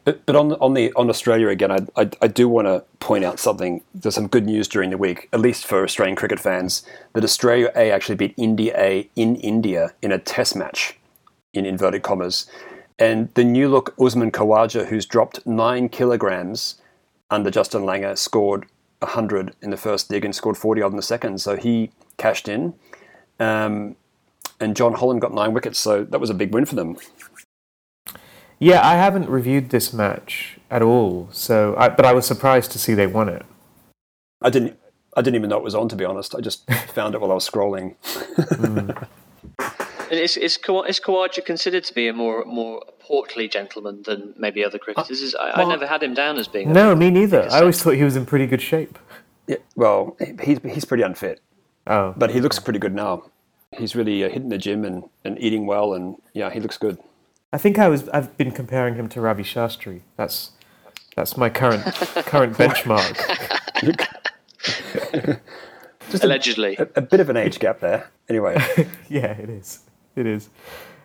But 0.04 0.24
but 0.26 0.36
on 0.36 0.52
on 0.54 0.74
the 0.74 0.92
on 0.94 1.10
Australia 1.10 1.48
again, 1.48 1.70
I 1.70 1.86
I, 1.96 2.10
I 2.22 2.26
do 2.26 2.48
want 2.48 2.66
to 2.66 2.84
point 3.00 3.24
out 3.24 3.38
something. 3.38 3.82
There's 3.94 4.14
some 4.14 4.28
good 4.28 4.46
news 4.46 4.68
during 4.68 4.90
the 4.90 4.98
week, 4.98 5.28
at 5.32 5.40
least 5.40 5.66
for 5.66 5.84
Australian 5.84 6.16
cricket 6.16 6.40
fans, 6.40 6.82
that 7.12 7.24
Australia 7.24 7.70
A 7.76 7.90
actually 7.90 8.16
beat 8.16 8.34
India 8.36 8.74
A 8.76 9.08
in 9.16 9.36
India 9.36 9.92
in 10.02 10.12
a 10.12 10.18
Test 10.18 10.56
match, 10.56 10.96
in 11.52 11.66
inverted 11.66 12.02
commas, 12.02 12.46
and 12.98 13.32
the 13.34 13.44
new 13.44 13.68
look 13.68 13.94
Usman 13.98 14.30
Khawaja, 14.30 14.86
who's 14.86 15.06
dropped 15.06 15.46
nine 15.46 15.88
kilograms 15.88 16.80
under 17.30 17.50
Justin 17.50 17.82
Langer, 17.82 18.16
scored 18.16 18.66
100 18.98 19.54
in 19.62 19.70
the 19.70 19.76
first 19.76 20.08
dig 20.08 20.24
and 20.24 20.34
scored 20.34 20.56
40 20.56 20.82
odd 20.82 20.90
in 20.92 20.96
the 20.96 21.02
second. 21.02 21.40
So 21.40 21.56
he 21.56 21.90
cashed 22.18 22.48
in. 22.48 22.74
Um, 23.38 23.96
and 24.60 24.76
Jon 24.76 24.92
Holland 24.92 25.22
got 25.22 25.32
nine 25.32 25.54
wickets, 25.54 25.78
so 25.78 26.04
that 26.04 26.20
was 26.20 26.28
a 26.28 26.34
big 26.34 26.52
win 26.52 26.66
for 26.66 26.74
them. 26.74 26.98
Yeah, 28.60 28.86
I 28.86 28.96
haven't 28.96 29.28
reviewed 29.28 29.70
this 29.70 29.92
match 29.92 30.58
at 30.70 30.82
all, 30.82 31.28
so 31.32 31.74
I, 31.78 31.88
but 31.88 32.04
I 32.04 32.12
was 32.12 32.26
surprised 32.26 32.70
to 32.72 32.78
see 32.78 32.92
they 32.92 33.06
won 33.06 33.28
it. 33.28 33.44
I 34.42 34.50
didn't. 34.50 34.78
I 35.16 35.22
didn't 35.22 35.36
even 35.36 35.50
know 35.50 35.56
it 35.56 35.64
was 35.64 35.74
on. 35.74 35.88
To 35.88 35.96
be 35.96 36.04
honest, 36.04 36.34
I 36.34 36.40
just 36.40 36.70
found 36.94 37.14
it 37.14 37.20
while 37.20 37.32
I 37.32 37.34
was 37.34 37.48
scrolling. 37.48 37.96
mm. 38.36 39.08
Is 40.10 40.36
is, 40.36 40.58
is 40.58 41.00
Khawaja 41.00 41.44
considered 41.44 41.84
to 41.84 41.94
be 41.94 42.08
a 42.08 42.12
more 42.12 42.44
more 42.44 42.82
portly 42.98 43.48
gentleman 43.48 44.02
than 44.02 44.34
maybe 44.36 44.64
other 44.64 44.78
cricketers? 44.78 45.34
I, 45.34 45.56
well, 45.56 45.66
I 45.66 45.70
never 45.70 45.86
had 45.86 46.02
him 46.02 46.14
down 46.14 46.36
as 46.36 46.48
being. 46.48 46.72
No, 46.72 46.94
me 46.94 47.10
neither. 47.10 47.48
I 47.50 47.60
always 47.60 47.82
thought 47.82 47.94
he 47.94 48.04
was 48.04 48.16
in 48.16 48.26
pretty 48.26 48.46
good 48.46 48.60
shape. 48.60 48.98
Yeah, 49.46 49.56
well, 49.76 50.16
he's 50.42 50.58
he's 50.64 50.84
pretty 50.84 51.02
unfit. 51.02 51.40
Oh, 51.86 52.12
but 52.16 52.30
he 52.30 52.40
looks 52.40 52.58
pretty 52.58 52.78
good 52.78 52.94
now. 52.94 53.30
He's 53.78 53.94
really 53.94 54.24
uh, 54.24 54.28
hitting 54.28 54.48
the 54.48 54.58
gym 54.58 54.84
and, 54.84 55.04
and 55.24 55.40
eating 55.40 55.64
well, 55.64 55.94
and 55.94 56.16
yeah, 56.34 56.50
he 56.50 56.60
looks 56.60 56.76
good. 56.76 56.98
I 57.52 57.58
think 57.58 57.78
I 57.78 57.88
was. 57.88 58.08
I've 58.10 58.36
been 58.36 58.52
comparing 58.52 58.94
him 58.94 59.08
to 59.10 59.20
Ravi 59.20 59.42
Shastri. 59.42 60.02
That's 60.16 60.52
that's 61.16 61.36
my 61.36 61.50
current 61.50 61.84
current 62.26 62.56
benchmark. 62.58 63.16
Just 66.10 66.24
allegedly, 66.24 66.76
a, 66.76 66.88
a, 66.96 67.00
bit 67.00 67.20
of 67.20 67.28
an 67.30 67.36
age 67.36 67.60
gap 67.60 67.80
there. 67.80 68.10
Anyway, 68.28 68.56
yeah, 69.08 69.32
it 69.32 69.48
is. 69.48 69.80
It 70.16 70.26
is. 70.26 70.48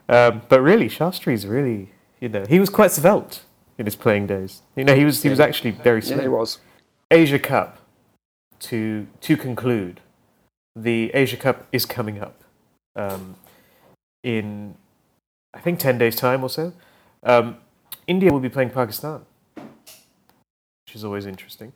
Um, 0.09 0.41
but 0.49 0.61
really, 0.61 0.89
Shastri's 0.89 1.45
really, 1.45 1.91
you 2.19 2.27
know, 2.27 2.45
he 2.47 2.59
was 2.59 2.69
quite 2.69 2.91
svelte 2.91 3.43
in 3.77 3.85
his 3.85 3.95
playing 3.95 4.25
days. 4.27 4.61
You 4.75 4.83
know, 4.83 4.95
he 4.95 5.05
was 5.05 5.21
he 5.21 5.29
was 5.29 5.39
actually 5.39 5.71
very 5.71 6.01
slim. 6.01 6.19
Yeah, 6.19 6.23
he 6.23 6.29
was. 6.29 6.59
Asia 7.11 7.39
Cup. 7.39 7.79
To 8.61 9.05
to 9.21 9.37
conclude, 9.37 9.99
the 10.75 11.11
Asia 11.13 11.37
Cup 11.37 11.67
is 11.71 11.85
coming 11.85 12.19
up 12.21 12.43
um, 12.95 13.35
in 14.23 14.75
I 15.55 15.59
think 15.59 15.79
ten 15.79 15.97
days 15.97 16.15
time 16.15 16.43
or 16.43 16.49
so. 16.49 16.73
Um, 17.23 17.57
India 18.05 18.31
will 18.31 18.39
be 18.39 18.49
playing 18.49 18.69
Pakistan, 18.69 19.25
which 19.55 20.95
is 20.95 21.03
always 21.03 21.25
interesting. 21.25 21.73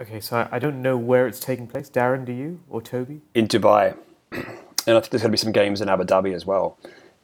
Okay, 0.00 0.20
so 0.20 0.36
I, 0.36 0.56
I 0.56 0.58
don't 0.58 0.80
know 0.80 0.96
where 0.96 1.26
it's 1.26 1.40
taking 1.40 1.66
place. 1.66 1.90
Darren, 1.90 2.24
do 2.24 2.32
you 2.32 2.60
or 2.70 2.80
Toby? 2.80 3.20
In 3.34 3.48
Dubai, 3.48 3.96
and 4.32 4.42
I 4.86 5.00
think 5.00 5.10
there's 5.10 5.22
going 5.22 5.30
to 5.30 5.30
be 5.30 5.36
some 5.36 5.52
games 5.52 5.80
in 5.80 5.88
Abu 5.88 6.04
Dhabi 6.04 6.34
as 6.34 6.46
well. 6.46 6.78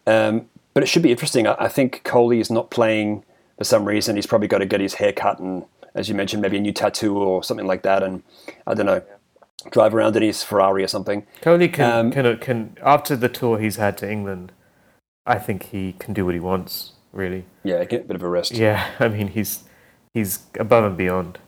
Um, 0.07 0.49
but 0.75 0.83
it 0.83 0.87
should 0.87 1.03
be 1.03 1.13
interesting. 1.13 1.47
I, 1.47 1.55
I 1.59 1.69
think 1.69 2.03
Kohli 2.05 2.41
is 2.41 2.51
not 2.51 2.71
playing 2.71 3.25
for 3.57 3.65
some 3.65 3.85
reason. 3.85 4.17
He's 4.17 4.27
probably 4.27 4.49
got 4.49 4.59
to 4.59 4.67
get 4.67 4.81
his 4.81 4.95
hair 4.95 5.13
cut 5.13 5.39
and, 5.39 5.65
as 5.95 6.09
you 6.09 6.15
mentioned, 6.15 6.43
maybe 6.43 6.57
a 6.57 6.61
new 6.61 6.73
tattoo 6.73 7.17
or 7.17 7.45
something 7.45 7.67
like 7.67 7.83
that. 7.83 8.03
And 8.03 8.23
I 8.67 8.75
don't 8.75 8.87
know, 8.87 9.03
drive 9.71 9.95
around 9.95 10.17
in 10.17 10.23
his 10.23 10.43
Ferrari 10.43 10.83
or 10.83 10.89
something. 10.89 11.27
Kohli 11.41 11.73
can, 11.73 12.07
um, 12.07 12.11
can, 12.11 12.39
can 12.39 12.77
after 12.83 13.17
the 13.17 13.29
tour 13.29 13.59
he's 13.59 13.77
had 13.77 13.97
to 13.99 14.11
England, 14.11 14.53
I 15.27 15.39
think 15.39 15.65
he 15.65 15.95
can 15.99 16.15
do 16.15 16.25
what 16.25 16.35
he 16.35 16.41
wants. 16.41 16.93
Really. 17.13 17.45
Yeah, 17.63 17.85
get 17.85 18.03
a 18.03 18.05
bit 18.05 18.17
of 18.17 18.23
a 18.23 18.29
rest. 18.29 18.53
Yeah, 18.53 18.91
I 18.99 19.09
mean 19.09 19.29
he's 19.29 19.65
he's 20.13 20.41
above 20.59 20.85
and 20.85 20.97
beyond 20.97 21.39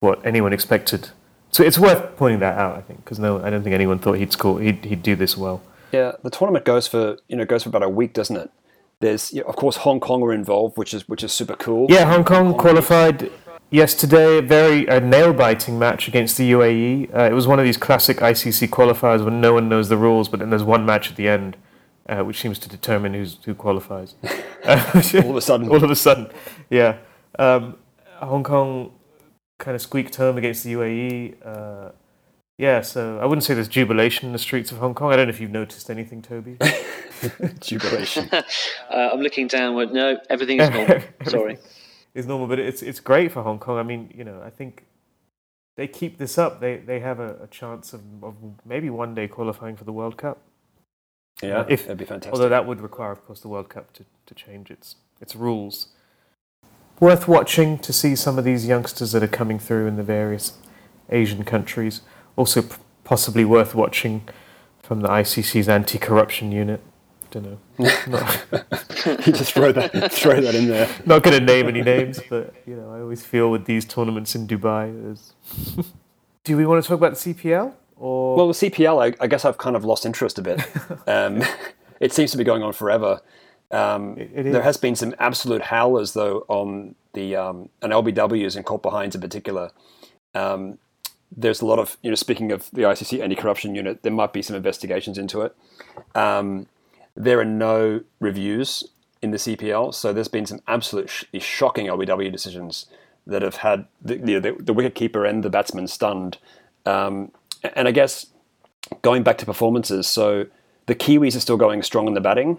what 0.00 0.24
anyone 0.26 0.52
expected. 0.52 1.10
So 1.50 1.62
it's 1.62 1.78
worth 1.78 2.16
pointing 2.16 2.40
that 2.40 2.58
out, 2.58 2.76
I 2.76 2.82
think, 2.82 3.04
because 3.04 3.18
no, 3.18 3.42
I 3.42 3.50
don't 3.50 3.62
think 3.62 3.72
anyone 3.72 3.98
thought 3.98 4.14
he'd 4.14 4.32
score. 4.32 4.60
He'd, 4.60 4.84
he'd 4.84 5.02
do 5.02 5.16
this 5.16 5.36
well. 5.36 5.62
Yeah, 5.92 6.12
the 6.22 6.30
tournament 6.30 6.64
goes 6.64 6.86
for 6.86 7.18
you 7.28 7.36
know 7.36 7.44
goes 7.44 7.62
for 7.62 7.70
about 7.70 7.82
a 7.82 7.88
week, 7.88 8.12
doesn't 8.12 8.36
it? 8.36 8.50
There's 9.00 9.32
you 9.32 9.40
know, 9.42 9.48
of 9.48 9.56
course 9.56 9.78
Hong 9.78 10.00
Kong 10.00 10.22
are 10.22 10.32
involved, 10.32 10.76
which 10.76 10.92
is 10.92 11.08
which 11.08 11.22
is 11.22 11.32
super 11.32 11.56
cool. 11.56 11.86
Yeah, 11.88 12.04
Hong 12.04 12.24
Kong, 12.24 12.46
Hong 12.46 12.52
Kong 12.52 12.60
qualified 12.60 13.30
yesterday. 13.70 14.38
A 14.38 14.42
very 14.42 14.86
a 14.86 15.00
nail 15.00 15.32
biting 15.32 15.78
match 15.78 16.08
against 16.08 16.36
the 16.36 16.50
UAE. 16.52 17.14
Uh, 17.14 17.22
it 17.22 17.32
was 17.32 17.46
one 17.46 17.58
of 17.58 17.64
these 17.64 17.76
classic 17.76 18.18
ICC 18.18 18.68
qualifiers 18.68 19.24
when 19.24 19.40
no 19.40 19.54
one 19.54 19.68
knows 19.68 19.88
the 19.88 19.96
rules, 19.96 20.28
but 20.28 20.40
then 20.40 20.50
there's 20.50 20.64
one 20.64 20.84
match 20.84 21.10
at 21.10 21.16
the 21.16 21.28
end. 21.28 21.56
Uh, 22.08 22.22
which 22.22 22.40
seems 22.40 22.58
to 22.60 22.68
determine 22.68 23.14
who's, 23.14 23.38
who 23.44 23.54
qualifies. 23.54 24.14
all 24.64 25.30
of 25.30 25.36
a 25.36 25.40
sudden. 25.40 25.68
all 25.68 25.82
of 25.82 25.90
a 25.90 25.96
sudden, 25.96 26.28
yeah. 26.70 26.98
Um, 27.38 27.76
Hong 28.18 28.44
Kong 28.44 28.92
kind 29.58 29.74
of 29.74 29.82
squeaked 29.82 30.14
home 30.14 30.38
against 30.38 30.64
the 30.64 30.74
UAE. 30.74 31.34
Uh, 31.44 31.90
yeah, 32.58 32.80
so 32.80 33.18
I 33.18 33.26
wouldn't 33.26 33.44
say 33.44 33.54
there's 33.54 33.68
jubilation 33.68 34.26
in 34.26 34.32
the 34.32 34.38
streets 34.38 34.72
of 34.72 34.78
Hong 34.78 34.94
Kong. 34.94 35.12
I 35.12 35.16
don't 35.16 35.26
know 35.26 35.30
if 35.30 35.40
you've 35.40 35.50
noticed 35.50 35.90
anything, 35.90 36.22
Toby. 36.22 36.56
jubilation. 37.60 38.28
uh, 38.32 38.42
I'm 38.90 39.20
looking 39.20 39.46
downward. 39.46 39.92
No, 39.92 40.18
everything 40.30 40.60
is 40.60 40.70
normal. 40.70 41.00
Sorry. 41.26 41.58
Is 42.14 42.26
normal, 42.26 42.46
but 42.46 42.58
it's 42.58 42.82
it's 42.82 42.98
great 42.98 43.30
for 43.30 43.42
Hong 43.42 43.58
Kong. 43.58 43.78
I 43.78 43.82
mean, 43.82 44.10
you 44.16 44.24
know, 44.24 44.40
I 44.42 44.48
think 44.48 44.86
they 45.76 45.86
keep 45.86 46.16
this 46.16 46.38
up. 46.38 46.60
They 46.60 46.78
they 46.78 47.00
have 47.00 47.20
a, 47.20 47.36
a 47.42 47.46
chance 47.48 47.92
of, 47.92 48.00
of, 48.22 48.34
maybe 48.64 48.88
one 48.88 49.14
day 49.14 49.28
qualifying 49.28 49.76
for 49.76 49.84
the 49.84 49.92
World 49.92 50.16
Cup. 50.16 50.40
Yeah, 51.42 51.64
if, 51.68 51.82
that'd 51.82 51.98
be 51.98 52.04
fantastic. 52.04 52.32
Although 52.32 52.48
that 52.48 52.66
would 52.66 52.80
require, 52.80 53.12
of 53.12 53.24
course, 53.26 53.40
the 53.40 53.48
World 53.48 53.68
Cup 53.68 53.92
to, 53.94 54.04
to 54.26 54.34
change 54.34 54.70
its 54.70 54.96
its 55.20 55.34
rules. 55.36 55.88
Worth 56.98 57.28
watching 57.28 57.78
to 57.80 57.92
see 57.92 58.16
some 58.16 58.38
of 58.38 58.44
these 58.44 58.66
youngsters 58.66 59.12
that 59.12 59.22
are 59.22 59.28
coming 59.28 59.58
through 59.58 59.86
in 59.86 59.96
the 59.96 60.02
various 60.02 60.54
Asian 61.10 61.44
countries 61.44 62.00
also 62.36 62.62
p- 62.62 62.76
possibly 63.04 63.44
worth 63.44 63.74
watching 63.74 64.26
from 64.82 65.00
the 65.00 65.08
ICC's 65.08 65.68
anti-corruption 65.68 66.52
unit. 66.52 66.80
Don't 67.30 67.44
know. 67.78 68.62
you 69.26 69.32
just 69.32 69.52
throw 69.52 69.72
that 69.72 70.12
throw 70.12 70.40
that 70.40 70.54
in 70.54 70.68
there. 70.68 70.88
Not 71.04 71.22
going 71.22 71.38
to 71.38 71.44
name 71.44 71.68
any 71.68 71.82
names, 71.82 72.20
but 72.30 72.54
you 72.66 72.76
know, 72.76 72.92
I 72.92 73.00
always 73.00 73.24
feel 73.24 73.50
with 73.50 73.66
these 73.66 73.84
tournaments 73.84 74.34
in 74.34 74.46
Dubai. 74.46 75.18
Do 76.44 76.56
we 76.56 76.64
want 76.64 76.82
to 76.82 76.88
talk 76.88 76.98
about 76.98 77.18
the 77.18 77.34
CPL 77.34 77.74
or? 77.96 78.36
Well, 78.36 78.48
the 78.48 78.54
CPL, 78.54 79.02
I, 79.02 79.16
I 79.22 79.26
guess 79.26 79.44
I've 79.44 79.58
kind 79.58 79.76
of 79.76 79.84
lost 79.84 80.06
interest 80.06 80.38
a 80.38 80.42
bit. 80.42 80.60
Um, 81.06 81.42
it 82.00 82.12
seems 82.12 82.32
to 82.32 82.36
be 82.36 82.44
going 82.44 82.62
on 82.62 82.72
forever. 82.72 83.20
Um, 83.70 84.18
it, 84.18 84.30
it 84.34 84.52
there 84.52 84.62
has 84.62 84.76
been 84.76 84.96
some 84.96 85.14
absolute 85.18 85.62
howlers 85.62 86.14
though 86.14 86.44
on 86.48 86.94
the 87.14 87.36
um, 87.36 87.68
on 87.82 87.90
LBWs 87.90 88.56
and 88.56 88.64
caught 88.64 88.82
behinds 88.82 89.14
in 89.14 89.20
particular. 89.20 89.70
Um, 90.34 90.78
there's 91.34 91.60
a 91.60 91.66
lot 91.66 91.78
of, 91.78 91.96
you 92.02 92.10
know, 92.10 92.14
speaking 92.14 92.52
of 92.52 92.70
the 92.72 92.82
ICC 92.82 93.20
anti-corruption 93.20 93.74
unit, 93.74 94.02
there 94.02 94.12
might 94.12 94.32
be 94.32 94.42
some 94.42 94.56
investigations 94.56 95.18
into 95.18 95.42
it. 95.42 95.56
Um, 96.14 96.66
there 97.14 97.40
are 97.40 97.44
no 97.44 98.02
reviews 98.20 98.84
in 99.22 99.30
the 99.30 99.38
CPL, 99.38 99.94
so 99.94 100.12
there's 100.12 100.28
been 100.28 100.46
some 100.46 100.60
absolutely 100.68 101.40
shocking 101.40 101.86
LBW 101.86 102.30
decisions 102.30 102.86
that 103.26 103.42
have 103.42 103.56
had 103.56 103.86
the, 104.00 104.16
the, 104.16 104.56
the 104.60 104.72
wicket 104.72 104.94
keeper 104.94 105.24
and 105.24 105.42
the 105.42 105.50
batsman 105.50 105.88
stunned. 105.88 106.38
Um, 106.84 107.32
and 107.62 107.88
I 107.88 107.90
guess 107.90 108.26
going 109.02 109.22
back 109.22 109.38
to 109.38 109.46
performances, 109.46 110.06
so 110.06 110.46
the 110.86 110.94
Kiwis 110.94 111.36
are 111.36 111.40
still 111.40 111.56
going 111.56 111.82
strong 111.82 112.06
in 112.06 112.14
the 112.14 112.20
batting, 112.20 112.58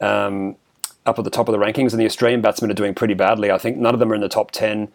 um, 0.00 0.56
up 1.06 1.18
at 1.18 1.24
the 1.24 1.30
top 1.30 1.48
of 1.48 1.52
the 1.52 1.58
rankings, 1.58 1.92
and 1.92 2.00
the 2.00 2.06
Australian 2.06 2.40
batsmen 2.40 2.70
are 2.70 2.74
doing 2.74 2.94
pretty 2.94 3.14
badly. 3.14 3.50
I 3.50 3.58
think 3.58 3.76
none 3.76 3.94
of 3.94 4.00
them 4.00 4.12
are 4.12 4.14
in 4.14 4.20
the 4.20 4.28
top 4.28 4.50
10. 4.50 4.88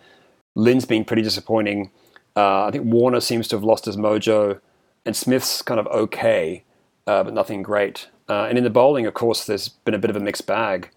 Lynn's 0.56 0.86
been 0.86 1.06
pretty 1.06 1.22
disappointing. 1.22 1.90
Uh, 2.36 2.66
I 2.66 2.72
think 2.72 2.86
Warner 2.86 3.20
seems 3.20 3.48
to 3.50 3.56
have 3.56 3.64
lost 3.64 3.86
his 3.86 3.98
mojo, 3.98 4.60
and 5.06 5.16
Smith's 5.16 5.62
kind 5.62 5.80
of 5.80 5.88
okay, 5.88 6.64
uh, 7.08 7.24
but 7.24 7.34
nothing 7.34 7.64
great. 7.64 8.08
Uh, 8.30 8.46
and 8.46 8.58
in 8.58 8.64
the 8.64 8.70
bowling, 8.70 9.06
of 9.06 9.14
course, 9.14 9.46
there's 9.46 9.70
been 9.70 9.94
a 9.94 10.00
bit 10.00 10.10
of 10.10 10.16
a 10.16 10.20
mixed 10.20 10.46
bag. 10.46 10.90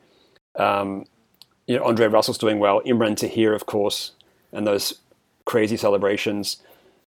Um, 0.56 1.06
you 1.66 1.76
know, 1.76 1.84
Andre 1.84 2.06
Russell's 2.06 2.38
doing 2.38 2.58
well. 2.58 2.82
Imran 2.82 3.16
Tahir, 3.16 3.54
of 3.54 3.66
course, 3.66 4.12
and 4.52 4.66
those 4.66 5.00
crazy 5.44 5.76
celebrations, 5.76 6.58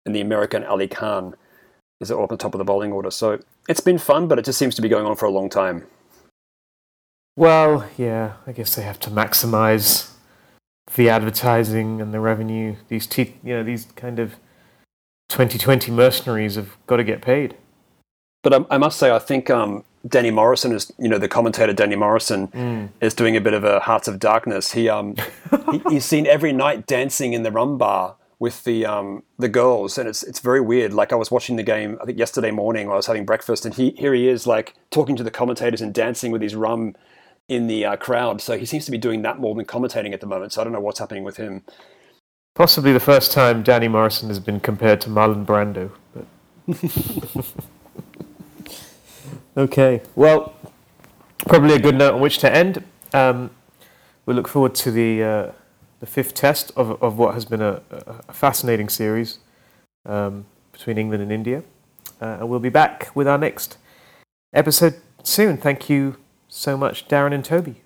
and 0.05 0.15
the 0.15 0.21
American 0.21 0.65
Ali 0.65 0.89
Khan 0.89 1.35
is 2.01 2.11
all 2.11 2.25
up 2.25 2.33
on 2.33 2.39
top 2.39 2.55
of 2.55 2.59
the 2.59 2.65
bowling 2.65 2.93
order. 2.93 3.11
So 3.11 3.41
it's 3.69 3.81
been 3.81 3.99
fun, 3.99 4.29
but 4.29 4.39
it 4.39 4.45
just 4.45 4.59
seems 4.59 4.75
to 4.77 4.83
be 4.83 4.89
going 4.89 5.07
on 5.07 5.17
for 5.17 5.27
a 5.27 5.31
long 5.31 5.49
time. 5.49 5.87
Well, 7.37 7.89
yeah, 7.97 8.35
I 8.47 8.53
guess 8.53 8.75
they 8.75 8.83
have 8.83 9.01
to 9.01 9.11
maximize 9.11 10.13
the 10.95 11.09
advertising 11.09 12.01
and 12.01 12.13
the 12.13 12.21
revenue. 12.21 12.77
These 12.89 13.07
te- 13.07 13.37
you 13.43 13.55
know 13.55 13.65
these 13.65 13.87
kind 13.97 14.19
of 14.19 14.37
2020 15.31 15.91
mercenaries 15.91 16.55
have 16.55 16.77
got 16.87 16.99
to 16.99 17.05
get 17.05 17.23
paid. 17.23 17.57
But 18.43 18.55
I, 18.55 18.75
I 18.75 18.79
must 18.79 18.99
say, 18.99 19.11
I 19.11 19.19
think 19.19 19.51
um, 19.51 19.85
Danny 20.07 20.31
Morrison 20.31 20.73
is, 20.73 20.93
you 20.99 21.09
know, 21.09 21.19
the 21.19 21.29
commentator 21.29 21.73
Danny 21.73 21.97
Morrison 21.97 22.49
mm. 22.49 22.89
is 23.01 23.15
doing 23.15 23.37
a 23.37 23.41
bit 23.41 23.55
of 23.55 23.65
a 23.65 23.81
Hearts 23.81 24.07
of 24.07 24.19
Darkness. 24.19 24.73
He, 24.73 24.89
um, 24.89 25.17
he, 25.73 25.83
he's 25.89 26.05
seen 26.05 26.27
every 26.27 26.53
night 26.53 26.87
dancing 26.87 27.33
in 27.33 27.43
the 27.43 27.51
rum 27.51 27.79
bar 27.79 28.17
with 28.45 28.63
the 28.65 28.85
um, 28.85 29.23
the 29.39 29.49
girls, 29.49 29.97
and 29.97 30.07
it's 30.07 30.23
it's 30.23 30.39
very 30.39 30.61
weird. 30.61 30.93
Like 30.93 31.15
I 31.15 31.17
was 31.17 31.31
watching 31.31 31.57
the 31.57 31.63
game, 31.63 31.97
I 32.03 32.05
think 32.05 32.19
yesterday 32.19 32.51
morning, 32.51 32.87
while 32.87 32.97
I 32.97 32.99
was 32.99 33.07
having 33.07 33.25
breakfast, 33.25 33.65
and 33.65 33.75
he 33.75 33.93
here 33.93 34.13
he 34.13 34.29
is, 34.29 34.47
like 34.47 34.75
talking 34.91 35.17
to 35.17 35.23
the 35.23 35.31
commentators 35.31 35.81
and 35.81 35.95
dancing 35.95 36.31
with 36.31 36.43
his 36.43 36.55
rum 36.55 36.95
in 37.49 37.69
the 37.69 37.87
uh, 37.87 37.97
crowd. 37.97 38.43
So 38.43 38.59
he 38.59 38.67
seems 38.67 38.85
to 38.85 38.91
be 38.91 38.99
doing 38.99 39.23
that 39.23 39.39
more 39.39 39.55
than 39.55 39.65
commentating 39.65 40.13
at 40.13 40.21
the 40.21 40.27
moment. 40.27 40.53
So 40.53 40.61
I 40.61 40.65
don't 40.65 40.75
know 40.75 40.81
what's 40.81 40.99
happening 40.99 41.25
with 41.25 41.39
him. 41.39 41.63
Possibly 42.55 42.93
the 42.93 43.01
first 43.01 43.33
time 43.33 43.63
Danny 43.63 43.89
Morrison 43.89 44.29
has 44.29 44.41
been 44.41 44.61
compared 44.61 45.01
to 45.01 45.09
Marlon 45.09 45.47
Brando. 45.47 45.91
But 46.13 46.27
okay, 49.57 50.03
well, 50.15 50.55
probably 51.49 51.77
a 51.77 51.79
good 51.79 51.97
note 51.97 52.13
on 52.13 52.21
which 52.21 52.37
to 52.41 52.55
end. 52.55 52.85
Um, 53.15 53.53
we 54.27 54.35
look 54.35 54.49
forward 54.49 54.75
to 54.75 54.91
the 54.91 55.23
uh, 55.23 55.53
the 56.01 56.07
fifth 56.07 56.35
test 56.35 56.73
of 56.77 57.03
of 57.03 57.19
what 57.19 57.35
has 57.35 57.45
been 57.45 57.63
a, 57.63 57.83
a 58.29 58.33
fascinating 58.33 58.89
series 58.89 59.39
um, 60.07 60.45
between 60.73 60.99
England 60.99 61.23
and 61.23 61.33
India, 61.33 61.63
uh, 62.21 62.39
and 62.41 62.49
we'll 62.49 62.61
be 62.61 62.69
back 62.69 63.11
with 63.15 63.29
our 63.29 63.39
next 63.39 63.79
episode 64.53 64.95
soon. 65.23 65.57
Thank 65.57 65.89
you 65.89 66.17
so 66.49 66.77
much, 66.77 67.09
Darren 67.09 67.33
and 67.33 67.45
Toby. 67.45 67.84